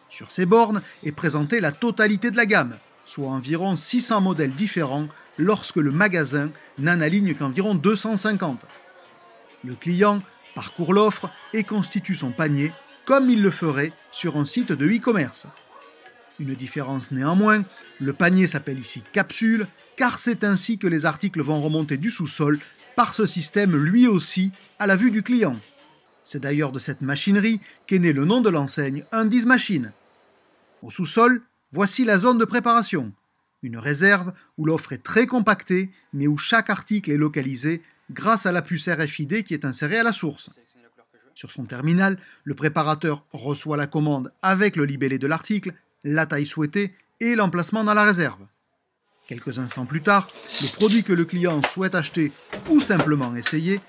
Sur 0.10 0.32
ces 0.32 0.46
bornes 0.46 0.82
est 1.04 1.12
présentée 1.12 1.60
la 1.60 1.72
totalité 1.72 2.32
de 2.32 2.38
la 2.38 2.46
gamme, 2.46 2.76
soit 3.06 3.30
environ 3.30 3.76
600 3.76 4.22
modèles 4.22 4.52
différents 4.52 5.08
lorsque 5.38 5.78
le 5.78 5.92
magasin 5.92 6.50
n'en 6.78 7.00
aligne 7.00 7.36
qu'environ 7.36 7.76
250. 7.76 8.62
Le 9.64 9.76
client 9.76 10.22
parcourt 10.56 10.94
l'offre 10.94 11.30
et 11.54 11.64
constitue 11.64 12.16
son 12.16 12.32
panier 12.32 12.72
comme 13.06 13.30
il 13.30 13.42
le 13.42 13.52
ferait 13.52 13.94
sur 14.12 14.38
un 14.38 14.46
site 14.46 14.72
de 14.72 14.88
e-commerce. 14.88 15.48
Une 16.40 16.54
différence 16.54 17.12
néanmoins, 17.12 17.64
le 18.00 18.14
panier 18.14 18.48
s'appelle 18.48 18.80
ici 18.80 19.04
capsule 19.12 19.68
car 19.96 20.20
c'est 20.20 20.44
ainsi 20.44 20.78
que 20.78 20.88
les 20.88 21.06
articles 21.06 21.42
vont 21.42 21.62
remonter 21.62 21.98
du 21.98 22.10
sous-sol 22.10 22.60
par 22.96 23.14
ce 23.14 23.26
système 23.26 23.76
lui 23.76 24.08
aussi 24.08 24.52
à 24.80 24.88
la 24.88 24.96
vue 24.96 25.12
du 25.12 25.24
client. 25.24 25.56
C'est 26.24 26.40
d'ailleurs 26.40 26.72
de 26.72 26.80
cette 26.80 27.02
machinerie 27.02 27.60
qu'est 27.88 28.00
né 28.00 28.14
le 28.14 28.26
nom 28.26 28.42
de 28.42 28.50
l'enseigne 28.50 29.04
Undies 29.12 29.46
Machine. 29.46 29.92
Au 30.82 30.92
sous-sol, 30.92 31.42
voici 31.72 32.06
la 32.06 32.18
zone 32.18 32.38
de 32.38 32.46
préparation, 32.46 33.12
une 33.62 33.78
réserve 33.78 34.34
où 34.58 34.66
l'offre 34.66 34.94
est 34.94 35.04
très 35.04 35.28
compactée 35.28 35.92
mais 36.14 36.28
où 36.28 36.38
chaque 36.38 36.70
article 36.70 37.12
est 37.12 37.18
localisé 37.18 37.82
grâce 38.12 38.46
à 38.46 38.52
la 38.52 38.62
puce 38.62 38.88
RFID 38.88 39.44
qui 39.44 39.54
est 39.54 39.66
insérée 39.66 40.00
à 40.00 40.04
la 40.04 40.14
source. 40.14 40.50
Sur 41.36 41.52
son 41.52 41.66
terminal, 41.66 42.18
le 42.44 42.56
préparateur 42.56 43.24
reçoit 43.32 43.78
la 43.78 43.88
commande 43.88 44.32
avec 44.42 44.76
le 44.76 44.86
libellé 44.86 45.18
de 45.20 45.28
l'article, 45.28 45.74
la 46.04 46.26
taille 46.26 46.46
souhaitée 46.46 46.94
et 47.20 47.36
l'emplacement 47.36 47.84
dans 47.84 47.94
la 47.94 48.04
réserve. 48.04 48.46
Quelques 49.28 49.60
instants 49.60 49.86
plus 49.86 50.02
tard, 50.02 50.30
le 50.62 50.76
produit 50.76 51.04
que 51.04 51.14
le 51.14 51.26
client 51.26 51.62
souhaite 51.64 51.96
acheter 51.96 52.32
ou 52.70 52.80
simplement 52.80 53.36
essayer 53.36 53.80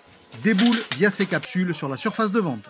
déboule 0.42 0.76
via 0.96 1.10
ses 1.10 1.26
capsules 1.26 1.74
sur 1.74 1.88
la 1.88 1.96
surface 1.96 2.32
de 2.32 2.40
vente. 2.40 2.68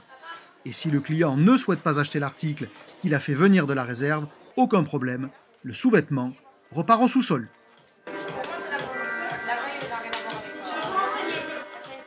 Et 0.65 0.73
si 0.73 0.91
le 0.91 1.01
client 1.01 1.37
ne 1.37 1.57
souhaite 1.57 1.81
pas 1.81 1.99
acheter 1.99 2.19
l'article 2.19 2.69
qu'il 3.01 3.15
a 3.15 3.21
fait 3.21 3.35
venir 3.35 3.67
de 3.67 3.73
la 3.73 3.85
réserve, 3.85 4.27
aucun 4.57 4.83
problème, 4.83 5.31
le 5.63 5.73
sous-vêtement 5.73 6.33
repart 6.71 7.03
au 7.03 7.09
sous-sol. 7.09 7.49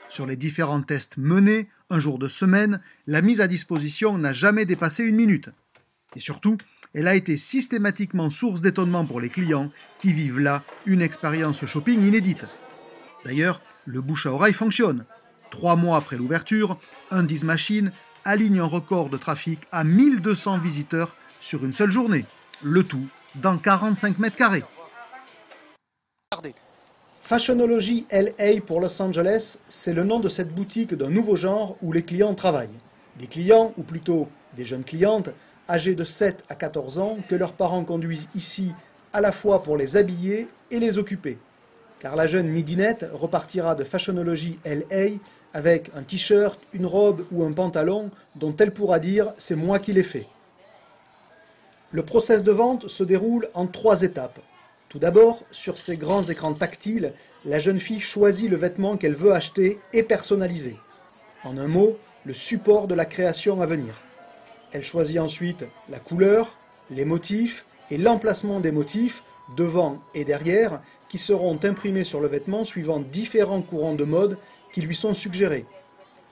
Sur 0.10 0.28
les 0.28 0.36
différents 0.36 0.84
tests 0.84 1.18
menés, 1.18 1.70
un 1.90 2.00
jour 2.00 2.20
de 2.20 2.28
semaine, 2.28 2.82
la 3.08 3.22
mise 3.22 3.42
à 3.42 3.48
disposition 3.48 4.18
n'a 4.18 4.32
jamais 4.32 4.66
dépassé 4.66 5.04
une 5.04 5.16
minute. 5.16 5.50
Et 6.16 6.20
surtout, 6.20 6.58
elle 6.94 7.08
a 7.08 7.16
été 7.16 7.38
systématiquement 7.38 8.30
source 8.30 8.62
d'étonnement 8.62 9.06
pour 9.06 9.20
les 9.20 9.30
clients 9.30 9.72
qui 9.98 10.14
vivent 10.14 10.40
là 10.40 10.64
une 10.86 11.02
expérience 11.02 11.66
shopping 11.66 12.06
inédite. 12.06 12.46
D'ailleurs, 13.26 13.62
le 13.86 14.02
bouche 14.02 14.28
à 14.28 14.32
oreille 14.32 14.54
fonctionne. 14.54 15.06
Trois 15.50 15.76
mois 15.76 15.98
après 15.98 16.18
l'ouverture, 16.18 16.80
Undies 17.10 17.44
Machine 17.44 17.92
aligne 18.26 18.60
un 18.60 18.66
record 18.66 19.10
de 19.10 19.18
trafic 19.18 19.60
à 19.72 19.84
1200 19.84 20.58
visiteurs 20.58 21.16
sur 21.42 21.66
une 21.66 21.74
seule 21.74 21.92
journée. 21.92 22.26
Le 22.62 22.84
tout 22.84 23.08
dans 23.36 23.58
45 23.58 24.20
mètres 24.20 24.36
carrés. 24.36 24.64
Fashionology 27.20 28.06
LA 28.12 28.62
pour 28.66 28.82
Los 28.82 29.02
Angeles, 29.02 29.60
c'est 29.68 29.94
le 29.94 30.04
nom 30.04 30.20
de 30.20 30.28
cette 30.28 30.54
boutique 30.54 30.94
d'un 30.94 31.10
nouveau 31.10 31.36
genre 31.36 31.78
où 31.82 31.92
les 31.92 32.02
clients 32.02 32.36
travaillent. 32.36 32.80
Des 33.18 33.28
clients, 33.28 33.74
ou 33.78 33.84
plutôt 33.84 34.28
des 34.56 34.66
jeunes 34.66 34.84
clientes, 34.84 35.30
âgées 35.70 35.96
de 35.96 36.04
7 36.04 36.44
à 36.50 36.56
14 36.56 37.00
ans, 37.00 37.18
que 37.30 37.36
leurs 37.36 37.54
parents 37.54 37.86
conduisent 37.86 38.28
ici 38.36 38.74
à 39.14 39.22
la 39.22 39.32
fois 39.32 39.64
pour 39.64 39.78
les 39.78 39.96
habiller 39.96 40.48
et 40.70 40.80
les 40.80 40.98
occuper. 40.98 41.38
Car 42.00 42.16
la 42.16 42.28
jeune 42.28 42.50
midinette 42.50 43.10
repartira 43.14 43.76
de 43.76 43.86
Fashionology 43.86 44.60
LA 44.66 45.20
avec 45.54 45.90
un 45.96 46.04
t-shirt, 46.04 46.60
une 46.74 46.86
robe 46.86 47.26
ou 47.32 47.44
un 47.44 47.52
pantalon 47.52 48.10
dont 48.36 48.56
elle 48.58 48.74
pourra 48.74 49.00
dire 49.00 49.34
«c'est 49.38 49.56
moi 49.56 49.80
qui 49.80 49.94
l'ai 49.94 50.04
fait». 50.04 50.28
Le 51.92 52.04
process 52.04 52.44
de 52.44 52.52
vente 52.52 52.88
se 52.88 53.04
déroule 53.04 53.48
en 53.54 53.68
trois 53.68 54.02
étapes. 54.02 54.40
Tout 54.90 55.00
d'abord, 55.00 55.44
sur 55.52 55.78
ces 55.78 55.96
grands 55.98 56.24
écrans 56.24 56.54
tactiles, 56.54 57.14
la 57.46 57.60
jeune 57.60 57.80
fille 57.80 58.00
choisit 58.00 58.50
le 58.50 58.58
vêtement 58.58 58.98
qu'elle 58.98 59.16
veut 59.16 59.34
acheter 59.34 59.80
et 59.92 60.04
personnaliser. 60.04 60.76
En 61.44 61.58
un 61.58 61.68
mot, 61.68 61.98
le 62.26 62.34
support 62.34 62.88
de 62.88 62.96
la 62.96 63.06
création 63.06 63.62
à 63.62 63.66
venir. 63.66 64.04
Elle 64.72 64.84
choisit 64.84 65.20
ensuite 65.20 65.66
la 65.90 66.00
couleur, 66.00 66.58
les 66.90 67.06
motifs 67.06 67.66
et 67.92 67.98
l'emplacement 67.98 68.60
des 68.60 68.72
motifs, 68.72 69.24
devant 69.56 69.98
et 70.16 70.26
derrière, 70.26 70.82
qui 71.10 71.18
seront 71.18 71.60
imprimés 71.64 72.06
sur 72.06 72.22
le 72.22 72.28
vêtement 72.28 72.64
suivant 72.64 73.00
différents 73.00 73.62
courants 73.62 73.94
de 73.94 74.06
mode 74.06 74.38
qui 74.74 74.82
lui 74.82 74.96
sont 74.96 75.14
suggérés. 75.14 75.66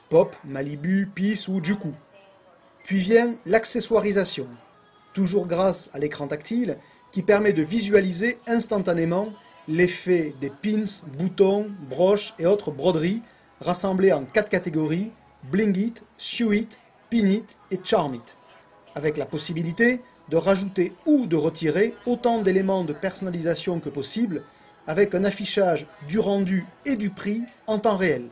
Pop, 0.10 0.36
Malibu, 0.44 1.10
Peace 1.16 1.48
ou 1.48 1.64
Juku. 1.64 1.94
Puis 2.84 2.98
vient 2.98 3.34
l'accessoirisation. 3.46 4.48
Toujours 5.14 5.48
grâce 5.48 5.90
à 5.94 6.00
l'écran 6.00 6.28
tactile, 6.28 6.78
qui 7.14 7.22
permet 7.22 7.54
de 7.54 7.64
visualiser 7.64 8.38
instantanément 8.48 9.32
l'effet 9.68 10.34
des 10.42 10.50
pins, 10.50 10.84
boutons, 11.18 11.70
broches 11.90 12.34
et 12.40 12.46
autres 12.46 12.72
broderies 12.72 13.22
rassemblées 13.62 14.12
en 14.12 14.26
quatre 14.26 14.50
catégories 14.50 15.12
Bling 15.44 15.78
It, 15.78 16.04
Sew 16.18 16.54
It, 16.54 16.80
Pin 17.10 17.28
It 17.28 17.58
et 17.70 17.80
Charm 17.84 18.16
It, 18.16 18.36
avec 18.96 19.18
la 19.18 19.26
possibilité 19.26 20.02
de 20.30 20.38
rajouter 20.38 20.94
ou 21.06 21.28
de 21.28 21.36
retirer 21.36 21.94
autant 22.06 22.42
d'éléments 22.42 22.84
de 22.84 22.94
personnalisation 22.94 23.80
que 23.80 23.90
possible, 23.90 24.44
avec 24.92 25.16
un 25.16 25.24
affichage 25.24 25.86
du 26.10 26.20
rendu 26.20 26.66
et 26.86 26.98
du 26.98 27.12
prix 27.12 27.44
en 27.66 27.80
temps 27.80 27.96
réel. 27.96 28.24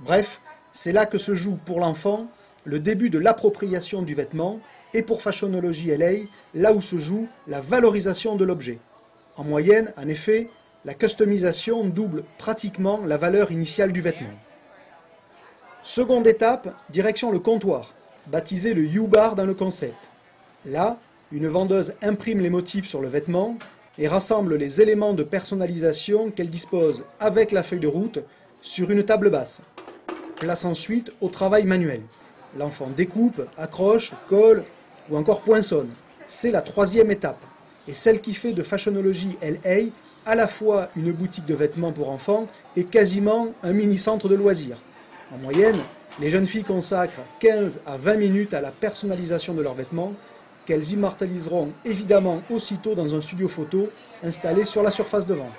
Bref, 0.00 0.40
c'est 0.72 0.90
là 0.90 1.06
que 1.06 1.16
se 1.16 1.36
joue 1.36 1.56
pour 1.64 1.78
l'enfant 1.78 2.26
le 2.64 2.80
début 2.80 3.08
de 3.08 3.20
l'appropriation 3.20 4.02
du 4.02 4.12
vêtement 4.12 4.58
et 4.94 5.02
pour 5.02 5.22
Fashionology 5.22 5.96
LA, 5.96 6.24
là 6.54 6.72
où 6.72 6.80
se 6.80 6.98
joue 6.98 7.28
la 7.46 7.60
valorisation 7.60 8.34
de 8.34 8.44
l'objet. 8.44 8.80
En 9.36 9.44
moyenne, 9.44 9.92
en 9.96 10.08
effet, 10.08 10.48
la 10.84 10.94
customisation 10.94 11.84
double 11.84 12.24
pratiquement 12.36 13.00
la 13.06 13.16
valeur 13.16 13.52
initiale 13.52 13.92
du 13.92 14.00
vêtement. 14.00 14.34
Seconde 15.84 16.26
étape, 16.26 16.74
direction 16.90 17.30
le 17.30 17.38
comptoir, 17.38 17.94
baptisé 18.26 18.74
le 18.74 18.82
U-Bar 18.82 19.36
dans 19.36 19.46
le 19.46 19.54
concept. 19.54 20.08
Là, 20.64 20.98
une 21.30 21.46
vendeuse 21.46 21.94
imprime 22.02 22.40
les 22.40 22.50
motifs 22.50 22.88
sur 22.88 23.00
le 23.00 23.06
vêtement 23.06 23.56
et 23.98 24.08
rassemble 24.08 24.56
les 24.56 24.80
éléments 24.80 25.14
de 25.14 25.22
personnalisation 25.22 26.30
qu'elle 26.30 26.50
dispose 26.50 27.04
avec 27.18 27.52
la 27.52 27.62
feuille 27.62 27.80
de 27.80 27.86
route 27.86 28.18
sur 28.60 28.90
une 28.90 29.04
table 29.04 29.30
basse. 29.30 29.62
Place 30.36 30.64
ensuite 30.64 31.12
au 31.20 31.28
travail 31.28 31.64
manuel. 31.64 32.02
L'enfant 32.58 32.90
découpe, 32.94 33.42
accroche, 33.56 34.12
colle, 34.28 34.64
ou 35.10 35.16
encore 35.16 35.40
poinçonne. 35.40 35.88
C'est 36.26 36.50
la 36.50 36.62
troisième 36.62 37.10
étape, 37.10 37.40
et 37.88 37.94
celle 37.94 38.20
qui 38.20 38.34
fait 38.34 38.52
de 38.52 38.62
Fashionology 38.62 39.38
LA 39.42 39.90
à 40.26 40.34
la 40.34 40.48
fois 40.48 40.88
une 40.96 41.12
boutique 41.12 41.46
de 41.46 41.54
vêtements 41.54 41.92
pour 41.92 42.10
enfants 42.10 42.48
et 42.74 42.84
quasiment 42.84 43.48
un 43.62 43.72
mini-centre 43.72 44.28
de 44.28 44.34
loisirs. 44.34 44.82
En 45.32 45.38
moyenne, 45.38 45.76
les 46.20 46.30
jeunes 46.30 46.46
filles 46.46 46.64
consacrent 46.64 47.20
15 47.40 47.82
à 47.86 47.96
20 47.96 48.16
minutes 48.16 48.54
à 48.54 48.60
la 48.60 48.72
personnalisation 48.72 49.54
de 49.54 49.62
leurs 49.62 49.74
vêtements, 49.74 50.14
qu'elles 50.66 50.90
immortaliseront 50.90 51.72
évidemment 51.84 52.42
aussitôt 52.50 52.94
dans 52.94 53.14
un 53.14 53.20
studio 53.20 53.48
photo 53.48 53.88
installé 54.22 54.64
sur 54.64 54.82
la 54.82 54.90
surface 54.90 55.24
de 55.24 55.34
vente. 55.34 55.52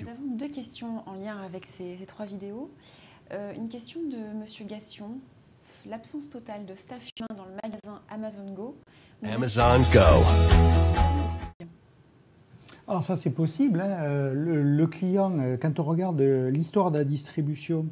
Nous 0.00 0.08
avons 0.08 0.36
deux 0.36 0.48
questions 0.48 1.02
en 1.06 1.14
lien 1.14 1.38
avec 1.42 1.66
ces, 1.66 1.96
trois 2.06 2.26
vidéos. 2.26 2.70
Euh, 3.32 3.52
une 3.54 3.68
question 3.68 4.00
de 4.02 4.16
M. 4.16 4.44
Gassion 4.66 5.18
l'absence 5.88 6.28
totale 6.28 6.66
de 6.66 6.74
staff 6.74 7.08
humain 7.18 7.36
dans 7.36 7.44
le 7.44 7.54
magasin 7.62 8.00
Amazon 8.10 8.52
Go. 8.54 8.76
Amazon 9.24 9.80
Go. 9.92 10.24
Alors 12.88 13.02
ça 13.02 13.16
c'est 13.16 13.30
possible. 13.30 13.80
Hein. 13.80 14.02
Euh, 14.02 14.32
le, 14.34 14.86
client, 14.86 15.38
euh, 15.38 15.56
quand 15.56 15.78
on 15.80 15.84
regarde 15.84 16.20
l'histoire 16.20 16.90
de 16.90 16.98
la 16.98 17.04
distribution 17.04 17.86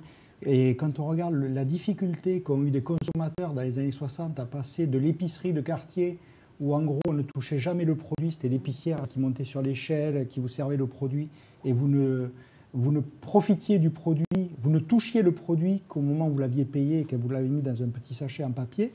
et 0.46 0.70
quand 0.76 0.98
on 0.98 1.06
regarde 1.06 1.34
la 1.34 1.64
difficulté 1.64 2.40
qu'ont 2.40 2.62
eu 2.64 2.70
des 2.70 2.82
consommateurs 2.82 3.54
dans 3.54 3.62
les 3.62 3.78
années 3.78 3.90
60 3.90 4.38
à 4.38 4.44
passer 4.44 4.86
de 4.86 4.98
l'épicerie 4.98 5.52
de 5.52 5.60
quartier 5.60 6.18
où 6.60 6.74
en 6.74 6.82
gros 6.82 7.00
on 7.08 7.12
ne 7.12 7.22
touchait 7.22 7.58
jamais 7.58 7.84
le 7.84 7.96
produit, 7.96 8.30
c'était 8.30 8.48
l'épicière 8.48 9.08
qui 9.08 9.18
montait 9.18 9.44
sur 9.44 9.62
l'échelle, 9.62 10.28
qui 10.28 10.40
vous 10.40 10.48
servait 10.48 10.76
le 10.76 10.86
produit 10.86 11.28
et 11.64 11.72
vous 11.72 11.88
ne, 11.88 12.30
vous 12.74 12.92
ne 12.92 13.00
profitiez 13.00 13.78
du 13.78 13.90
produit, 13.90 14.24
vous 14.60 14.70
ne 14.70 14.78
touchiez 14.78 15.22
le 15.22 15.32
produit 15.32 15.82
qu'au 15.88 16.00
moment 16.00 16.28
où 16.28 16.32
vous 16.32 16.38
l'aviez 16.38 16.64
payé 16.64 17.00
et 17.00 17.04
que 17.04 17.16
vous 17.16 17.28
l'avez 17.28 17.48
mis 17.48 17.62
dans 17.62 17.82
un 17.82 17.88
petit 17.88 18.14
sachet 18.14 18.44
en 18.44 18.52
papier, 18.52 18.92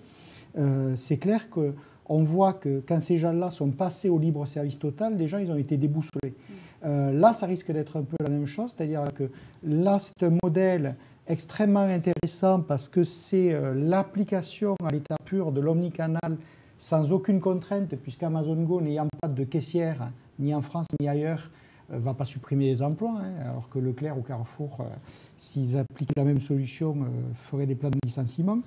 euh, 0.58 0.94
c'est 0.96 1.18
clair 1.18 1.50
qu'on 1.50 2.24
voit 2.24 2.54
que 2.54 2.82
quand 2.88 3.02
ces 3.02 3.18
gens-là 3.18 3.52
sont 3.52 3.72
passés 3.72 4.10
au 4.10 4.20
libre 4.20 4.46
service 4.46 4.80
total, 4.80 5.18
les 5.18 5.28
gens, 5.28 5.40
ils 5.40 5.52
ont 5.52 5.58
été 5.58 5.78
déboussolés. 5.78 6.36
Euh, 6.86 7.12
là, 7.12 7.34
ça 7.34 7.46
risque 7.46 7.72
d'être 7.72 7.98
un 7.98 8.04
peu 8.04 8.16
la 8.22 8.30
même 8.30 8.46
chose, 8.46 8.74
c'est-à-dire 8.76 9.14
que 9.14 9.30
là, 9.64 10.00
c'est 10.00 10.26
un 10.26 10.38
modèle 10.44 10.96
extrêmement 11.30 11.82
intéressant 11.82 12.62
parce 12.62 12.90
que 12.90 13.04
c'est 13.04 13.54
euh, 13.54 13.74
l'application 13.74 14.76
à 14.84 14.92
l'état 14.92 15.16
pur 15.24 15.52
de 15.52 15.62
l'omnicanal 15.62 16.38
sans 16.80 17.12
aucune 17.12 17.40
contrainte, 17.40 17.96
puisqu'Amazon 17.96 18.64
Go 18.64 18.82
n'ayant 18.82 19.08
pas 19.22 19.28
de 19.28 19.44
caissière, 19.44 20.12
ni 20.40 20.54
en 20.54 20.62
France 20.62 20.88
ni 21.00 21.08
ailleurs, 21.08 21.52
ne 21.92 21.98
va 21.98 22.14
pas 22.14 22.26
supprimer 22.26 22.66
les 22.66 22.82
emplois, 22.82 23.16
hein, 23.18 23.34
alors 23.44 23.70
que 23.70 23.80
Leclerc 23.80 24.18
ou 24.18 24.22
Carrefour, 24.22 24.86
s'ils 25.38 25.78
appliquent 25.78 26.16
la 26.16 26.24
même 26.24 26.40
solution, 26.40 26.96
feraient 27.36 27.66
des 27.66 27.76
plans 27.76 27.90
de 27.90 27.98
licenciement. 28.06 28.60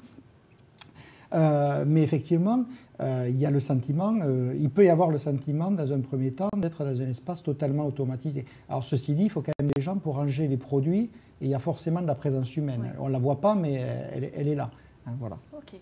Mais 1.33 2.03
effectivement, 2.03 2.65
il 3.01 3.37
y 3.37 3.47
a 3.47 3.51
le 3.51 3.61
sentiment, 3.61 4.15
il 4.59 4.71
peut 4.71 4.85
y 4.85 4.89
avoir 4.89 5.11
le 5.11 5.19
sentiment, 5.19 5.71
dans 5.71 5.93
un 5.93 6.01
premier 6.01 6.33
temps, 6.33 6.51
d'être 6.57 6.85
dans 6.85 7.01
un 7.01 7.09
espace 7.09 7.43
totalement 7.43 7.87
automatisé. 7.87 8.45
Alors, 8.69 8.85
ceci 8.85 9.15
dit, 9.15 9.25
il 9.25 9.31
faut 9.31 9.43
quand 9.43 9.53
même 9.59 9.71
des 9.75 9.83
gens 9.83 9.97
pour 9.97 10.17
ranger 10.17 10.49
les 10.49 10.57
produits, 10.57 11.11
et 11.41 11.47
il 11.47 11.49
y 11.49 11.55
a 11.55 11.59
forcément 11.59 12.01
de 12.01 12.07
la 12.07 12.15
présence 12.15 12.57
humaine. 12.57 12.93
On 12.99 13.09
ne 13.09 13.13
la 13.13 13.19
voit 13.19 13.41
pas, 13.41 13.55
mais 13.55 13.75
elle, 13.75 14.49
est 14.49 14.55
là. 14.55 14.71
Hein, 15.07 15.13
voilà. 15.19 15.39
Ok. 15.57 15.75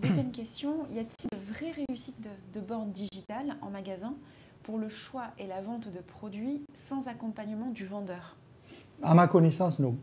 Deuxième 0.00 0.30
question, 0.30 0.86
y 0.94 0.98
a-t-il 0.98 1.28
de 1.30 1.52
vraies 1.52 1.84
réussites 1.86 2.20
de, 2.20 2.60
de 2.60 2.64
bornes 2.64 2.92
digitales 2.92 3.56
en 3.62 3.70
magasin 3.70 4.14
pour 4.62 4.78
le 4.78 4.88
choix 4.88 5.24
et 5.38 5.46
la 5.46 5.60
vente 5.60 5.88
de 5.92 6.00
produits 6.00 6.62
sans 6.72 7.08
accompagnement 7.08 7.70
du 7.70 7.84
vendeur? 7.84 8.36
À 9.02 9.14
ma 9.14 9.26
connaissance, 9.26 9.78
non. 9.78 9.96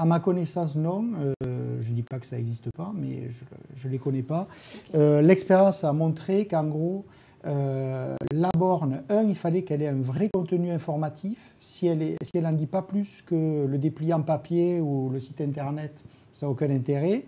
À 0.00 0.06
ma 0.06 0.18
connaissance, 0.18 0.76
non. 0.76 1.10
Euh, 1.18 1.78
je 1.78 1.90
ne 1.90 1.94
dis 1.94 2.02
pas 2.02 2.18
que 2.18 2.24
ça 2.24 2.36
n'existe 2.36 2.70
pas, 2.74 2.90
mais 2.96 3.28
je 3.74 3.86
ne 3.86 3.92
les 3.92 3.98
connais 3.98 4.22
pas. 4.22 4.48
Euh, 4.94 5.20
l'expérience 5.20 5.84
a 5.84 5.92
montré 5.92 6.46
qu'en 6.46 6.64
gros, 6.64 7.04
euh, 7.46 8.16
la 8.32 8.48
borne, 8.56 9.02
un, 9.10 9.24
il 9.24 9.34
fallait 9.34 9.60
qu'elle 9.60 9.82
ait 9.82 9.88
un 9.88 10.00
vrai 10.00 10.30
contenu 10.32 10.70
informatif. 10.70 11.54
Si 11.60 11.86
elle 11.86 11.98
n'en 11.98 12.16
si 12.22 12.30
elle 12.32 12.56
dit 12.56 12.66
pas 12.66 12.80
plus 12.80 13.20
que 13.20 13.66
le 13.66 13.76
dépliant 13.76 14.22
papier 14.22 14.80
ou 14.80 15.10
le 15.10 15.20
site 15.20 15.42
internet, 15.42 16.02
ça 16.32 16.46
n'a 16.46 16.50
aucun 16.50 16.70
intérêt. 16.70 17.26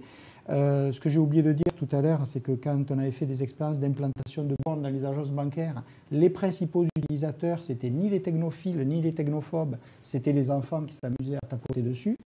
Euh, 0.49 0.91
ce 0.93 1.01
que 1.01 1.09
j'ai 1.09 1.19
oublié 1.19 1.43
de 1.43 1.53
dire 1.53 1.73
tout 1.77 1.89
à 1.93 2.01
l'heure, 2.01 2.27
c'est 2.27 2.41
que 2.41 2.53
quand 2.53 2.91
on 2.91 2.99
avait 2.99 3.11
fait 3.11 3.27
des 3.27 3.43
expériences 3.43 3.81
d'implantation 3.81 4.45
de 4.45 4.55
bornes 4.65 4.83
dans 4.83 4.89
les 4.89 5.05
agences 5.05 5.31
bancaires, 5.31 5.83
les 6.13 6.29
principaux 6.29 6.85
utilisateurs, 6.97 7.65
c'était 7.65 7.91
ni 7.91 8.11
les 8.11 8.21
technophiles, 8.21 8.87
ni 8.87 9.01
les 9.01 9.13
technophobes, 9.13 9.77
c'était 10.01 10.33
les 10.33 10.51
enfants 10.51 10.83
qui 10.83 10.95
s'amusaient 10.95 11.39
à 11.43 11.47
tapoter 11.47 11.81
dessus. 11.81 12.17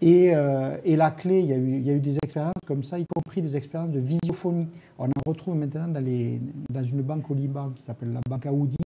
Et, 0.00 0.34
euh, 0.34 0.76
la 0.84 1.10
clé, 1.10 1.40
il 1.40 1.46
y, 1.46 1.90
a 1.90 1.94
eu, 1.94 2.00
des 2.00 2.16
expériences 2.22 2.52
comme 2.66 2.82
ça, 2.82 2.98
y 2.98 3.06
compris 3.06 3.40
des 3.40 3.56
expériences 3.56 3.90
de 3.90 4.00
visiophonie. 4.00 4.68
On 4.98 5.06
en 5.06 5.10
retrouve 5.26 5.56
maintenant 5.56 5.88
dans, 5.88 6.84
une 6.84 7.02
banque 7.02 7.30
au 7.30 7.34
Liban 7.34 7.70
qui 7.74 7.82
s'appelle 7.82 8.12
la 8.12 8.20
banque 8.28 8.44
Aoudi, 8.46 8.76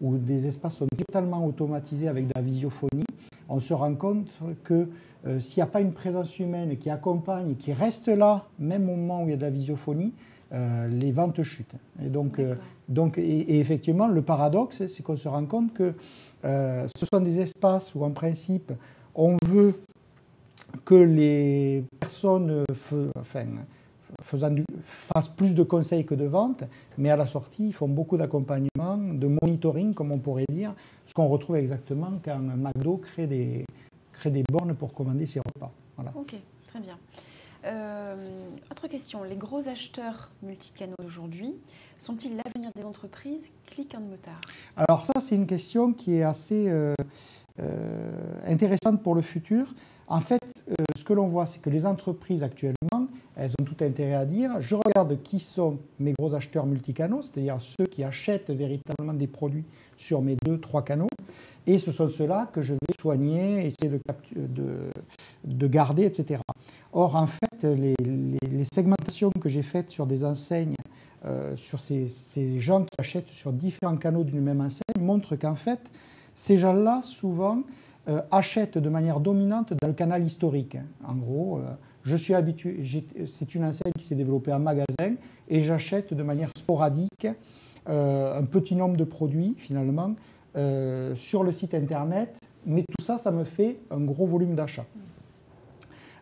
où 0.00 0.16
des 0.16 0.46
espaces 0.46 0.76
sont 0.76 0.86
totalement 0.96 1.44
automatisés 1.44 2.06
avec 2.06 2.28
de 2.28 2.32
la 2.36 2.42
visiophonie. 2.42 3.04
On 3.48 3.58
se 3.58 3.74
rend 3.74 3.94
compte 3.96 4.28
que 4.62 4.88
euh, 5.26 5.40
s'il 5.40 5.60
n'y 5.60 5.68
a 5.68 5.70
pas 5.70 5.80
une 5.80 5.92
présence 5.92 6.38
humaine 6.38 6.76
qui 6.76 6.88
accompagne, 6.88 7.56
qui 7.56 7.72
reste 7.72 8.06
là, 8.06 8.46
même 8.60 8.88
au 8.88 8.94
moment 8.94 9.24
où 9.24 9.26
il 9.26 9.30
y 9.30 9.34
a 9.34 9.36
de 9.36 9.42
la 9.42 9.50
visiophonie, 9.50 10.12
les 10.52 11.12
ventes 11.12 11.42
chutent. 11.42 11.76
Et 12.02 12.08
donc, 12.08 12.38
euh, 12.38 12.54
donc 12.88 13.18
et, 13.18 13.58
effectivement, 13.58 14.06
le 14.06 14.22
paradoxe, 14.22 14.86
c'est 14.86 15.02
qu'on 15.02 15.16
se 15.16 15.28
rend 15.28 15.44
compte 15.46 15.72
que 15.74 15.94
ce 16.42 17.06
sont 17.12 17.20
des 17.20 17.40
espaces 17.40 17.94
où, 17.94 18.04
en 18.04 18.10
principe, 18.10 18.72
on 19.14 19.36
veut 19.44 19.74
que 20.84 20.94
les 20.94 21.84
personnes 21.98 22.64
enfin, 23.18 23.46
faisant 24.22 24.54
fassent 24.84 25.28
plus 25.28 25.54
de 25.54 25.62
conseils 25.62 26.04
que 26.04 26.14
de 26.14 26.24
ventes, 26.24 26.64
mais 26.96 27.10
à 27.10 27.16
la 27.16 27.26
sortie, 27.26 27.68
ils 27.68 27.72
font 27.72 27.88
beaucoup 27.88 28.16
d'accompagnement, 28.16 28.96
de 28.96 29.26
monitoring, 29.42 29.94
comme 29.94 30.12
on 30.12 30.18
pourrait 30.18 30.46
dire, 30.50 30.74
ce 31.06 31.14
qu'on 31.14 31.28
retrouve 31.28 31.56
exactement 31.56 32.12
quand 32.24 32.38
McDo 32.38 32.98
crée 32.98 33.26
des, 33.26 33.64
créer 34.12 34.32
des 34.32 34.44
bornes 34.50 34.74
pour 34.74 34.92
commander 34.92 35.26
ses 35.26 35.40
repas. 35.40 35.72
Voilà. 35.96 36.12
Ok, 36.16 36.34
très 36.68 36.80
bien. 36.80 36.96
Euh, 37.64 38.14
autre 38.70 38.86
question, 38.88 39.22
les 39.24 39.36
gros 39.36 39.66
acheteurs 39.68 40.30
multicanaux 40.42 40.94
d'aujourd'hui 41.02 41.54
sont-ils 41.98 42.36
l'avenir 42.36 42.70
des 42.76 42.84
entreprises? 42.84 43.50
Click 43.66 43.94
and 43.94 44.02
Motard. 44.02 44.40
Alors 44.76 45.06
ça, 45.06 45.14
c'est 45.20 45.34
une 45.34 45.46
question 45.46 45.92
qui 45.92 46.14
est 46.14 46.22
assez 46.22 46.68
euh, 46.68 46.94
euh, 47.60 48.40
intéressante 48.46 49.02
pour 49.02 49.14
le 49.14 49.22
futur. 49.22 49.74
En 50.06 50.20
fait, 50.20 50.40
ce 50.96 51.04
que 51.04 51.12
l'on 51.12 51.26
voit, 51.26 51.46
c'est 51.46 51.60
que 51.60 51.68
les 51.68 51.84
entreprises 51.84 52.42
actuellement, 52.42 52.97
elles 53.38 53.52
ont 53.60 53.64
tout 53.64 53.82
intérêt 53.84 54.14
à 54.14 54.26
dire, 54.26 54.60
je 54.60 54.74
regarde 54.74 55.22
qui 55.22 55.38
sont 55.38 55.78
mes 56.00 56.12
gros 56.18 56.34
acheteurs 56.34 56.66
multicanaux, 56.66 57.22
c'est-à-dire 57.22 57.60
ceux 57.60 57.86
qui 57.86 58.02
achètent 58.02 58.50
véritablement 58.50 59.14
des 59.14 59.28
produits 59.28 59.64
sur 59.96 60.22
mes 60.22 60.36
deux, 60.44 60.58
trois 60.58 60.84
canaux, 60.84 61.08
et 61.66 61.78
ce 61.78 61.92
sont 61.92 62.08
ceux-là 62.08 62.48
que 62.52 62.62
je 62.62 62.72
vais 62.72 62.94
soigner, 63.00 63.66
essayer 63.66 63.90
de, 63.90 64.00
de, 64.34 64.90
de 65.44 65.66
garder, 65.66 66.04
etc. 66.04 66.40
Or, 66.92 67.14
en 67.14 67.26
fait, 67.26 67.64
les, 67.64 67.94
segmentations 68.72 69.30
que 69.30 69.48
j'ai 69.48 69.62
faites 69.62 69.90
sur 69.90 70.06
des 70.06 70.24
enseignes, 70.24 70.74
euh, 71.24 71.54
sur 71.56 71.78
ces, 71.78 72.08
gens 72.58 72.82
qui 72.82 72.88
achètent 72.98 73.28
sur 73.28 73.52
différents 73.52 73.96
canaux 73.96 74.24
d'une 74.24 74.40
même 74.40 74.60
enseigne, 74.60 75.00
montrent 75.00 75.36
qu'en 75.36 75.56
fait, 75.56 75.80
ces 76.34 76.56
gens-là, 76.56 77.02
souvent, 77.02 77.62
euh, 78.08 78.22
achètent 78.30 78.78
de 78.78 78.88
manière 78.88 79.20
dominante 79.20 79.74
dans 79.74 79.88
le 79.88 79.94
canal 79.94 80.24
historique. 80.24 80.76
En 81.04 81.14
gros, 81.14 81.58
euh, 81.58 81.74
c'est 82.16 83.54
une 83.54 83.64
enseigne 83.64 83.92
qui 83.98 84.04
s'est 84.04 84.14
développée 84.14 84.52
en 84.52 84.60
magasin 84.60 85.14
et 85.48 85.62
j'achète 85.62 86.14
de 86.14 86.22
manière 86.22 86.50
sporadique 86.56 87.26
un 87.86 88.44
petit 88.44 88.76
nombre 88.76 88.98
de 88.98 89.04
produits, 89.04 89.54
finalement, 89.56 90.14
euh, 90.56 91.14
sur 91.14 91.44
le 91.44 91.52
site 91.52 91.74
internet, 91.74 92.40
mais 92.64 92.82
tout 92.82 93.04
ça, 93.04 93.18
ça 93.18 93.30
me 93.30 93.44
fait 93.44 93.78
un 93.90 94.00
gros 94.00 94.26
volume 94.26 94.54
d'achat. 94.54 94.86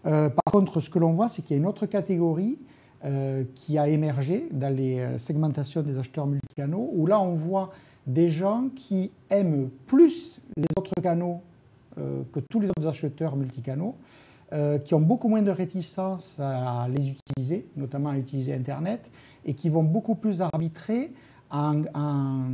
Euh, 0.05 0.29
par 0.29 0.53
contre, 0.53 0.81
ce 0.81 0.91
que 0.91 0.99
l'on 0.99 1.13
voit, 1.13 1.29
c'est 1.29 1.43
qu'il 1.43 1.57
y 1.57 1.59
a 1.59 1.63
une 1.63 1.69
autre 1.69 1.87
catégorie 1.87 2.59
euh, 3.05 3.45
qui 3.55 3.79
a 3.79 3.89
émergé 3.89 4.49
dans 4.51 4.75
les 4.75 5.17
segmentations 5.19 5.81
des 5.81 5.97
acheteurs 5.99 6.27
multicanaux, 6.27 6.91
où 6.93 7.07
là, 7.07 7.21
on 7.21 7.35
voit 7.35 7.71
des 8.07 8.29
gens 8.29 8.69
qui 8.75 9.13
aiment 9.31 9.71
plus 9.87 10.41
les 10.57 10.67
autres 10.77 11.01
canaux 11.03 11.41
que 11.97 12.41
tous 12.51 12.61
les 12.61 12.69
autres 12.69 12.87
acheteurs 12.87 13.37
multicanaux, 13.37 13.95
qui 14.85 14.95
ont 14.95 15.01
beaucoup 15.01 15.29
moins 15.29 15.43
de 15.43 15.51
réticence 15.51 16.39
à 16.41 16.87
les 16.89 17.11
utiliser, 17.11 17.67
notamment 17.77 18.11
à 18.11 18.17
utiliser 18.17 18.55
Internet, 18.55 19.11
et 19.45 19.55
qui 19.55 19.69
vont 19.69 19.83
beaucoup 19.83 20.15
plus 20.15 20.41
arbitrer 20.41 21.13
en 21.51 22.53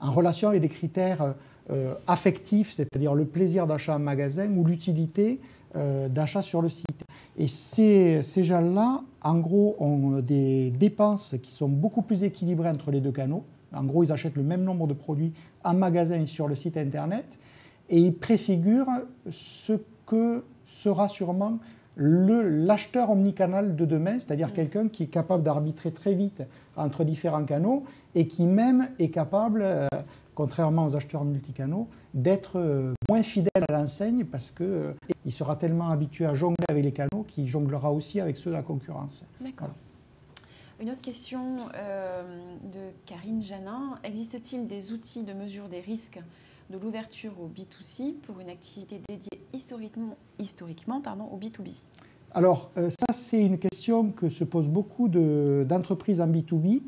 relation 0.00 0.48
avec 0.48 0.62
des 0.62 0.68
critères 0.68 1.34
euh, 1.70 1.94
affectifs, 2.06 2.70
c'est-à-dire 2.70 3.14
le 3.14 3.26
plaisir 3.26 3.66
d'achat 3.66 3.96
en 3.96 3.98
magasin 3.98 4.50
ou 4.50 4.64
l'utilité 4.64 5.38
euh, 5.76 6.08
d'achat 6.08 6.40
sur 6.40 6.62
le 6.62 6.70
site. 6.70 7.04
Et 7.36 7.46
ces, 7.46 8.22
ces 8.22 8.42
gens-là, 8.42 9.02
en 9.22 9.38
gros, 9.38 9.76
ont 9.78 10.20
des 10.20 10.70
dépenses 10.70 11.36
qui 11.42 11.50
sont 11.50 11.68
beaucoup 11.68 12.00
plus 12.00 12.24
équilibrées 12.24 12.70
entre 12.70 12.90
les 12.90 13.02
deux 13.02 13.12
canaux. 13.12 13.44
En 13.74 13.84
gros, 13.84 14.02
ils 14.02 14.12
achètent 14.12 14.36
le 14.36 14.44
même 14.44 14.64
nombre 14.64 14.86
de 14.86 14.94
produits 14.94 15.34
en 15.62 15.74
magasin 15.74 16.22
et 16.22 16.24
sur 16.24 16.48
le 16.48 16.54
site 16.54 16.78
Internet 16.78 17.38
et 17.90 17.98
ils 17.98 18.14
préfigurent 18.14 19.02
ce 19.30 19.74
que 20.06 20.44
sera 20.68 21.08
sûrement 21.08 21.58
l'acheteur 21.96 23.10
omnicanal 23.10 23.74
de 23.74 23.84
demain, 23.84 24.18
c'est-à-dire 24.18 24.48
mm. 24.48 24.52
quelqu'un 24.52 24.88
qui 24.88 25.04
est 25.04 25.08
capable 25.08 25.42
d'arbitrer 25.42 25.90
très 25.90 26.14
vite 26.14 26.42
entre 26.76 27.02
différents 27.02 27.44
canaux 27.44 27.84
et 28.14 28.28
qui 28.28 28.46
même 28.46 28.90
est 28.98 29.10
capable, 29.10 29.62
euh, 29.62 29.88
contrairement 30.34 30.86
aux 30.86 30.94
acheteurs 30.94 31.24
multicanaux, 31.24 31.88
d'être 32.14 32.58
euh, 32.58 32.92
moins 33.08 33.22
fidèle 33.22 33.64
à 33.68 33.72
l'enseigne 33.72 34.24
parce 34.24 34.52
qu'il 34.52 34.66
euh, 34.66 34.92
il 35.24 35.32
sera 35.32 35.56
tellement 35.56 35.88
habitué 35.88 36.26
à 36.26 36.34
jongler 36.34 36.64
avec 36.68 36.84
les 36.84 36.92
canaux 36.92 37.24
qu'il 37.26 37.48
jonglera 37.48 37.92
aussi 37.92 38.20
avec 38.20 38.36
ceux 38.36 38.50
de 38.50 38.54
la 38.56 38.62
concurrence. 38.62 39.24
D'accord. 39.40 39.70
Une 40.80 40.90
autre 40.90 41.02
question 41.02 41.66
de 42.72 42.78
Karine 43.04 43.42
Janin. 43.42 43.98
Existe-t-il 44.04 44.68
des 44.68 44.92
outils 44.92 45.24
de 45.24 45.32
mesure 45.32 45.68
des 45.68 45.80
risques 45.80 46.20
de 46.70 46.78
l'ouverture 46.78 47.32
au 47.40 47.48
B2C 47.48 48.14
pour 48.14 48.40
une 48.40 48.50
activité 48.50 49.00
dédiée 49.08 49.40
historiquement, 49.52 50.16
historiquement 50.38 51.00
pardon, 51.00 51.24
au 51.32 51.38
B2B 51.38 51.70
Alors, 52.32 52.70
ça, 52.76 53.12
c'est 53.12 53.42
une 53.42 53.58
question 53.58 54.10
que 54.10 54.28
se 54.28 54.44
posent 54.44 54.68
beaucoup 54.68 55.08
d'entreprises 55.08 56.20
en 56.20 56.28
B2B. 56.28 56.82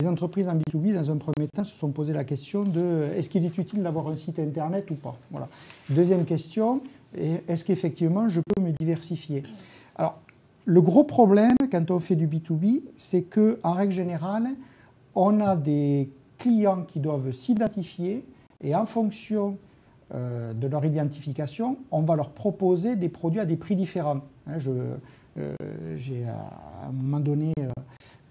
Les 0.00 0.08
entreprises 0.08 0.48
en 0.48 0.56
B2B, 0.56 0.94
dans 0.94 1.10
un 1.10 1.16
premier 1.16 1.48
temps, 1.54 1.64
se 1.64 1.74
sont 1.74 1.90
posé 1.90 2.12
la 2.12 2.24
question 2.24 2.64
de 2.64 3.08
est-ce 3.14 3.28
qu'il 3.28 3.44
est 3.44 3.56
utile 3.56 3.82
d'avoir 3.82 4.08
un 4.08 4.16
site 4.16 4.38
Internet 4.38 4.90
ou 4.90 4.94
pas? 4.94 5.16
Voilà. 5.30 5.48
Deuxième 5.90 6.24
question, 6.24 6.80
est-ce 7.14 7.64
qu'effectivement 7.64 8.28
je 8.28 8.40
peux 8.40 8.60
me 8.60 8.72
diversifier? 8.72 9.42
Alors, 9.96 10.18
le 10.64 10.80
gros 10.82 11.04
problème 11.04 11.54
quand 11.70 11.90
on 11.90 12.00
fait 12.00 12.16
du 12.16 12.26
B2B, 12.26 12.82
c'est 12.96 13.22
qu'en 13.22 13.72
règle 13.72 13.92
générale, 13.92 14.48
on 15.14 15.40
a 15.40 15.56
des 15.56 16.10
clients 16.38 16.82
qui 16.82 17.00
doivent 17.00 17.30
s'identifier 17.30 18.24
et 18.66 18.74
en 18.74 18.84
fonction 18.84 19.56
euh, 20.14 20.52
de 20.52 20.66
leur 20.66 20.84
identification, 20.84 21.78
on 21.90 22.02
va 22.02 22.16
leur 22.16 22.30
proposer 22.30 22.96
des 22.96 23.08
produits 23.08 23.40
à 23.40 23.46
des 23.46 23.56
prix 23.56 23.76
différents. 23.76 24.20
Hein, 24.46 24.58
euh, 25.38 25.54
j'ai 25.96 26.24
à 26.24 26.88
un 26.88 26.92
moment 26.92 27.20
donné 27.20 27.52
euh, 27.60 27.70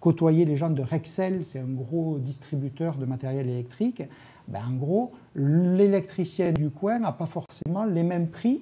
côtoyer 0.01 0.43
les 0.43 0.57
gens 0.57 0.69
de 0.69 0.81
Rexel, 0.81 1.45
c'est 1.45 1.59
un 1.59 1.71
gros 1.71 2.17
distributeur 2.19 2.97
de 2.97 3.05
matériel 3.05 3.49
électrique, 3.49 4.03
ben 4.49 4.61
en 4.69 4.73
gros, 4.73 5.13
l'électricien 5.35 6.51
du 6.51 6.69
coin 6.69 6.99
n'a 6.99 7.13
pas 7.13 7.25
forcément 7.25 7.85
les 7.85 8.03
mêmes 8.03 8.27
prix 8.27 8.61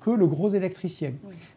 que 0.00 0.10
le 0.10 0.26
gros 0.26 0.48
électricien. 0.48 1.12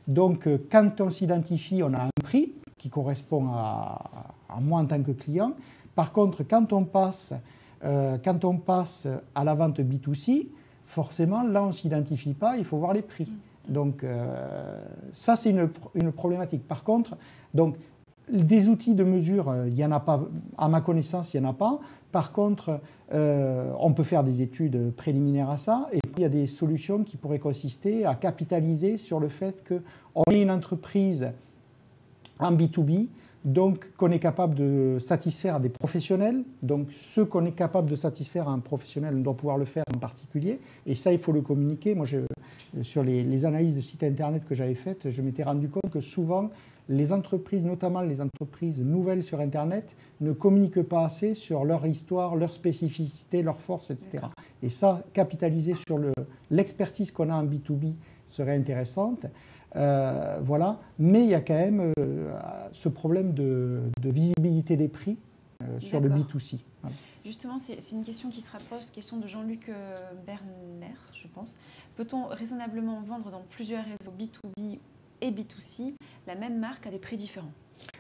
Donc, 0.10 0.50
quand 0.70 1.00
on 1.00 1.10
s'identifie, 1.10 1.84
on 1.84 1.94
a 1.94 2.04
un 2.04 2.10
prix 2.22 2.52
qui 2.78 2.90
correspond 2.90 3.48
à, 3.54 4.60
moi 4.60 4.82
en 4.82 4.86
tant 4.86 5.02
que 5.02 5.12
client. 5.12 5.54
Par 5.96 6.12
contre, 6.12 6.44
quand 6.44 6.74
on 6.74 6.84
passe 6.84 7.34
quand 7.84 8.46
on 8.46 8.58
passe 8.58 9.08
à 9.36 9.44
la 9.44 9.54
vente 9.54 9.80
B2C, 9.80 10.48
forcément, 10.86 11.44
là, 11.44 11.64
on 11.64 11.68
ne 11.68 11.72
s'identifie 11.72 12.34
pas, 12.34 12.58
il 12.58 12.66
faut 12.66 12.78
voir 12.78 12.94
les 12.94 13.02
prix. 13.02 13.32
Donc, 13.68 14.06
ça, 15.12 15.36
c'est 15.36 15.50
une, 15.50 16.12
problématique. 16.12 16.68
Par 16.68 16.84
contre, 16.84 17.18
donc, 17.54 17.76
des 18.32 18.70
outils 18.70 18.96
de 18.96 19.04
mesure, 19.04 19.54
il 19.68 19.74
n'y 19.74 19.84
en 19.84 19.92
a 19.92 20.00
pas, 20.00 20.22
à 20.58 20.70
ma 20.70 20.82
connaissance, 20.82 21.34
il 21.34 21.42
n'y 21.42 21.48
en 21.48 21.50
a 21.50 21.54
pas. 21.54 21.80
Par 22.12 22.32
contre, 22.32 22.80
on 23.12 23.94
peut 23.94 24.04
faire 24.04 24.24
des 24.24 24.42
études 24.42 24.92
préliminaires 24.96 25.50
à 25.50 25.58
ça. 25.58 25.88
Et 25.92 26.00
puis, 26.00 26.14
il 26.18 26.22
y 26.22 26.26
a 26.26 26.30
des 26.30 26.48
solutions 26.48 27.04
qui 27.04 27.18
pourraient 27.18 27.40
consister 27.40 28.06
à 28.06 28.16
capitaliser 28.16 28.98
sur 28.98 29.20
le 29.20 29.30
fait 29.30 29.64
qu'on 29.68 30.32
est 30.32 30.42
une 30.42 30.52
entreprise 30.52 31.32
en 32.40 32.52
B2B, 32.52 33.08
donc 33.46 33.92
qu'on 33.98 34.12
est 34.12 34.20
capable 34.20 34.56
de 34.56 34.98
satisfaire 35.00 35.60
des 35.60 35.70
professionnels. 35.70 36.44
Donc 36.62 36.88
ce 36.92 37.22
qu'on 37.22 37.46
est 37.46 37.52
capable 37.52 37.90
de 37.90 37.96
satisfaire 37.96 38.48
à 38.48 38.52
un 38.52 38.60
professionnel, 38.60 39.16
on 39.18 39.22
doit 39.22 39.36
pouvoir 39.36 39.58
le 39.58 39.66
faire 39.66 39.84
en 39.94 40.00
particulier. 40.00 40.60
Et 40.86 40.96
ça, 40.96 41.12
il 41.12 41.20
faut 41.20 41.32
le 41.32 41.42
communiquer. 41.42 41.96
Moi, 41.96 42.06
je, 42.06 42.20
sur 42.82 43.04
les, 43.04 43.24
les, 43.24 43.46
analyses 43.46 43.76
de 43.76 43.82
sites 43.82 44.04
Internet 44.04 44.46
que 44.46 44.56
j'avais 44.56 44.76
faites, 44.76 45.10
je 45.10 45.22
m'étais 45.22 45.44
rendu 45.44 45.68
compte 45.68 45.92
que 45.92 46.00
souvent, 46.00 46.50
les 46.90 47.14
entreprises, 47.14 47.64
notamment 47.64 48.02
les 48.02 48.22
entreprises 48.22 48.82
nouvelles 48.82 49.24
sur 49.24 49.40
Internet, 49.40 49.96
ne 50.22 50.32
communiquent 50.32 50.84
pas 50.84 51.06
assez 51.06 51.34
sur 51.34 51.64
leur 51.66 51.86
histoire, 51.86 52.36
leur 52.36 52.54
spécificité, 52.54 53.42
leurs 53.42 53.62
forces, 53.62 53.92
etc. 53.92 54.26
Et 54.62 54.70
ça, 54.70 55.04
capitaliser 55.14 55.76
sur 55.76 56.00
l'expertise 56.50 57.12
qu'on 57.12 57.30
a 57.30 57.36
en 57.36 57.46
B2B 57.46 57.96
serait 58.28 58.56
intéressante. 58.56 59.26
Euh, 59.76 60.38
voilà. 60.42 60.80
Mais 61.00 61.24
il 61.24 61.30
y 61.30 61.34
a 61.34 61.42
quand 61.42 61.54
même 61.54 61.94
euh, 61.98 62.38
ce 62.72 62.90
problème 62.90 63.34
de, 63.34 63.82
visibilité 64.04 64.78
des 64.78 64.88
prix 64.88 65.18
euh, 65.62 65.80
sur 65.80 66.00
le 66.00 66.10
B2C. 66.10 66.60
Justement, 67.26 67.58
c'est 67.58 67.80
une 67.94 68.04
question 68.04 68.30
qui 68.30 68.42
se 68.42 68.52
rapproche, 68.52 68.92
question 68.92 69.18
de 69.18 69.28
Jean-Luc 69.28 69.72
Berner, 70.26 70.96
je 71.14 71.28
pense. 71.28 71.58
Peut-on 71.96 72.26
raisonnablement 72.26 73.02
vendre 73.02 73.32
dans 73.32 73.44
plusieurs 73.50 73.84
réseaux 73.86 74.12
B2B 74.12 74.80
et 75.22 75.32
B2C 75.32 75.94
la 76.28 76.36
même 76.36 76.60
marque 76.60 76.86
à 76.86 76.90
des 76.90 77.00
prix 77.00 77.16
différents? 77.16 77.52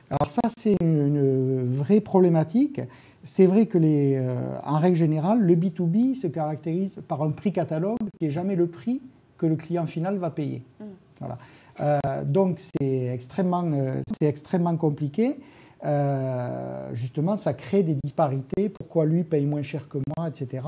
Alors 0.10 0.30
ça, 0.30 0.42
c'est 0.58 0.76
une 0.82 1.66
vraie 1.66 2.02
problématique. 2.02 2.82
C'est 3.24 3.46
vrai 3.46 3.68
que 3.68 3.78
les, 3.78 4.22
en 4.66 4.78
règle 4.78 4.98
générale, 4.98 5.40
le 5.40 5.56
B2B 5.56 6.16
se 6.16 6.28
caractérise 6.28 7.02
par 7.08 7.22
un 7.22 7.32
prix 7.32 7.54
catalogue 7.54 7.98
qui 8.20 8.26
n'est 8.26 8.32
jamais 8.32 8.58
le 8.58 8.68
prix 8.68 9.02
que 9.38 9.46
le 9.46 9.56
client 9.56 9.86
final 9.86 10.18
va 10.18 10.32
payer. 10.32 10.64
Mmh. 10.82 10.86
Voilà. 11.20 11.38
Euh, 11.80 12.00
donc 12.26 12.60
c'est 12.60 13.06
extrêmement, 13.08 13.64
euh, 13.74 14.02
extrêmement 14.22 14.76
compliqué. 14.78 15.38
Euh, 15.86 16.90
justement, 16.94 17.36
ça 17.36 17.54
crée 17.54 17.84
des 17.84 17.96
disparités. 18.02 18.70
Pourquoi 18.70 19.06
lui 19.06 19.24
paye 19.24 19.46
moins 19.46 19.64
cher 19.64 19.90
que 19.90 19.98
moi, 20.16 20.30
etc. 20.30 20.66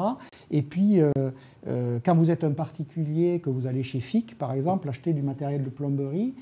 Et 0.51 0.61
puis, 0.61 0.99
quand 2.03 2.15
vous 2.15 2.31
êtes 2.31 2.43
un 2.43 2.51
particulier, 2.51 3.39
que 3.39 3.49
vous 3.49 3.65
allez 3.65 3.83
chez 3.83 3.99
FIC, 4.01 4.37
par 4.37 4.51
exemple, 4.51 4.89
acheter 4.89 5.13
du 5.13 5.21
matériel 5.21 5.63
de 5.63 5.69
plomberie, 5.69 6.33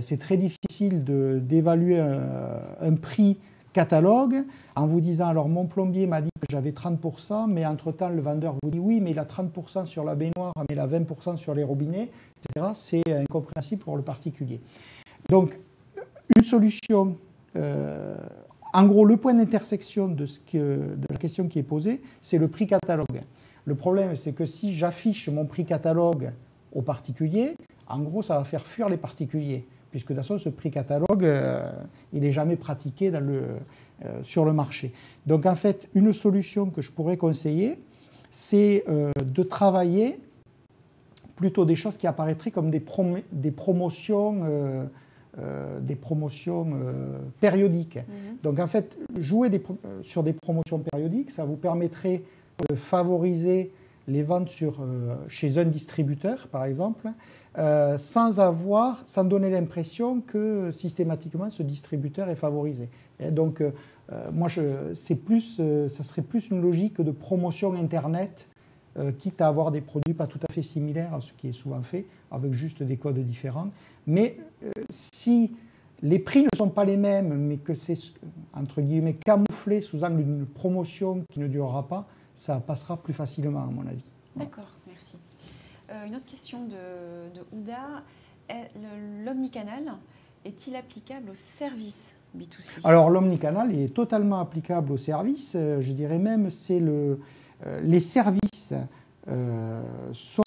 c'est 0.00 0.18
très 0.18 0.38
difficile 0.38 1.04
d'évaluer 1.04 2.00
un, 2.00 2.94
prix 2.94 3.36
catalogue 3.72 4.44
en 4.76 4.86
vous 4.86 5.00
disant 5.00 5.28
alors 5.28 5.48
mon 5.48 5.66
plombier 5.66 6.06
m'a 6.06 6.20
dit 6.20 6.30
que 6.40 6.46
j'avais 6.50 6.70
30%, 6.70 7.50
mais 7.50 7.66
entre-temps 7.66 8.08
le 8.08 8.20
vendeur 8.20 8.54
vous 8.62 8.70
dit 8.70 8.78
oui, 8.78 9.00
mais 9.00 9.12
il 9.12 9.18
a 9.18 9.24
30% 9.24 9.86
sur 9.86 10.04
la 10.04 10.14
baignoire, 10.14 10.52
mais 10.56 10.74
il 10.74 10.80
a 10.80 10.86
20% 10.86 11.36
sur 11.36 11.54
les 11.54 11.64
robinets, 11.64 12.10
etc. 12.38 12.72
C'est 12.74 13.02
incompréhensible 13.08 13.82
pour 13.82 13.96
le 13.96 14.02
particulier. 14.02 14.60
Donc, 15.28 15.58
une 16.36 16.42
solution, 16.42 17.16
euh, 17.56 18.16
en 18.72 18.86
gros, 18.86 19.04
le 19.04 19.16
point 19.16 19.34
d'intersection 19.34 20.08
de, 20.08 20.26
la 21.10 21.16
question 21.18 21.48
qui 21.48 21.58
est 21.58 21.64
posée, 21.64 22.00
c'est 22.20 22.38
le 22.38 22.48
prix 22.48 22.66
catalogue. 22.66 23.22
Le 23.64 23.74
problème, 23.74 24.16
c'est 24.16 24.32
que 24.32 24.46
si 24.46 24.72
j'affiche 24.72 25.28
mon 25.28 25.46
prix 25.46 25.64
catalogue 25.64 26.32
aux 26.72 26.82
particuliers, 26.82 27.54
en 27.88 28.00
gros, 28.00 28.22
ça 28.22 28.38
va 28.38 28.44
faire 28.44 28.66
fuir 28.66 28.88
les 28.88 28.96
particuliers 28.96 29.66
puisque 29.92 30.08
de 30.08 30.14
toute 30.14 30.24
façon, 30.24 30.38
ce 30.38 30.48
prix 30.48 30.70
catalogue, 30.70 31.22
euh, 31.22 31.70
il 32.12 32.22
n'est 32.22 32.32
jamais 32.32 32.56
pratiqué 32.56 33.10
dans 33.12 33.20
le, 33.20 33.42
euh, 34.04 34.22
sur 34.22 34.44
le 34.44 34.52
marché. 34.52 34.92
Donc 35.26 35.46
en 35.46 35.54
fait, 35.54 35.88
une 35.94 36.12
solution 36.12 36.70
que 36.70 36.82
je 36.82 36.90
pourrais 36.90 37.18
conseiller, 37.18 37.78
c'est 38.32 38.84
euh, 38.88 39.12
de 39.22 39.42
travailler 39.42 40.18
plutôt 41.36 41.66
des 41.66 41.76
choses 41.76 41.98
qui 41.98 42.06
apparaîtraient 42.06 42.50
comme 42.50 42.70
des, 42.70 42.82
des 43.32 43.50
promotions, 43.50 44.88
des 45.80 45.96
promotions 45.96 46.70
périodiques. 47.40 47.96
Mhm. 47.96 48.36
Donc 48.42 48.60
en 48.60 48.66
fait, 48.66 48.96
jouer 49.16 49.48
des 49.48 49.60
sur 50.02 50.22
des 50.22 50.34
promotions 50.34 50.78
périodiques, 50.78 51.30
ça 51.30 51.44
vous 51.44 51.56
permettrait 51.56 52.22
de 52.68 52.76
favoriser 52.76 53.72
les 54.06 54.22
ventes 54.22 54.50
sur, 54.50 54.78
chez 55.26 55.58
un 55.58 55.64
distributeur, 55.64 56.46
par 56.48 56.64
exemple, 56.64 57.08
euh, 57.58 57.98
sans 57.98 58.40
avoir, 58.40 59.02
sans 59.04 59.24
donner 59.24 59.50
l'impression 59.50 60.22
que 60.22 60.70
systématiquement 60.72 61.50
ce 61.50 61.62
distributeur 61.62 62.30
est 62.30 62.34
favorisé. 62.34 62.88
Donc, 63.30 63.60
euh, 63.60 63.72
euh, 64.10 64.30
moi, 64.32 64.48
c'est 64.94 65.16
plus, 65.16 65.60
ça 65.88 66.02
serait 66.02 66.22
plus 66.22 66.50
une 66.50 66.62
logique 66.62 67.00
de 67.00 67.10
promotion 67.10 67.74
Internet, 67.74 68.48
quitte 69.18 69.40
à 69.40 69.48
avoir 69.48 69.70
des 69.70 69.80
produits 69.80 70.12
pas 70.12 70.26
tout 70.26 70.40
à 70.46 70.52
fait 70.52 70.60
similaires 70.60 71.14
à 71.14 71.20
ce 71.20 71.32
qui 71.32 71.48
est 71.48 71.52
souvent 71.52 71.82
fait, 71.82 72.04
avec 72.30 72.52
juste 72.52 72.82
des 72.82 72.98
codes 72.98 73.18
différents. 73.20 73.68
Mais 74.06 74.36
si 74.90 75.54
les 76.02 76.18
prix 76.18 76.42
ne 76.42 76.48
sont 76.54 76.68
pas 76.68 76.84
les 76.84 76.98
mêmes, 76.98 77.34
mais 77.34 77.56
que 77.56 77.72
c'est, 77.72 77.96
entre 78.52 78.82
guillemets, 78.82 79.14
camouflé 79.14 79.80
sous 79.80 80.04
angle 80.04 80.24
d'une 80.24 80.44
promotion 80.44 81.24
qui 81.30 81.40
ne 81.40 81.48
durera 81.48 81.88
pas, 81.88 82.06
ça 82.34 82.60
passera 82.60 82.98
plus 82.98 83.14
facilement, 83.14 83.62
à 83.62 83.66
mon 83.66 83.86
avis. 83.86 84.12
D'accord, 84.36 84.76
merci. 84.86 85.16
Euh, 85.92 86.06
une 86.06 86.16
autre 86.16 86.26
question 86.26 86.64
de, 86.64 87.34
de 87.34 87.44
Ouda. 87.52 88.02
L'omnicanal 89.24 89.94
est-il 90.44 90.76
applicable 90.76 91.30
aux 91.30 91.34
services 91.34 92.14
B2C 92.36 92.80
Alors 92.84 93.08
l'omnicanal 93.08 93.74
est 93.74 93.94
totalement 93.94 94.40
applicable 94.40 94.92
aux 94.92 94.98
services. 94.98 95.54
Euh, 95.56 95.80
je 95.80 95.92
dirais 95.92 96.18
même 96.18 96.50
c'est 96.50 96.80
le, 96.80 97.20
euh, 97.66 97.80
les 97.82 98.00
services 98.00 98.74
sont 100.12 100.42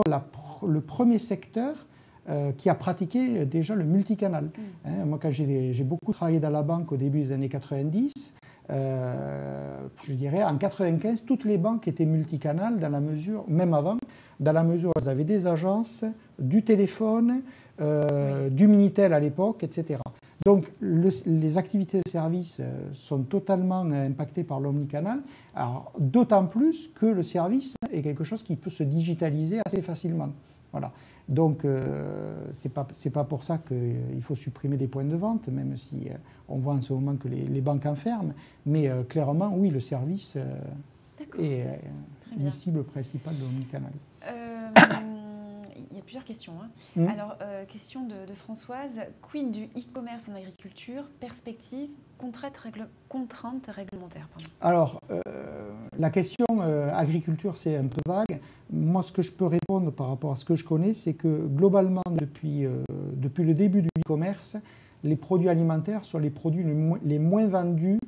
le 0.67 0.81
premier 0.81 1.17
secteur 1.17 1.85
qui 2.57 2.69
a 2.69 2.75
pratiqué 2.75 3.45
déjà 3.45 3.73
le 3.73 3.85
multicanal. 3.85 4.45
Mm. 4.45 4.49
Hein, 4.85 5.05
moi, 5.05 5.19
quand 5.21 5.31
j'ai 5.31 5.83
beaucoup 5.83 6.11
travaillé 6.11 6.41
dans 6.41 6.49
la 6.49 6.63
banque 6.63 6.91
au 6.91 6.97
début 6.97 7.19
des 7.19 7.31
années 7.31 7.47
90, 7.47 8.24
je 8.69 10.13
dirais 10.13 10.43
en 10.43 10.57
95, 10.57 11.25
toutes 11.25 11.45
les 11.45 11.57
banques 11.57 11.87
étaient 11.87 12.05
multicanales 12.05 12.79
dans 12.79 12.89
la 12.89 12.99
mesure, 12.99 13.43
même 13.47 13.73
avant, 13.73 13.97
dans 14.39 14.51
la 14.51 14.63
mesure 14.63 14.89
où 14.89 14.99
elles 14.99 15.09
avaient 15.09 15.23
des 15.23 15.47
agences, 15.47 16.03
du 16.39 16.63
téléphone, 16.63 17.41
euh, 17.81 18.49
du 18.49 18.67
Minitel 18.67 19.11
à 19.11 19.19
l'époque, 19.19 19.63
etc. 19.63 19.99
Donc 20.45 20.71
les 20.81 21.57
activités 21.57 21.97
de 22.05 22.09
service 22.09 22.59
euh, 22.61 22.89
sont 22.93 23.23
totalement 23.23 23.81
impactées 23.81 24.45
par 24.45 24.61
l'omnicanal, 24.61 25.19
d'autant 25.99 26.45
plus 26.45 26.89
que 26.95 27.05
le 27.05 27.21
service 27.21 27.75
est 27.91 28.01
quelque 28.01 28.23
chose 28.23 28.43
qui 28.43 28.55
peut 28.55 28.69
se 28.69 28.83
digitaliser 28.83 29.59
assez 29.65 29.81
facilement. 29.81 30.29
Voilà. 30.71 30.91
Donc 31.27 31.65
euh, 31.65 32.35
ce 32.53 32.67
n'est 32.67 32.73
pas, 32.73 32.87
pas, 33.13 33.23
pour 33.23 33.43
ça 33.43 33.57
qu'il 33.57 34.21
faut 34.21 34.35
supprimer 34.35 34.77
des 34.77 34.87
points 34.87 35.03
de 35.03 35.15
vente, 35.15 35.47
même 35.47 35.75
si 35.75 36.07
on 36.47 36.57
voit 36.57 36.73
en 36.73 36.81
ce 36.81 36.93
moment 36.93 37.15
que 37.15 37.27
les, 37.27 37.61
banques 37.61 37.85
enferment. 37.85 38.33
Mais 38.65 38.89
clairement, 39.09 39.51
oui, 39.55 39.69
le 39.69 39.79
service 39.79 40.37
est 41.39 41.65
une 42.39 42.51
cible 42.51 42.83
principale 42.83 43.35
de 43.37 43.43
l'omnicanal. 43.43 45.14
Euh, 46.05 46.15
plusieurs 46.15 46.23
questions. 46.23 46.53
Hein. 46.61 46.69
Mmh. 46.95 47.07
Alors, 47.07 47.35
euh, 47.41 47.65
question 47.65 48.01
de, 48.07 48.33
Françoise. 48.33 49.01
Quid 49.21 49.51
du 49.51 49.63
e-commerce 49.77 50.29
en 50.29 50.35
agriculture 50.35 51.03
Perspective, 51.19 51.89
contrainte, 52.17 52.57
réglementaire 53.67 54.27
Alors, 54.61 54.99
euh, 55.11 55.21
la 55.97 56.09
question 56.09 56.45
agriculture, 56.93 57.57
c'est 57.57 57.77
un 57.77 57.87
peu 57.87 58.01
vague. 58.05 58.39
Moi, 58.71 59.03
ce 59.03 59.11
que 59.11 59.21
je 59.21 59.31
peux 59.31 59.45
répondre 59.45 59.91
par 59.91 60.09
rapport 60.09 60.31
à 60.31 60.35
ce 60.35 60.45
que 60.45 60.55
je 60.55 60.63
connais, 60.63 60.93
c'est 60.93 61.13
que 61.13 61.45
globalement, 61.47 62.03
depuis, 62.11 62.65
depuis 62.89 63.43
le 63.43 63.53
début 63.53 63.81
du 63.81 63.89
e-commerce, 63.99 64.57
les 65.03 65.15
produits 65.15 65.49
alimentaires 65.49 66.03
sont 66.03 66.17
les 66.17 66.29
produits 66.29 66.65
les 67.03 67.19
moins 67.19 67.47
vendus 67.47 67.99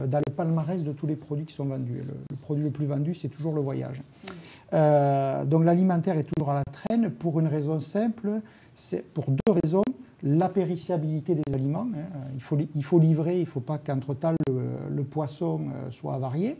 euh, 0.00 0.06
dans 0.06 0.18
le 0.18 0.32
palmarès 0.32 0.82
de 0.82 0.92
tous 0.92 1.06
les 1.06 1.14
produits 1.14 1.44
qui 1.44 1.54
sont 1.54 1.66
vendus. 1.66 2.02
Le, 2.04 2.36
produit 2.36 2.64
le 2.64 2.70
plus 2.70 2.86
vendu, 2.86 3.14
c'est 3.14 3.28
toujours 3.28 3.52
le 3.52 3.60
voyage. 3.60 4.00
Mm. 4.00 4.30
Euh, 4.72 5.44
donc 5.44 5.64
l'alimentaire 5.64 6.18
est 6.18 6.26
toujours 6.34 6.50
à 6.50 6.54
la 6.54 6.64
traîne 6.64 7.10
pour 7.10 7.38
une 7.40 7.46
raison 7.46 7.80
simple, 7.80 8.40
c'est 8.74 9.04
pour 9.12 9.26
deux 9.28 9.52
raisons. 9.62 9.84
La 10.22 10.48
périssabilité 10.48 11.34
des 11.34 11.54
aliments, 11.54 11.86
hein. 11.94 12.18
il, 12.34 12.40
faut, 12.40 12.56
il 12.74 12.84
faut 12.84 12.98
livrer, 12.98 13.36
il 13.36 13.40
ne 13.40 13.46
faut 13.46 13.60
pas 13.60 13.78
qu'entre-temps 13.78 14.32
le, 14.48 15.04
poisson 15.04 15.60
euh, 15.60 15.90
soit 15.90 16.14
avarié. 16.14 16.56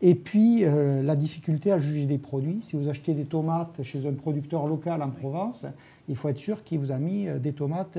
Et 0.00 0.14
puis 0.16 0.64
la 0.64 1.14
difficulté 1.14 1.70
à 1.70 1.78
juger 1.78 2.06
des 2.06 2.18
produits. 2.18 2.58
Si 2.62 2.74
vous 2.74 2.88
achetez 2.88 3.14
des 3.14 3.24
tomates 3.24 3.84
chez 3.84 4.04
un 4.04 4.14
producteur 4.14 4.66
local 4.66 5.00
en 5.00 5.10
Provence, 5.10 5.64
il 6.08 6.16
faut 6.16 6.28
être 6.28 6.38
sûr 6.38 6.64
qu'il 6.64 6.80
vous 6.80 6.90
a 6.90 6.98
mis 6.98 7.28
des 7.38 7.52
tomates 7.52 7.98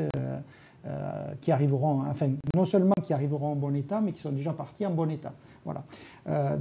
qui 1.39 1.51
arriveront, 1.51 2.03
enfin, 2.09 2.31
non 2.55 2.65
seulement 2.65 2.95
qui 3.01 3.13
arriveront 3.13 3.53
en 3.53 3.55
bon 3.55 3.73
état, 3.75 4.01
mais 4.01 4.11
qui 4.11 4.21
sont 4.21 4.31
déjà 4.31 4.51
partis 4.51 4.85
en 4.85 4.91
bon 4.91 5.09
état. 5.09 5.33
Voilà. 5.63 5.83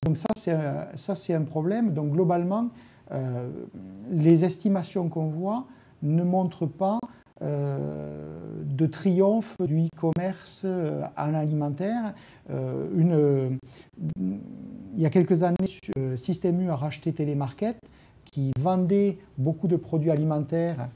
donc 0.05 0.17
ça, 0.17 1.15
c'est, 1.17 1.35
un 1.35 1.43
problème. 1.43 1.93
Donc 1.93 2.13
globalement, 2.13 2.69
les 4.11 4.45
estimations 4.45 5.09
qu'on 5.09 5.27
voit 5.27 5.67
ne 6.03 6.23
montrent 6.23 6.67
pas 6.67 7.01
de 7.41 8.87
triomphe 8.87 9.57
du 9.61 9.87
e-commerce 9.87 10.65
en 10.65 11.35
alimentaire. 11.35 12.15
une, 12.49 13.59
il 14.95 15.01
y 15.01 15.07
a 15.07 15.11
quelques 15.11 15.43
années, 15.43 15.57
Système 16.17 16.61
U 16.61 16.71
a 16.71 16.77
racheté 16.77 17.13
Télémarket 17.13 17.77
qui 18.31 18.53
vendait 18.59 19.19
beaucoup 19.39 19.69
de 19.69 19.77
produits 19.77 20.11
alimentaires 20.11 20.89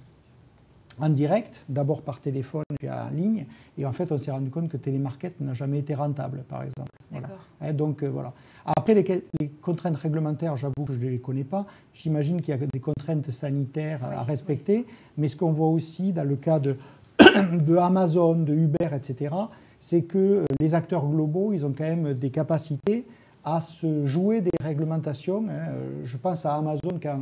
en 0.99 1.09
direct, 1.09 1.63
d'abord 1.69 2.03
par 2.03 2.21
téléphone 2.21 2.65
et 2.83 2.91
en 2.91 3.11
ligne. 3.11 3.47
Et 3.79 3.87
en 3.87 3.93
fait, 3.93 4.11
on 4.13 4.19
s'est 4.19 4.31
rendu 4.31 4.51
compte 4.51 4.69
que 4.69 4.77
Télémarket 4.77 5.41
n'a 5.41 5.55
jamais 5.55 5.79
été 5.79 5.95
rentable, 5.95 6.45
par 6.49 6.63
exemple. 6.63 6.91
Voilà. 7.11 7.29
Hein, 7.61 7.73
donc 7.73 8.03
euh, 8.03 8.09
voilà. 8.09 8.33
Après, 8.65 8.95
les, 8.95 9.49
contraintes 9.61 9.97
réglementaires, 9.97 10.57
j'avoue 10.57 10.85
que 10.87 10.93
je 10.93 10.99
ne 10.99 11.11
les 11.11 11.19
connais 11.19 11.45
pas. 11.45 11.67
J'imagine 11.95 12.41
qu'il 12.41 12.55
y 12.55 12.63
a 12.63 12.67
des 12.67 12.81
contraintes 12.81 13.31
sanitaires 13.31 14.05
à 14.05 14.23
respecter. 14.23 14.87
Mais 15.17 15.29
ce 15.29 15.37
qu'on 15.37 15.53
voit 15.53 15.69
aussi 15.69 16.13
dans 16.13 16.25
le 16.25 16.37
cas 16.37 16.59
de, 16.59 16.77
de 17.21 17.77
Amazon, 17.77 18.35
de 18.37 18.55
Uber, 18.55 18.89
etc., 18.95 19.35
c'est 19.79 20.03
que 20.03 20.19
euh, 20.19 20.45
les 20.59 20.75
acteurs 20.75 21.07
globaux, 21.07 21.53
ils 21.53 21.65
ont 21.65 21.75
quand 21.77 21.85
même 21.85 22.15
des 22.15 22.31
capacités 22.31 23.07
à 23.47 23.61
se 23.61 24.05
jouer 24.07 24.41
des 24.41 24.51
réglementations. 24.61 25.47
Hein. 25.49 25.73
Je 26.03 26.17
pense 26.17 26.45
à 26.45 26.57
Amazon 26.57 26.99
quand, 27.01 27.21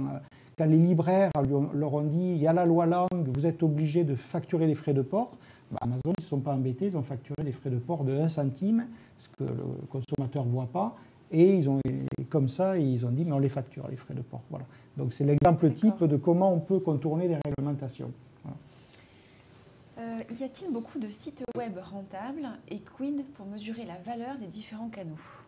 quand 0.56 0.64
les 0.64 0.78
libraires 0.78 1.30
leur 1.74 1.94
ont 1.94 2.02
dit 2.02 2.32
il 2.32 2.38
y 2.38 2.46
a 2.46 2.52
la 2.54 2.64
loi 2.64 2.86
langue, 2.86 3.28
vous 3.28 3.46
êtes 3.46 3.62
obligé 3.62 4.04
de 4.04 4.16
facturer 4.16 4.66
les 4.66 4.74
frais 4.74 4.94
de 4.94 5.02
port. 5.02 5.36
Bah, 5.70 5.78
Amazon, 5.82 6.00
ils 6.06 6.20
ne 6.20 6.22
se 6.22 6.28
sont 6.28 6.40
pas 6.40 6.54
embêtés, 6.54 6.86
ils 6.86 6.96
ont 6.96 7.02
facturé 7.02 7.42
les 7.44 7.52
frais 7.52 7.70
de 7.70 7.76
port 7.76 8.04
de 8.04 8.18
1 8.18 8.28
centime, 8.28 8.86
ce 9.18 9.28
que 9.28 9.44
le 9.44 9.86
consommateur 9.90 10.46
ne 10.46 10.50
voit 10.50 10.68
pas. 10.72 10.96
Et 11.30 11.56
ils 11.56 11.68
ont, 11.68 11.80
comme 12.30 12.48
ça, 12.48 12.78
ils 12.78 13.04
ont 13.04 13.10
dit 13.10 13.24
mais 13.26 13.32
on 13.32 13.38
les 13.38 13.50
facture, 13.50 13.86
les 13.90 13.96
frais 13.96 14.14
de 14.14 14.22
port. 14.22 14.42
Voilà. 14.48 14.64
Donc 14.96 15.12
c'est 15.12 15.24
l'exemple 15.24 15.70
type 15.72 16.04
de 16.04 16.16
comment 16.16 16.52
on 16.54 16.60
peut 16.60 16.80
contourner 16.80 17.28
des 17.28 17.36
réglementations. 17.44 18.10
Euh, 19.98 20.18
y 20.40 20.42
a-t-il 20.42 20.72
beaucoup 20.72 20.98
de 20.98 21.08
sites 21.08 21.44
web 21.54 21.78
rentables 21.78 22.48
et 22.68 22.80
quid 22.80 23.24
pour 23.34 23.46
mesurer 23.46 23.84
la 23.84 23.96
valeur 24.04 24.36
des 24.38 24.46
différents 24.46 24.88
canaux? 24.88 25.43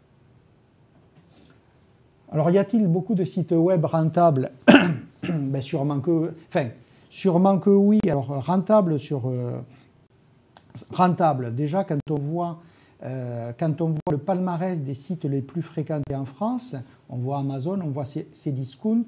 Alors, 2.32 2.50
y 2.50 2.58
a-t-il 2.58 2.86
beaucoup 2.88 3.14
de 3.14 3.24
sites 3.24 3.52
web 3.52 3.84
rentables 3.84 4.50
ben, 5.22 5.62
sûrement, 5.62 6.00
que, 6.00 7.70
oui. 7.70 8.00
Alors, 8.04 8.44
rentable 8.44 8.98
sur. 8.98 9.28
Euh, 9.28 9.60
déjà, 11.52 11.84
quand 11.84 11.98
on, 12.10 12.16
voit, 12.16 12.58
euh, 13.04 13.52
quand 13.58 13.80
on 13.80 13.90
voit 13.90 14.00
le 14.10 14.18
palmarès 14.18 14.82
des 14.82 14.94
sites 14.94 15.24
les 15.24 15.40
plus 15.40 15.62
fréquentés 15.62 16.16
en 16.16 16.24
France, 16.24 16.74
on 17.08 17.16
voit 17.16 17.38
Amazon, 17.38 17.80
on 17.82 17.90
voit 17.90 18.04
Cdiscount, 18.04 19.04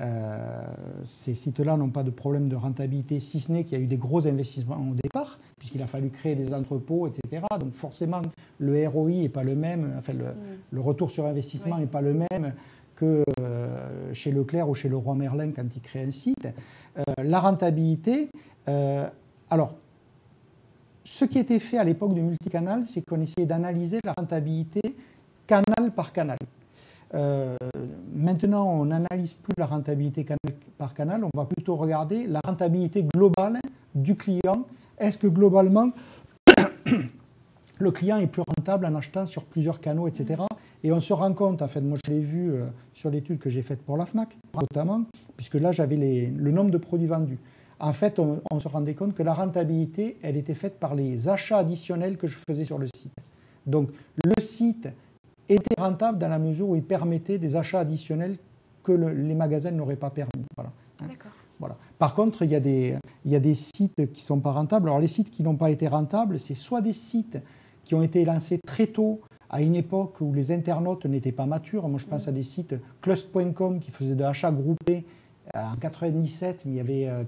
euh, 0.00 0.62
ces 1.04 1.34
sites-là 1.34 1.76
n'ont 1.76 1.90
pas 1.90 2.02
de 2.02 2.10
problème 2.10 2.48
de 2.48 2.56
rentabilité, 2.56 3.20
si 3.20 3.38
ce 3.38 3.52
n'est 3.52 3.64
qu'il 3.64 3.78
y 3.78 3.80
a 3.80 3.84
eu 3.84 3.86
des 3.86 3.98
gros 3.98 4.26
investissements 4.26 4.76
au 4.76 4.94
départ, 4.94 5.38
puisqu'il 5.58 5.82
a 5.82 5.86
fallu 5.86 6.08
créer 6.08 6.34
des 6.34 6.54
entrepôts, 6.54 7.06
etc. 7.06 7.44
Donc 7.58 7.72
forcément, 7.72 8.22
le 8.58 8.88
ROI 8.88 9.10
n'est 9.10 9.28
pas 9.28 9.44
le 9.44 9.54
même, 9.54 9.94
enfin 9.98 10.14
le, 10.14 10.78
mm. 10.78 10.80
retour 10.80 11.10
sur 11.10 11.26
investissement 11.26 11.78
n'est 11.78 11.86
pas 11.86 12.00
le 12.00 12.14
même 12.14 12.54
que 12.96 13.24
euh, 13.40 14.14
chez 14.14 14.30
Leclerc 14.30 14.68
ou 14.68 14.74
chez 14.74 14.88
Leroy 14.88 15.14
Merlin 15.14 15.52
quand 15.52 15.64
ils 15.74 15.82
créent 15.82 16.04
un 16.04 16.10
site. 16.10 16.48
Euh, 16.98 17.02
la 17.22 17.40
rentabilité, 17.40 18.28
alors, 19.52 19.74
ce 21.02 21.24
qui 21.24 21.40
était 21.40 21.58
fait 21.58 21.78
à 21.78 21.82
l'époque 21.82 22.14
du 22.14 22.22
multicanal, 22.22 22.84
c'est 22.86 23.02
qu'on 23.02 23.20
essayait 23.20 23.46
d'analyser 23.46 23.98
la 24.04 24.12
rentabilité 24.12 24.80
canal 25.46 25.90
par 25.94 26.12
canal. 26.12 26.38
Euh, 27.14 27.56
maintenant, 28.14 28.66
on 28.66 28.86
n'analyse 28.86 29.34
plus 29.34 29.54
la 29.58 29.66
rentabilité 29.66 30.26
par 30.78 30.94
canal, 30.94 31.24
on 31.24 31.36
va 31.36 31.44
plutôt 31.44 31.76
regarder 31.76 32.26
la 32.26 32.40
rentabilité 32.44 33.02
globale 33.02 33.58
du 33.94 34.14
client. 34.16 34.64
Est-ce 34.98 35.18
que 35.18 35.26
globalement, 35.26 35.90
le 37.78 37.90
client 37.90 38.18
est 38.18 38.26
plus 38.26 38.42
rentable 38.56 38.86
en 38.86 38.94
achetant 38.94 39.26
sur 39.26 39.44
plusieurs 39.44 39.80
canaux, 39.80 40.06
etc. 40.06 40.42
Et 40.84 40.92
on 40.92 41.00
se 41.00 41.12
rend 41.12 41.32
compte, 41.34 41.62
en 41.62 41.68
fait, 41.68 41.80
moi 41.80 41.98
je 42.04 42.12
l'ai 42.12 42.20
vu 42.20 42.52
euh, 42.52 42.66
sur 42.92 43.10
l'étude 43.10 43.38
que 43.38 43.50
j'ai 43.50 43.62
faite 43.62 43.82
pour 43.82 43.96
la 43.96 44.06
FNAC, 44.06 44.36
notamment, 44.54 45.02
puisque 45.36 45.54
là 45.54 45.72
j'avais 45.72 45.96
le 45.96 46.50
nombre 46.50 46.70
de 46.70 46.78
produits 46.78 47.06
vendus. 47.06 47.38
En 47.80 47.94
fait, 47.94 48.18
on, 48.18 48.60
se 48.60 48.68
rendait 48.68 48.94
compte 48.94 49.14
que 49.14 49.22
la 49.22 49.32
rentabilité, 49.32 50.18
elle 50.22 50.36
était 50.36 50.54
faite 50.54 50.78
par 50.78 50.94
les 50.94 51.30
achats 51.30 51.58
additionnels 51.58 52.18
que 52.18 52.26
je 52.26 52.36
faisais 52.46 52.66
sur 52.66 52.76
le 52.76 52.86
site. 52.94 53.14
Donc 53.66 53.88
le 54.22 54.40
site 54.42 54.88
était 55.54 55.80
rentable 55.80 56.18
dans 56.18 56.28
la 56.28 56.38
mesure 56.38 56.68
où 56.68 56.76
il 56.76 56.82
permettait 56.82 57.38
des 57.38 57.56
achats 57.56 57.80
additionnels 57.80 58.36
que 58.82 58.92
les 58.92 59.34
magasins 59.34 59.70
n'auraient 59.70 59.96
pas 59.96 60.10
permis. 60.10 60.44
Voilà. 60.56 60.72
Hein. 61.02 61.06
Voilà. 61.58 61.76
Par 61.98 62.14
contre, 62.14 62.42
il 62.42 62.50
y, 62.50 62.54
a 62.54 62.60
des, 62.60 62.96
il 63.26 63.30
y 63.30 63.36
a 63.36 63.40
des 63.40 63.54
sites 63.54 63.94
qui 63.94 64.22
ne 64.22 64.26
sont 64.26 64.40
pas 64.40 64.52
rentables. 64.52 64.88
Alors 64.88 64.98
les 64.98 65.08
sites 65.08 65.30
qui 65.30 65.42
n'ont 65.42 65.56
pas 65.56 65.70
été 65.70 65.88
rentables, 65.88 66.40
c'est 66.40 66.54
soit 66.54 66.80
des 66.80 66.94
sites 66.94 67.38
qui 67.84 67.94
ont 67.94 68.02
été 68.02 68.24
lancés 68.24 68.58
très 68.66 68.86
tôt, 68.86 69.20
à 69.50 69.60
une 69.60 69.74
époque 69.74 70.20
où 70.20 70.32
les 70.32 70.52
internautes 70.52 71.04
n'étaient 71.06 71.32
pas 71.32 71.44
matures. 71.44 71.88
Moi, 71.88 71.98
je 71.98 72.06
pense 72.06 72.28
à 72.28 72.32
des 72.32 72.44
sites 72.44 72.74
clust.com 73.02 73.80
qui 73.80 73.90
faisaient 73.90 74.14
de 74.14 74.22
l'achats 74.22 74.52
groupés 74.52 75.04
en 75.54 75.76
97, 75.76 76.64
mais 76.64 76.72
il 76.72 76.76
y 76.76 76.80
avait 76.80 77.08
euh, 77.08 77.24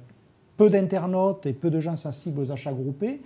peu 0.57 0.71
d'internautes 0.71 1.47
et 1.47 1.53
peu 1.53 1.69
de 1.69 1.81
gens 1.81 1.97
sensibles 1.97 2.41
aux 2.41 2.53
achats 2.53 2.73
groupés 2.73 3.21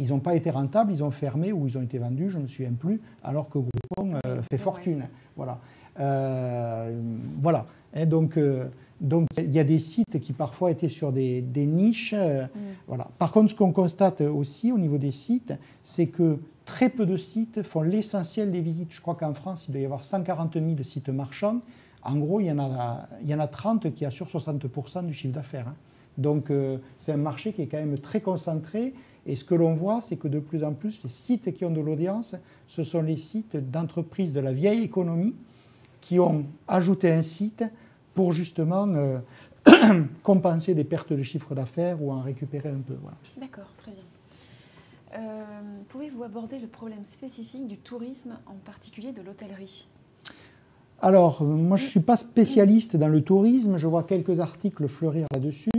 ils 0.00 0.08
n'ont 0.08 0.18
pas 0.18 0.34
été 0.34 0.50
rentables, 0.50 0.90
ils 0.92 1.04
ont 1.04 1.10
fermé 1.10 1.52
ou 1.52 1.66
ils 1.66 1.76
ont 1.76 1.82
été 1.82 1.98
vendus, 1.98 2.30
je 2.30 2.38
ne 2.38 2.44
me 2.44 2.48
souviens 2.48 2.72
plus, 2.72 3.02
alors 3.22 3.50
que 3.50 3.58
Groupon 3.58 4.18
euh, 4.24 4.40
fait 4.50 4.56
fortune. 4.56 5.06
Voilà. 5.36 5.58
Euh, 6.00 6.98
voilà. 7.42 7.66
Et 7.94 8.06
donc, 8.06 8.38
euh, 8.38 8.64
donc 9.02 9.26
il 9.36 9.52
y 9.52 9.58
a 9.58 9.64
des 9.64 9.78
sites 9.78 10.18
qui 10.20 10.32
parfois 10.32 10.70
étaient 10.70 10.88
sur 10.88 11.12
des, 11.12 11.42
niches. 11.54 12.14
Mm. 12.14 12.48
Voilà. 12.88 13.08
Par 13.18 13.30
contre, 13.30 13.50
ce 13.50 13.54
qu'on 13.54 13.72
constate 13.72 14.22
aussi 14.22 14.72
au 14.72 14.78
niveau 14.78 14.96
des 14.96 15.10
sites, 15.10 15.52
c'est 15.82 16.06
que 16.06 16.38
très 16.64 16.88
peu 16.88 17.04
de 17.04 17.16
sites 17.16 17.62
font 17.62 17.82
l'essentiel 17.82 18.50
des 18.50 18.62
visites. 18.62 18.94
Je 18.94 19.02
crois 19.02 19.16
qu'en 19.16 19.34
France, 19.34 19.68
il 19.68 19.72
doit 19.72 19.82
y 19.82 19.84
avoir 19.84 20.02
140 20.02 20.54
000 20.54 20.66
sites 20.80 21.10
marchands. 21.10 21.60
En 22.02 22.16
gros, 22.16 22.40
il 22.40 22.46
y 22.46 22.52
en 22.52 22.58
a, 22.58 23.06
il 23.22 23.28
y 23.28 23.34
en 23.34 23.40
a 23.40 23.48
30 23.48 23.92
qui 23.92 24.06
assurent 24.06 24.28
60% 24.28 25.04
du 25.04 25.12
chiffre 25.12 25.34
d'affaires. 25.34 25.68
Hein. 25.68 25.74
Donc, 26.16 26.50
c'est 26.96 27.12
un 27.12 27.18
marché 27.18 27.52
qui 27.52 27.62
est 27.62 27.66
quand 27.66 27.78
même 27.78 27.98
très 27.98 28.20
concentré 28.20 28.94
et 29.26 29.36
ce 29.36 29.44
que 29.44 29.54
l'on 29.54 29.74
voit, 29.74 30.00
c'est 30.00 30.16
que 30.16 30.28
de 30.28 30.38
plus 30.38 30.64
en 30.64 30.72
plus, 30.72 31.02
les 31.02 31.10
sites 31.10 31.52
qui 31.52 31.64
ont 31.64 31.70
de 31.70 31.80
l'audience, 31.80 32.36
ce 32.68 32.82
sont 32.82 33.02
les 33.02 33.16
sites 33.16 33.56
d'entreprises 33.56 34.32
de 34.32 34.40
la 34.40 34.52
vieille 34.52 34.82
économie 34.82 35.34
qui 36.00 36.18
ont 36.18 36.46
ajouté 36.66 37.12
un 37.12 37.22
site 37.22 37.64
pour 38.14 38.32
justement 38.32 38.88
euh, 38.88 39.18
compenser 40.22 40.74
des 40.74 40.84
pertes 40.84 41.12
de 41.12 41.22
chiffre 41.22 41.54
d'affaires 41.54 42.02
ou 42.02 42.10
en 42.10 42.20
récupérer 42.20 42.70
un 42.70 42.80
peu. 42.80 42.94
D'accord, 43.38 43.72
très 43.76 43.92
bien. 43.92 44.02
Euh, 45.18 45.80
pouvez-vous 45.88 46.22
aborder 46.22 46.58
le 46.58 46.68
problème 46.68 47.04
spécifique 47.04 47.66
du 47.66 47.76
tourisme, 47.76 48.38
en 48.46 48.54
particulier 48.64 49.12
de 49.12 49.22
l'hôtellerie? 49.22 49.86
Alors, 51.02 51.42
moi, 51.42 51.76
je 51.76 51.84
ne 51.84 51.88
suis 51.88 52.00
pas 52.00 52.16
spécialiste 52.16 52.96
dans 52.96 53.08
le 53.08 53.22
tourisme. 53.22 53.76
Je 53.76 53.86
vois 53.86 54.04
quelques 54.04 54.38
articles 54.40 54.86
fleurir 54.86 55.26
là-dessus. 55.32 55.70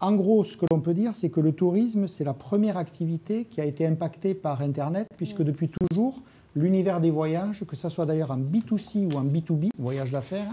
En 0.00 0.12
gros, 0.12 0.44
ce 0.44 0.56
que 0.56 0.64
l'on 0.70 0.80
peut 0.80 0.94
dire, 0.94 1.14
c'est 1.14 1.28
que 1.28 1.40
le 1.40 1.52
tourisme, 1.52 2.06
c'est 2.06 2.24
la 2.24 2.32
première 2.32 2.78
activité 2.78 3.44
qui 3.44 3.60
a 3.60 3.64
été 3.66 3.86
impactée 3.86 4.34
par 4.34 4.62
Internet, 4.62 5.06
puisque 5.16 5.40
mm. 5.40 5.44
depuis 5.44 5.68
toujours, 5.68 6.22
l'univers 6.56 7.00
des 7.00 7.10
voyages, 7.10 7.64
que 7.66 7.76
ce 7.76 7.88
soit 7.90 8.06
d'ailleurs 8.06 8.30
en 8.30 8.38
B2C 8.38 9.12
ou 9.12 9.18
en 9.18 9.24
B2B, 9.24 9.68
voyage 9.78 10.10
d'affaires, 10.10 10.52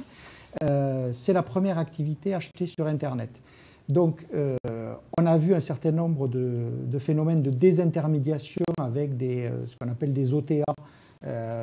euh, 0.64 1.10
c'est 1.14 1.34
la 1.34 1.44
première 1.44 1.78
activité 1.78 2.34
achetée 2.34 2.66
sur 2.66 2.88
Internet. 2.88 3.30
Donc, 3.88 4.28
euh, 4.34 4.58
on 5.18 5.26
a 5.26 5.38
vu 5.38 5.54
un 5.54 5.62
certain 5.62 5.92
nombre 5.92 6.28
de, 6.28 7.00
phénomènes 7.00 7.42
de 7.42 7.52
désintermédiation 7.52 8.66
avec 8.78 9.16
des, 9.16 9.46
euh, 9.46 9.66
ce 9.66 9.78
qu'on 9.78 9.90
appelle 9.90 10.12
des 10.12 10.34
OTA, 10.34 10.66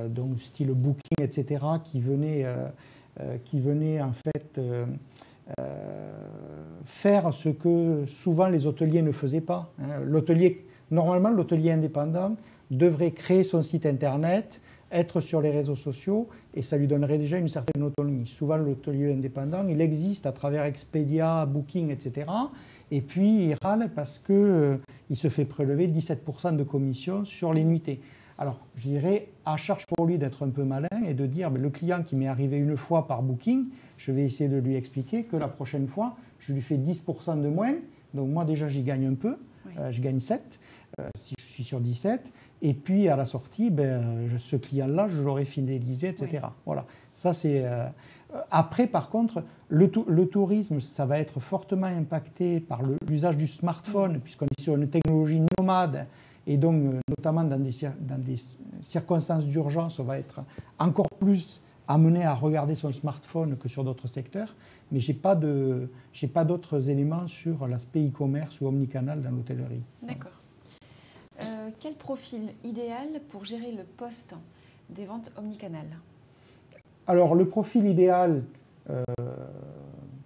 donc 0.09 0.41
style 0.41 0.73
Booking, 0.73 1.19
etc., 1.21 1.65
qui 1.85 2.01
venaient, 2.01 2.45
qui 3.45 3.61
venaient 3.61 4.03
en 4.03 4.11
fait 4.13 4.61
faire 6.85 7.33
ce 7.33 7.49
que 7.49 8.05
souvent 8.07 8.49
les 8.49 8.67
hôteliers 8.67 9.03
ne 9.03 9.13
faisaient 9.13 9.41
pas. 9.41 9.73
Hein. 9.81 10.01
L'hôtelier, 10.05 10.65
normalement, 10.91 11.31
l'hôtelier 11.31 11.73
indépendant 11.73 12.37
devrait 12.71 13.11
créer 13.13 13.45
son 13.45 13.63
site 13.63 13.87
internet, 13.87 14.61
être 14.91 15.21
sur 15.21 15.41
les 15.41 15.51
réseaux 15.51 15.77
sociaux, 15.77 16.29
et 16.55 16.63
ça 16.63 16.77
lui 16.77 16.87
donnerait 16.87 17.19
déjà 17.19 17.39
une 17.39 17.49
certaine 17.49 17.83
autonomie. 17.83 18.27
Souvent, 18.27 18.57
l'hôtelier 18.57 19.13
indépendant, 19.13 19.67
il 19.69 19.81
existe 19.81 20.27
à 20.27 20.33
travers 20.33 20.65
Expedia, 20.65 21.47
Booking, 21.47 21.91
etc. 21.91 22.27
Et 22.91 23.01
puis, 23.01 23.49
il 23.49 23.57
râle 23.63 23.91
parce 23.95 24.19
qu'il 24.19 24.35
euh, 24.35 24.77
se 25.13 25.29
fait 25.29 25.45
prélever 25.45 25.89
17% 25.89 26.57
de 26.57 26.63
commission 26.63 27.25
sur 27.25 27.53
les 27.53 27.65
nuitées. 27.65 28.01
Alors, 28.39 28.61
je 28.77 28.89
dirais, 28.89 29.29
à 29.45 29.57
charge 29.57 29.87
pour 29.87 30.07
lui 30.07 30.19
d'être 30.19 30.45
un 30.45 30.51
peu 30.51 30.65
malin 30.65 30.89
et 31.07 31.15
de 31.15 31.27
dire, 31.27 31.51
le 31.51 31.71
client 31.71 32.03
qui 32.03 32.17
m'est 32.17 32.27
arrivé 32.27 32.59
une 32.59 32.77
fois 32.77 33.07
par 33.07 33.23
booking, 33.23 33.67
je 33.97 34.13
vais 34.13 34.25
essayer 34.25 34.49
de 34.49 34.57
lui 34.57 34.77
expliquer 34.77 35.25
que 35.25 35.37
la 35.37 35.49
prochaine 35.49 35.87
fois, 35.87 36.17
je 36.39 36.53
lui 36.53 36.61
fais 36.61 36.77
10% 36.77 37.41
de 37.41 37.49
moins. 37.49 37.75
Donc 38.13 38.29
moi 38.29 38.45
déjà, 38.45 38.69
j'y 38.69 38.83
gagne 38.83 39.07
un 39.07 39.15
peu, 39.15 39.37
euh, 39.79 39.91
je 39.91 40.01
gagne 40.01 40.21
7. 40.21 40.61
si 41.17 41.35
je 41.39 41.45
suis 41.45 41.65
sur 41.65 41.81
17. 41.81 42.33
Et 42.63 42.75
puis 42.75 43.09
à 43.09 43.17
la 43.17 43.27
sortie, 43.27 43.71
ben, 43.71 44.29
ce 44.39 44.57
client-là, 44.57 45.09
je 45.09 45.21
l'aurais 45.21 45.45
fidélisé, 45.45 46.09
etc. 46.09 46.47
Voilà. 46.65 46.87
Ça, 47.13 47.35
c'est. 47.35 47.65
après, 48.51 48.87
par 48.87 49.11
contre, 49.11 49.43
le, 49.69 49.91
le, 50.07 50.27
tourisme, 50.27 50.81
ça 50.81 51.05
va 51.05 51.19
être 51.19 51.41
fortement 51.41 51.87
impacté 51.87 52.61
par 52.61 52.83
l'usage 53.09 53.37
du 53.37 53.49
smartphone, 53.49 54.21
puisqu'on 54.21 54.47
est 54.47 54.61
sur 54.61 54.77
une 54.77 54.89
technologie 54.89 55.43
nomade. 55.59 56.07
Et 56.47 56.57
donc, 56.57 56.95
notamment 57.09 57.45
dans 57.45 57.59
des, 57.59 57.71
dans 58.01 58.19
des 58.19 58.37
circonstances 58.83 59.47
d'urgence, 59.47 59.99
on 59.99 60.05
va 60.05 60.19
être 60.19 60.43
encore 60.79 61.09
plus 61.19 61.61
amené 61.89 62.25
à 62.25 62.35
regarder 62.35 62.75
son 62.75 62.93
smartphone 62.93 63.57
que 63.57 63.69
sur 63.69 63.85
d'autres 63.85 64.07
secteurs, 64.07 64.55
mais 64.91 65.01
je 65.01 65.13
n'ai 65.13 65.19
pas, 65.19 65.35
d'autres 66.45 66.91
éléments 66.91 67.27
sur 67.27 67.67
l'aspect 67.67 68.07
e-commerce 68.07 68.61
ou 68.61 68.67
omnicanal 68.67 69.23
dans 69.23 69.31
l'hôtellerie. 69.31 69.83
D'accord. 70.03 70.33
Euh, 71.41 71.71
quel 71.81 71.95
profil 71.95 72.55
idéal 72.63 73.09
pour 73.29 73.45
gérer 73.45 73.73
le 73.73 73.83
poste 73.83 74.37
des 74.89 75.05
ventes 75.05 75.33
omnicanal 75.37 75.87
Alors, 77.07 77.35
le 77.35 77.49
profil 77.49 77.87
idéal, 77.87 78.45
euh, 78.91 79.03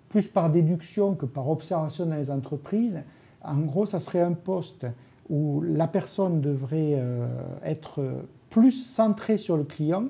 plus 0.09 0.29
par 0.29 0.51
déduction 0.51 1.15
que 1.15 1.27
par 1.27 1.49
observation 1.49 2.07
dans 2.07 2.17
les 2.17 2.31
entreprises, 2.31 3.03
en 3.43 3.61
gros, 3.61 3.87
ça 3.87 4.01
serait 4.01 4.21
un 4.21 4.33
poste 4.33 4.87
où 5.31 5.63
la 5.63 5.87
personne 5.87 6.41
devrait 6.41 6.95
euh, 6.97 7.27
être 7.65 8.03
plus 8.51 8.73
centrée 8.73 9.39
sur 9.39 9.57
le 9.57 9.65
client, 9.65 10.09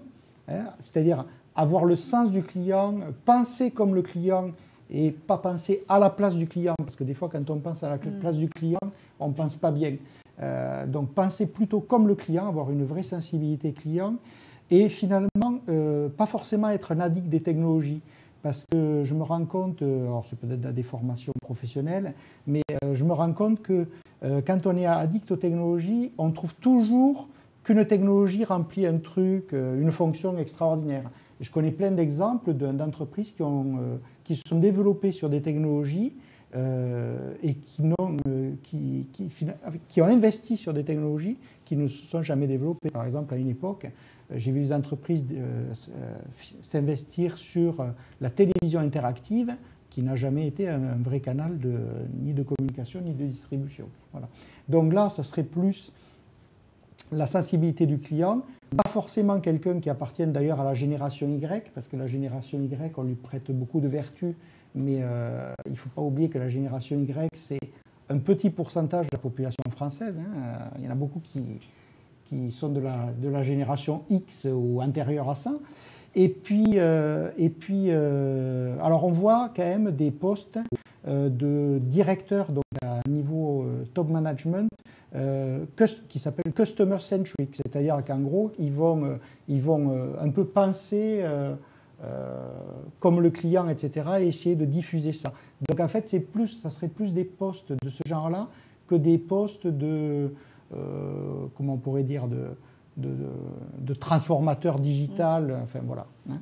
hein, 0.49 0.67
c'est-à-dire 0.81 1.25
avoir 1.59 1.85
le 1.85 1.97
sens 1.97 2.31
du 2.31 2.43
client, 2.43 2.95
penser 3.25 3.73
comme 3.73 3.93
le 3.93 4.03
client 4.03 4.53
et 4.91 5.11
pas 5.11 5.39
penser 5.39 5.85
à 5.89 5.99
la 5.99 6.09
place 6.09 6.37
du 6.37 6.47
client, 6.47 6.77
parce 6.79 6.95
que 6.95 7.03
des 7.03 7.15
fois 7.15 7.29
quand 7.29 7.51
on 7.51 7.59
pense 7.59 7.83
à 7.83 7.91
la 7.91 7.97
mm. 7.97 8.21
place 8.21 8.37
du 8.37 8.49
client, 8.49 8.79
on 9.19 9.29
ne 9.29 9.33
pense 9.33 9.57
pas 9.57 9.73
bien. 9.73 9.97
Euh, 10.41 10.87
donc 10.87 11.13
penser 11.15 11.47
plutôt 11.47 11.81
comme 11.81 12.07
le 12.07 12.15
client, 12.15 12.47
avoir 12.47 12.71
une 12.71 12.85
vraie 12.85 13.03
sensibilité 13.03 13.73
client, 13.73 14.15
et 14.71 14.89
finalement 14.89 15.59
euh, 15.69 16.09
pas 16.09 16.27
forcément 16.27 16.71
être 16.71 16.93
un 16.93 17.01
addict 17.01 17.29
des 17.29 17.43
technologies. 17.43 18.03
Parce 18.41 18.65
que 18.71 19.03
je 19.03 19.15
me 19.17 19.25
rends 19.25 19.45
compte, 19.45 19.83
euh, 19.83 20.05
alors 20.05 20.25
c'est 20.25 20.39
peut-être 20.39 20.73
des 20.73 20.85
formations 20.85 21.33
professionnelles, 21.43 22.15
mais 22.47 22.63
je 22.93 23.05
me 23.05 23.13
rends 23.13 23.33
compte 23.33 23.61
que 23.63 23.89
quand 24.47 24.67
on 24.67 24.77
est 24.77 24.87
addict 24.87 25.31
aux 25.33 25.37
technologies, 25.37 26.13
on 26.19 26.31
trouve 26.31 26.55
toujours 26.55 27.29
qu'une 27.65 27.85
technologie 27.85 28.45
remplit 28.45 28.87
un 28.87 28.99
truc, 28.99 29.53
une 29.53 29.91
fonction 29.91 30.39
extraordinaire. 30.39 31.11
Je 31.41 31.51
connais 31.51 31.71
plein 31.71 31.91
d'exemples 31.91 32.53
d'entreprises 32.53 33.33
qui, 33.33 33.43
euh, 33.43 33.97
qui 34.25 34.37
se 34.37 34.43
sont 34.47 34.59
développées 34.59 35.13
sur 35.13 35.29
des 35.29 35.41
technologies 35.41 36.13
euh, 36.57 37.35
et 37.43 37.55
qui, 37.55 37.83
ont, 37.99 38.17
euh, 38.27 38.53
qui, 38.63 40.03
ont 40.03 40.07
investi 40.07 40.57
sur 40.57 40.73
des 40.73 40.85
technologies 40.85 41.37
qui 41.65 41.77
ne 41.77 41.87
se 41.87 42.07
sont 42.07 42.23
jamais 42.23 42.47
développées. 42.47 42.91
Par 42.91 43.05
exemple, 43.05 43.35
à 43.35 43.37
une 43.37 43.49
époque, 43.49 43.87
j'ai 44.35 44.51
vu 44.51 44.61
des 44.61 44.73
entreprises 44.73 45.25
s'investir 46.61 47.39
sur 47.39 47.87
la 48.21 48.31
télévision 48.31 48.81
interactive 48.81 49.55
qui 49.91 50.03
n'a 50.03 50.17
jamais 50.17 50.47
été 50.47 50.69
un, 50.69 50.97
vrai 50.97 51.21
canal 51.21 51.59
ni 52.23 52.35
de 52.35 52.43
communication 52.43 53.01
ni 53.01 53.15
de 53.15 53.25
distribution. 53.25 53.89
Donc 54.69 54.93
là, 54.93 55.09
ça 55.09 55.23
serait 55.23 55.45
plus 55.45 55.93
la 57.13 57.27
sensibilité 57.27 57.87
du 57.87 57.99
client, 57.99 58.43
pas 58.77 58.89
forcément 58.89 59.41
quelqu'un 59.41 59.81
qui 59.81 59.91
appartienne 59.91 60.33
d'ailleurs 60.33 60.61
à 60.61 60.65
la 60.65 60.75
génération 60.75 61.29
Y, 61.29 61.71
parce 61.75 61.89
que 61.89 61.97
la 61.97 62.07
génération 62.07 62.61
Y, 62.61 62.97
on 62.97 63.03
lui 63.03 63.15
prête 63.15 63.51
beaucoup 63.51 63.81
de 63.81 63.89
vertus, 63.89 64.35
mais 64.75 64.99
euh, 65.01 65.53
il 65.67 65.73
ne 65.73 65.77
faut 65.77 65.89
pas 65.89 66.03
oublier 66.03 66.29
que 66.29 66.39
la 66.39 66.49
génération 66.49 66.99
Y, 66.99 67.31
c'est 67.35 67.59
un 68.09 68.19
petit 68.19 68.51
pourcentage 68.51 69.07
de 69.07 69.11
la 69.13 69.19
population 69.19 69.63
française. 69.71 70.19
Hein. 70.19 70.71
Il 70.79 70.85
y 70.85 70.89
en 70.89 70.93
a 70.93 70.95
beaucoup 70.95 71.21
qui, 71.21 71.61
qui 72.25 72.51
sont 72.51 72.69
de 72.69 72.81
la, 72.81 73.11
de 73.21 73.29
la 73.29 73.43
génération 73.43 74.03
X 74.11 74.47
ou 74.53 74.81
antérieure 74.83 75.29
à 75.31 75.35
ça. 75.35 75.55
Et 76.15 76.29
puis, 76.29 76.75
euh, 76.77 77.31
et 77.37 77.51
puis 77.51 77.87
euh, 77.89 78.77
alors 78.83 79.05
on 79.05 79.13
voit 79.13 79.51
quand 79.55 79.63
même 79.63 79.91
des 79.93 80.11
postes 80.11 80.59
de 81.07 81.79
directeurs 81.79 82.51
donc 82.51 82.65
à 82.83 83.01
niveau 83.09 83.65
top 83.95 84.11
management 84.11 84.69
euh, 85.15 85.65
qui 86.09 86.19
s'appelle 86.19 86.53
Customer 86.53 86.99
Centric, 86.99 87.57
c'est-à-dire 87.57 88.05
qu'en 88.05 88.21
gros, 88.21 88.53
ils 88.59 88.73
vont, 88.73 89.05
euh, 89.05 89.17
ils 89.49 89.63
vont 89.63 89.91
euh, 89.91 90.13
un 90.21 90.31
peu 90.31 90.45
penser 90.45 91.25
comme 93.01 93.21
le 93.21 93.31
client, 93.31 93.69
etc., 93.69 94.07
et 94.21 94.29
essayer 94.29 94.55
de 94.55 94.65
diffuser 94.65 95.13
ça. 95.13 95.33
Donc 95.69 95.81
en 95.81 95.89
fait, 95.89 96.07
c'est 96.07 96.21
plus, 96.21 96.61
ça 96.61 96.71
serait 96.71 96.87
plus 96.87 97.13
des 97.13 97.25
postes 97.25 97.73
de 97.73 97.89
ce 97.89 98.03
genre-là 98.07 98.47
que 98.87 98.95
des 98.95 99.19
postes 99.19 99.67
de, 99.67 100.33
comment 101.57 101.75
on 101.75 101.79
pourrait 101.79 102.05
dire, 102.05 102.29
de, 102.29 102.51
de, 102.97 103.95
digital. 104.79 105.59
Enfin 105.61 105.81
voilà. 105.85 106.07
Hein. 106.31 106.39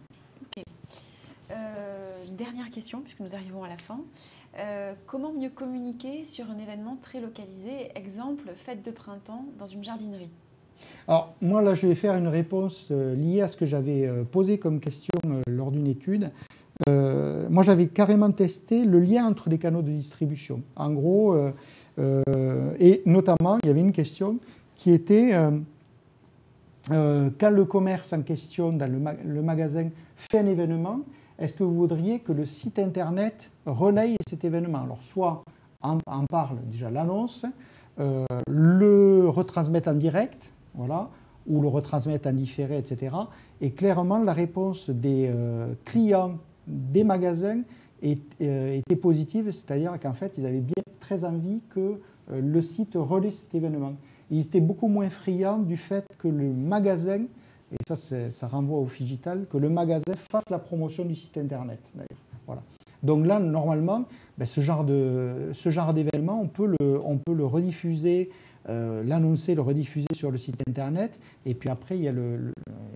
Dernière 2.34 2.70
question, 2.70 3.00
puisque 3.00 3.20
nous 3.20 3.34
arrivons 3.34 3.62
à 3.62 3.68
la 3.68 3.76
fin. 3.76 4.00
Euh, 4.58 4.94
comment 5.06 5.32
mieux 5.32 5.50
communiquer 5.50 6.24
sur 6.24 6.50
un 6.50 6.58
événement 6.58 6.96
très 7.00 7.20
localisé? 7.20 7.90
Exemple, 7.94 8.50
fête 8.54 8.84
de 8.84 8.90
printemps 8.90 9.44
dans 9.58 9.66
une 9.66 9.84
jardinerie. 9.84 10.30
Alors 11.08 11.34
moi 11.40 11.62
là 11.62 11.74
je 11.74 11.86
vais 11.86 11.94
faire 11.94 12.14
une 12.14 12.28
réponse 12.28 12.88
euh, 12.90 13.14
liée 13.14 13.40
à 13.40 13.48
ce 13.48 13.56
que 13.56 13.64
j'avais 13.64 14.06
euh, 14.06 14.24
posé 14.24 14.58
comme 14.58 14.78
question 14.78 15.18
lors 15.46 15.70
d'une 15.70 15.86
étude. 15.86 16.30
moi 16.86 17.62
j'avais 17.62 17.86
carrément 17.86 18.30
testé 18.30 18.84
le 18.84 19.00
lien 19.00 19.26
entre 19.26 19.48
les 19.48 19.58
canaux 19.58 19.82
de 19.82 19.90
distribution. 19.90 20.62
En 20.74 20.92
gros, 20.92 21.36
et 21.98 23.02
notamment 23.06 23.58
il 23.62 23.68
y 23.68 23.70
avait 23.70 23.80
une 23.80 23.92
question 23.92 24.38
qui 24.74 24.90
était 24.90 25.32
quand 26.88 27.50
le 27.50 27.64
commerce 27.64 28.12
en 28.12 28.22
question 28.22 28.72
dans 28.72 28.90
le 28.90 29.42
magasin 29.42 29.88
fait 30.16 30.38
un 30.38 30.46
événement, 30.46 31.00
est-ce 31.38 31.54
que 31.54 31.62
vous 31.64 31.74
voudriez 31.74 32.20
que 32.20 32.32
le 32.32 32.44
site 32.44 32.78
Internet 32.78 33.50
relaye 33.66 34.16
cet 34.26 34.44
événement? 34.44 34.82
Alors, 34.82 35.02
soit 35.02 35.44
en, 35.82 35.98
parle 36.30 36.58
déjà 36.70 36.90
l'annonce, 36.90 37.44
euh, 38.00 38.24
le 38.48 39.28
retransmette 39.28 39.86
en 39.88 39.94
direct, 39.94 40.50
voilà, 40.74 41.10
ou 41.46 41.60
le 41.60 41.68
retransmette 41.68 42.26
en 42.26 42.32
différé, 42.32 42.78
etc. 42.78 43.14
Et 43.60 43.70
clairement, 43.70 44.18
la 44.18 44.32
réponse 44.32 44.90
des 44.90 45.30
euh, 45.32 45.74
clients 45.84 46.38
des 46.66 47.04
magasins 47.04 47.62
euh, 48.02 48.74
était 48.74 48.96
positive, 48.96 49.50
c'est-à-dire 49.50 49.98
qu'en 50.00 50.14
fait, 50.14 50.34
ils 50.38 50.46
avaient 50.46 50.60
bien 50.60 50.82
très 51.00 51.24
envie 51.24 51.60
que 51.70 52.00
le 52.28 52.60
site 52.60 52.94
relaie 52.96 53.30
cet 53.30 53.54
événement. 53.54 53.92
Ils 54.30 54.40
étaient 54.40 54.60
beaucoup 54.60 54.88
moins 54.88 55.08
friands 55.10 55.60
du 55.60 55.76
fait 55.76 56.04
que 56.18 56.26
le 56.26 56.52
magasin 56.52 57.20
et 57.80 57.94
ça, 57.94 58.30
ça 58.30 58.48
renvoie 58.48 58.78
au 58.78 58.86
digital, 58.86 59.46
que 59.48 59.58
le 59.58 59.68
magasin 59.68 60.14
fasse 60.30 60.48
la 60.50 60.58
promotion 60.58 61.04
du 61.04 61.14
site 61.14 61.38
internet. 61.38 61.80
Voilà. 62.46 62.62
Donc 63.02 63.26
là, 63.26 63.38
normalement, 63.38 64.04
ben, 64.38 64.46
ce 64.46 64.60
genre 64.60 64.84
d'événement, 64.84 66.40
on, 66.40 66.48
peut 66.48 66.74
le, 66.80 67.00
on 67.04 67.18
peut 67.18 67.34
le 67.34 67.44
rediffuser, 67.44 68.30
euh, 68.68 69.04
l'annoncer, 69.04 69.54
le 69.54 69.62
rediffuser 69.62 70.08
sur 70.12 70.30
le 70.30 70.38
site 70.38 70.60
internet. 70.68 71.18
Et 71.44 71.54
puis 71.54 71.68
après, 71.68 71.96
il 71.96 72.02
y 72.02 72.08
a, 72.08 72.12
le, 72.12 72.52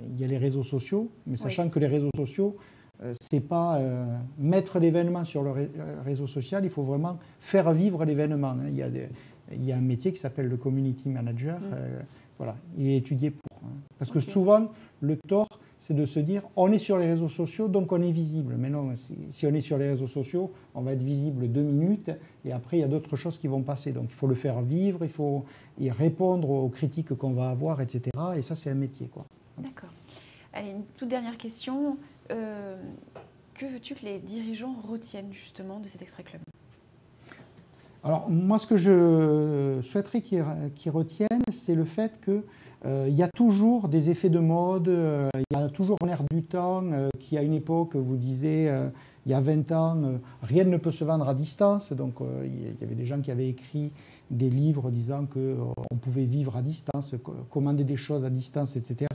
il 0.09 0.21
y 0.21 0.25
a 0.25 0.27
les 0.27 0.39
réseaux 0.39 0.65
sociaux, 0.65 1.11
mais 1.27 1.37
sachant 1.37 1.69
que 1.69 1.79
les 1.79 1.87
réseaux 1.87 2.11
sociaux, 2.17 2.57
euh, 3.03 3.13
ce 3.21 3.35
n'est 3.35 3.41
pas 3.41 3.79
euh, 3.79 4.05
mettre 4.39 4.79
l'événement 4.79 5.25
sur 5.25 5.43
le 5.43 5.53
réseau 6.05 6.27
social, 6.27 6.65
il 6.65 6.71
faut 6.71 6.83
vraiment 6.83 7.19
faire 7.39 7.73
vivre 7.73 8.05
l'événement. 8.05 8.51
Hein. 8.51 8.69
Il, 8.69 8.77
y 8.77 8.83
a 8.83 8.89
il 9.53 9.65
y 9.65 9.73
a 9.73 9.77
un 9.77 9.81
métier 9.81 10.13
qui 10.13 10.21
s'appelle 10.21 10.49
le 10.49 10.57
community 10.57 11.09
manager. 11.09 11.61
Mm. 11.61 12.05
voilà, 12.37 12.57
il 12.77 12.89
est 12.89 12.97
étudié 12.97 13.33
parce 13.99 14.11
que 14.11 14.21
souvent, 14.21 14.71
le 15.01 15.17
tort, 15.17 15.49
c'est 15.79 15.95
de 15.95 16.05
se 16.05 16.21
dire 16.21 16.43
on 16.57 16.71
est 16.73 16.79
sur 16.79 16.99
les 16.99 17.07
réseaux 17.07 17.29
sociaux, 17.29 17.69
donc 17.69 17.93
on 17.93 18.03
est 18.03 18.13
visible. 18.13 18.57
Mais 18.59 18.71
non, 18.71 18.93
si, 18.97 19.47
on 19.47 19.55
est 19.55 19.61
sur 19.61 19.79
les 19.79 19.89
réseaux 19.89 20.07
sociaux, 20.07 20.53
on 20.75 20.83
va 20.83 20.93
être 20.93 21.03
visible 21.03 21.51
deux 21.51 21.63
minutes 21.63 22.11
et 22.45 22.53
après, 22.53 22.79
il 22.79 22.81
y 22.81 22.85
a 22.85 22.89
d'autres 22.89 23.17
choses 23.17 23.39
qui 23.39 23.49
vont 23.49 23.63
passer. 23.63 23.93
Donc 23.93 24.07
il 24.09 24.15
faut 24.15 24.27
le 24.27 24.35
faire 24.35 24.61
vivre, 24.61 25.01
il 25.03 25.11
faut 25.11 25.45
y 25.79 25.91
répondre 25.91 26.51
aux 26.51 26.69
critiques 26.69 27.15
qu'on 27.15 27.33
va 27.33 27.51
avoir, 27.51 27.81
etc. 27.81 28.11
Et 28.37 28.43
ça, 28.43 28.55
c'est 28.55 28.71
un 28.71 28.75
métier. 28.75 29.09
Quoi. 29.09 29.25
D'accord. 29.59 29.91
Allez, 30.53 30.71
une 30.71 30.85
toute 30.97 31.09
dernière 31.09 31.37
question. 31.37 31.97
Euh, 32.31 32.77
que 33.55 33.67
veux-tu 33.67 33.95
que 33.95 34.05
les 34.05 34.19
dirigeants 34.19 34.75
retiennent 34.89 35.33
justement 35.33 35.81
de 35.81 35.89
cet 35.89 36.03
extrait 36.03 36.23
club? 36.23 36.41
Alors 38.03 38.31
moi, 38.31 38.59
ce 38.59 38.67
que 38.67 38.77
je 38.77 39.81
souhaiterais 39.83 40.23
qu'ils 40.23 40.91
retiennent, 40.91 41.43
c'est 41.51 41.75
le 41.75 41.85
fait 41.85 42.13
que 42.21 42.43
euh, 42.87 43.09
y 43.11 43.23
a 43.23 43.29
toujours 43.29 43.89
des 43.89 44.09
effets 44.09 44.31
de 44.31 44.39
mode, 44.39 44.89
euh, 44.89 45.29
il 45.35 45.59
y 45.59 45.61
a 45.61 45.69
toujours 45.69 45.99
l'air 46.07 46.23
du 46.31 46.43
temps 46.43 46.83
euh, 46.85 47.11
qui, 47.19 47.37
à 47.37 47.43
une 47.43 47.53
époque, 47.53 47.95
vous 47.95 48.17
disiez, 48.17 48.73
il 49.27 49.33
y 49.33 49.35
a 49.35 49.41
20 49.41 49.71
ans, 49.73 50.03
rien 50.43 50.65
ne 50.65 50.79
peut 50.79 50.93
se 50.93 51.05
vendre 51.05 51.29
à 51.29 51.35
distance. 51.35 51.93
Donc, 51.93 52.15
il 52.43 52.63
y 52.63 52.83
avait 52.83 52.95
des 52.95 53.05
gens 53.05 53.21
qui 53.21 53.31
avaient 53.31 53.49
écrit 53.49 53.93
des 54.31 54.49
livres 54.49 54.91
disant 54.91 55.27
qu'on 55.27 55.97
pouvait 56.01 56.25
vivre 56.25 56.57
à 56.57 56.63
distance, 56.63 57.15
commander 57.51 57.85
des 57.85 57.97
choses 57.97 58.25
à 58.25 58.31
distance, 58.31 58.77
etc. 58.77 59.07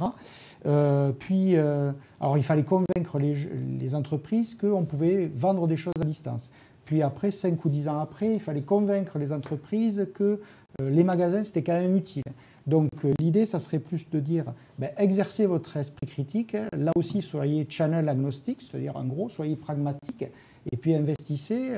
puis, 1.18 1.56
alors, 1.56 2.38
il 2.38 2.44
fallait 2.44 2.64
convaincre 2.64 3.18
les 3.18 3.96
entreprises 3.96 4.54
qu'on 4.54 4.86
pouvait 4.86 5.32
vendre 5.34 5.66
des 5.66 5.78
choses 5.78 5.94
à 6.00 6.06
distance. 6.06 6.52
Puis 6.86 7.02
après, 7.02 7.32
5 7.32 7.64
ou 7.66 7.70
10 7.70 7.88
ans 7.88 8.00
après, 8.00 8.34
il 8.34 8.40
fallait 8.40 8.62
convaincre 8.62 9.18
les 9.18 9.32
entreprises 9.32 10.08
que 10.14 10.40
les 10.80 11.04
magasins, 11.04 11.44
c'était 11.44 11.64
quand 11.64 11.80
même 11.80 11.96
utile. 11.96 12.24
Donc 12.68 12.90
l'idée, 13.20 13.46
ça 13.46 13.60
serait 13.60 13.80
plus 13.80 14.10
de 14.10 14.20
dire, 14.20 14.46
ben, 14.78 14.90
exercez 14.98 15.46
votre 15.46 15.78
esprit 15.78 16.06
critique. 16.06 16.58
Là 16.78 16.92
aussi, 16.96 17.22
soyez 17.22 17.66
channel 17.70 18.10
agnostique, 18.10 18.62
c'est-à-dire 18.62 18.96
en 18.98 19.06
gros, 19.06 19.30
soyez 19.30 19.56
pragmatique 19.56 20.26
et 20.72 20.78
puis 20.78 20.96
investissez 20.96 21.70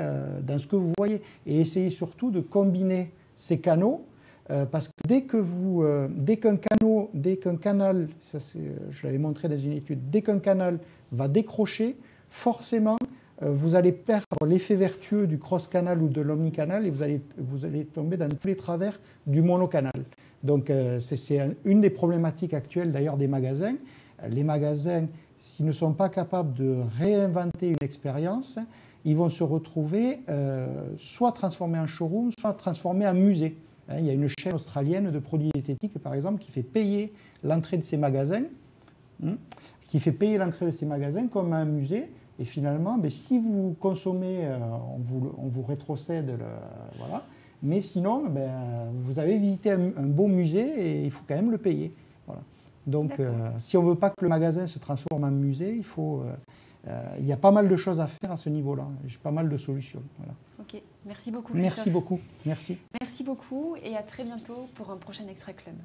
dans 0.41 0.57
ce 0.57 0.65
que 0.65 0.75
vous 0.75 0.93
voyez. 0.97 1.21
Et 1.45 1.61
essayez 1.61 1.89
surtout 1.91 2.31
de 2.31 2.39
combiner 2.39 3.11
ces 3.35 3.59
canaux 3.59 4.05
parce 4.47 4.87
que 4.87 4.93
dès 5.07 5.23
que 5.23 5.37
vous, 5.37 5.85
dès 6.09 6.37
qu'un 6.37 6.57
canal, 6.57 7.07
dès 7.13 7.37
qu'un 7.37 7.57
canal, 7.57 8.07
ça 8.19 8.39
je 8.89 9.05
l'avais 9.05 9.19
montré 9.19 9.47
dans 9.47 9.57
une 9.57 9.73
étude, 9.73 10.09
dès 10.09 10.21
qu'un 10.21 10.39
canal 10.39 10.79
va 11.11 11.27
décrocher, 11.27 11.97
forcément, 12.29 12.97
euh, 13.01 13.05
vous 13.41 13.75
allez 13.75 13.91
perdre 13.91 14.45
l'effet 14.47 14.75
vertueux 14.75 15.27
du 15.27 15.37
cross-canal 15.37 16.01
ou 16.01 16.09
de 16.09 16.21
l'omnicanal 16.21 16.87
et 16.87 16.89
vous 16.89 17.03
allez, 17.03 17.21
vous 17.37 17.65
allez 17.65 17.85
tomber 17.85 18.17
dans 18.17 18.29
tous 18.29 18.47
les 18.47 18.55
travers 18.55 18.99
du 19.27 19.41
monocanal. 19.41 20.05
Donc 20.43 20.69
euh, 20.69 20.99
c'est 20.99 21.55
une 21.65 21.81
des 21.81 21.89
problématiques 21.89 22.53
actuelles 22.53 22.91
d'ailleurs 22.91 23.17
des 23.17 23.27
magasins. 23.27 23.75
Les 24.29 24.43
magasins, 24.43 25.07
s'ils 25.39 25.65
ne 25.65 25.71
sont 25.71 25.93
pas 25.93 26.09
capables 26.09 26.53
de 26.53 26.77
réinventer 26.97 27.69
une 27.69 27.77
expérience, 27.81 28.59
ils 29.05 29.15
vont 29.15 29.29
se 29.29 29.43
retrouver 29.43 30.21
euh, 30.29 30.67
soit 30.97 31.31
transformés 31.31 31.79
en 31.79 31.87
showroom, 31.87 32.31
soit 32.37 32.53
transformés 32.53 33.07
en 33.07 33.13
musée. 33.13 33.57
Hein, 33.89 33.99
il 33.99 34.05
y 34.05 34.09
a 34.09 34.13
une 34.13 34.27
chaîne 34.27 34.53
australienne 34.53 35.11
de 35.11 35.19
produits 35.19 35.49
diététiques, 35.53 35.97
par 35.99 36.13
exemple, 36.13 36.41
qui 36.41 36.51
fait 36.51 36.63
payer 36.63 37.13
l'entrée 37.43 37.77
de 37.77 37.83
ces 37.83 37.97
magasins, 37.97 38.43
hein, 39.23 39.37
qui 39.87 39.99
fait 39.99 40.11
payer 40.11 40.37
l'entrée 40.37 40.65
de 40.65 40.71
ces 40.71 40.85
magasins 40.85 41.27
comme 41.27 41.53
un 41.53 41.65
musée, 41.65 42.09
et 42.39 42.45
finalement, 42.45 42.97
ben, 42.97 43.09
si 43.09 43.39
vous 43.39 43.75
consommez, 43.79 44.45
euh, 44.45 44.57
on, 44.95 44.99
vous, 44.99 45.33
on, 45.37 45.47
vous, 45.47 45.63
rétrocède, 45.63 46.27
le, 46.27 46.45
voilà. 46.97 47.23
Mais 47.63 47.81
sinon, 47.81 48.25
ben, 48.29 48.91
vous 49.01 49.19
avez 49.19 49.37
visité 49.39 49.71
un, 49.71 49.79
beau 49.79 50.27
musée 50.27 50.61
et 50.61 51.05
il 51.05 51.11
faut 51.11 51.23
quand 51.27 51.35
même 51.35 51.51
le 51.51 51.57
payer. 51.57 51.93
Voilà. 52.27 52.41
Donc, 52.85 53.19
euh, 53.19 53.31
si 53.59 53.75
on 53.75 53.83
ne 53.83 53.89
veut 53.89 53.95
pas 53.95 54.11
que 54.11 54.23
le 54.23 54.29
magasin 54.29 54.67
se 54.67 54.79
transforme 54.79 55.23
en 55.23 55.31
musée, 55.31 55.75
il 55.75 55.83
faut. 55.83 56.21
Euh, 56.87 57.03
il 57.19 57.25
y 57.25 57.33
a 57.33 57.37
pas 57.37 57.51
mal 57.51 57.67
de 57.67 57.75
choses 57.75 57.99
à 57.99 58.07
faire 58.07 58.31
à 58.31 58.37
ce 58.37 58.49
niveau-là. 58.49 58.87
J'ai 59.07 59.17
pas 59.17 59.31
mal 59.31 59.49
de 59.49 59.57
solutions. 59.57 60.01
Voilà. 60.17 60.33
Ok, 60.59 60.81
merci 61.05 61.31
beaucoup. 61.31 61.53
Merci 61.53 61.89
beaucoup. 61.89 62.19
Merci. 62.45 62.77
Merci 63.01 63.23
beaucoup 63.23 63.75
et 63.83 63.97
à 63.97 64.03
très 64.03 64.23
bientôt 64.23 64.69
pour 64.75 64.89
un 64.91 64.97
prochain 64.97 65.27
Extra 65.27 65.51
Club. 65.51 65.75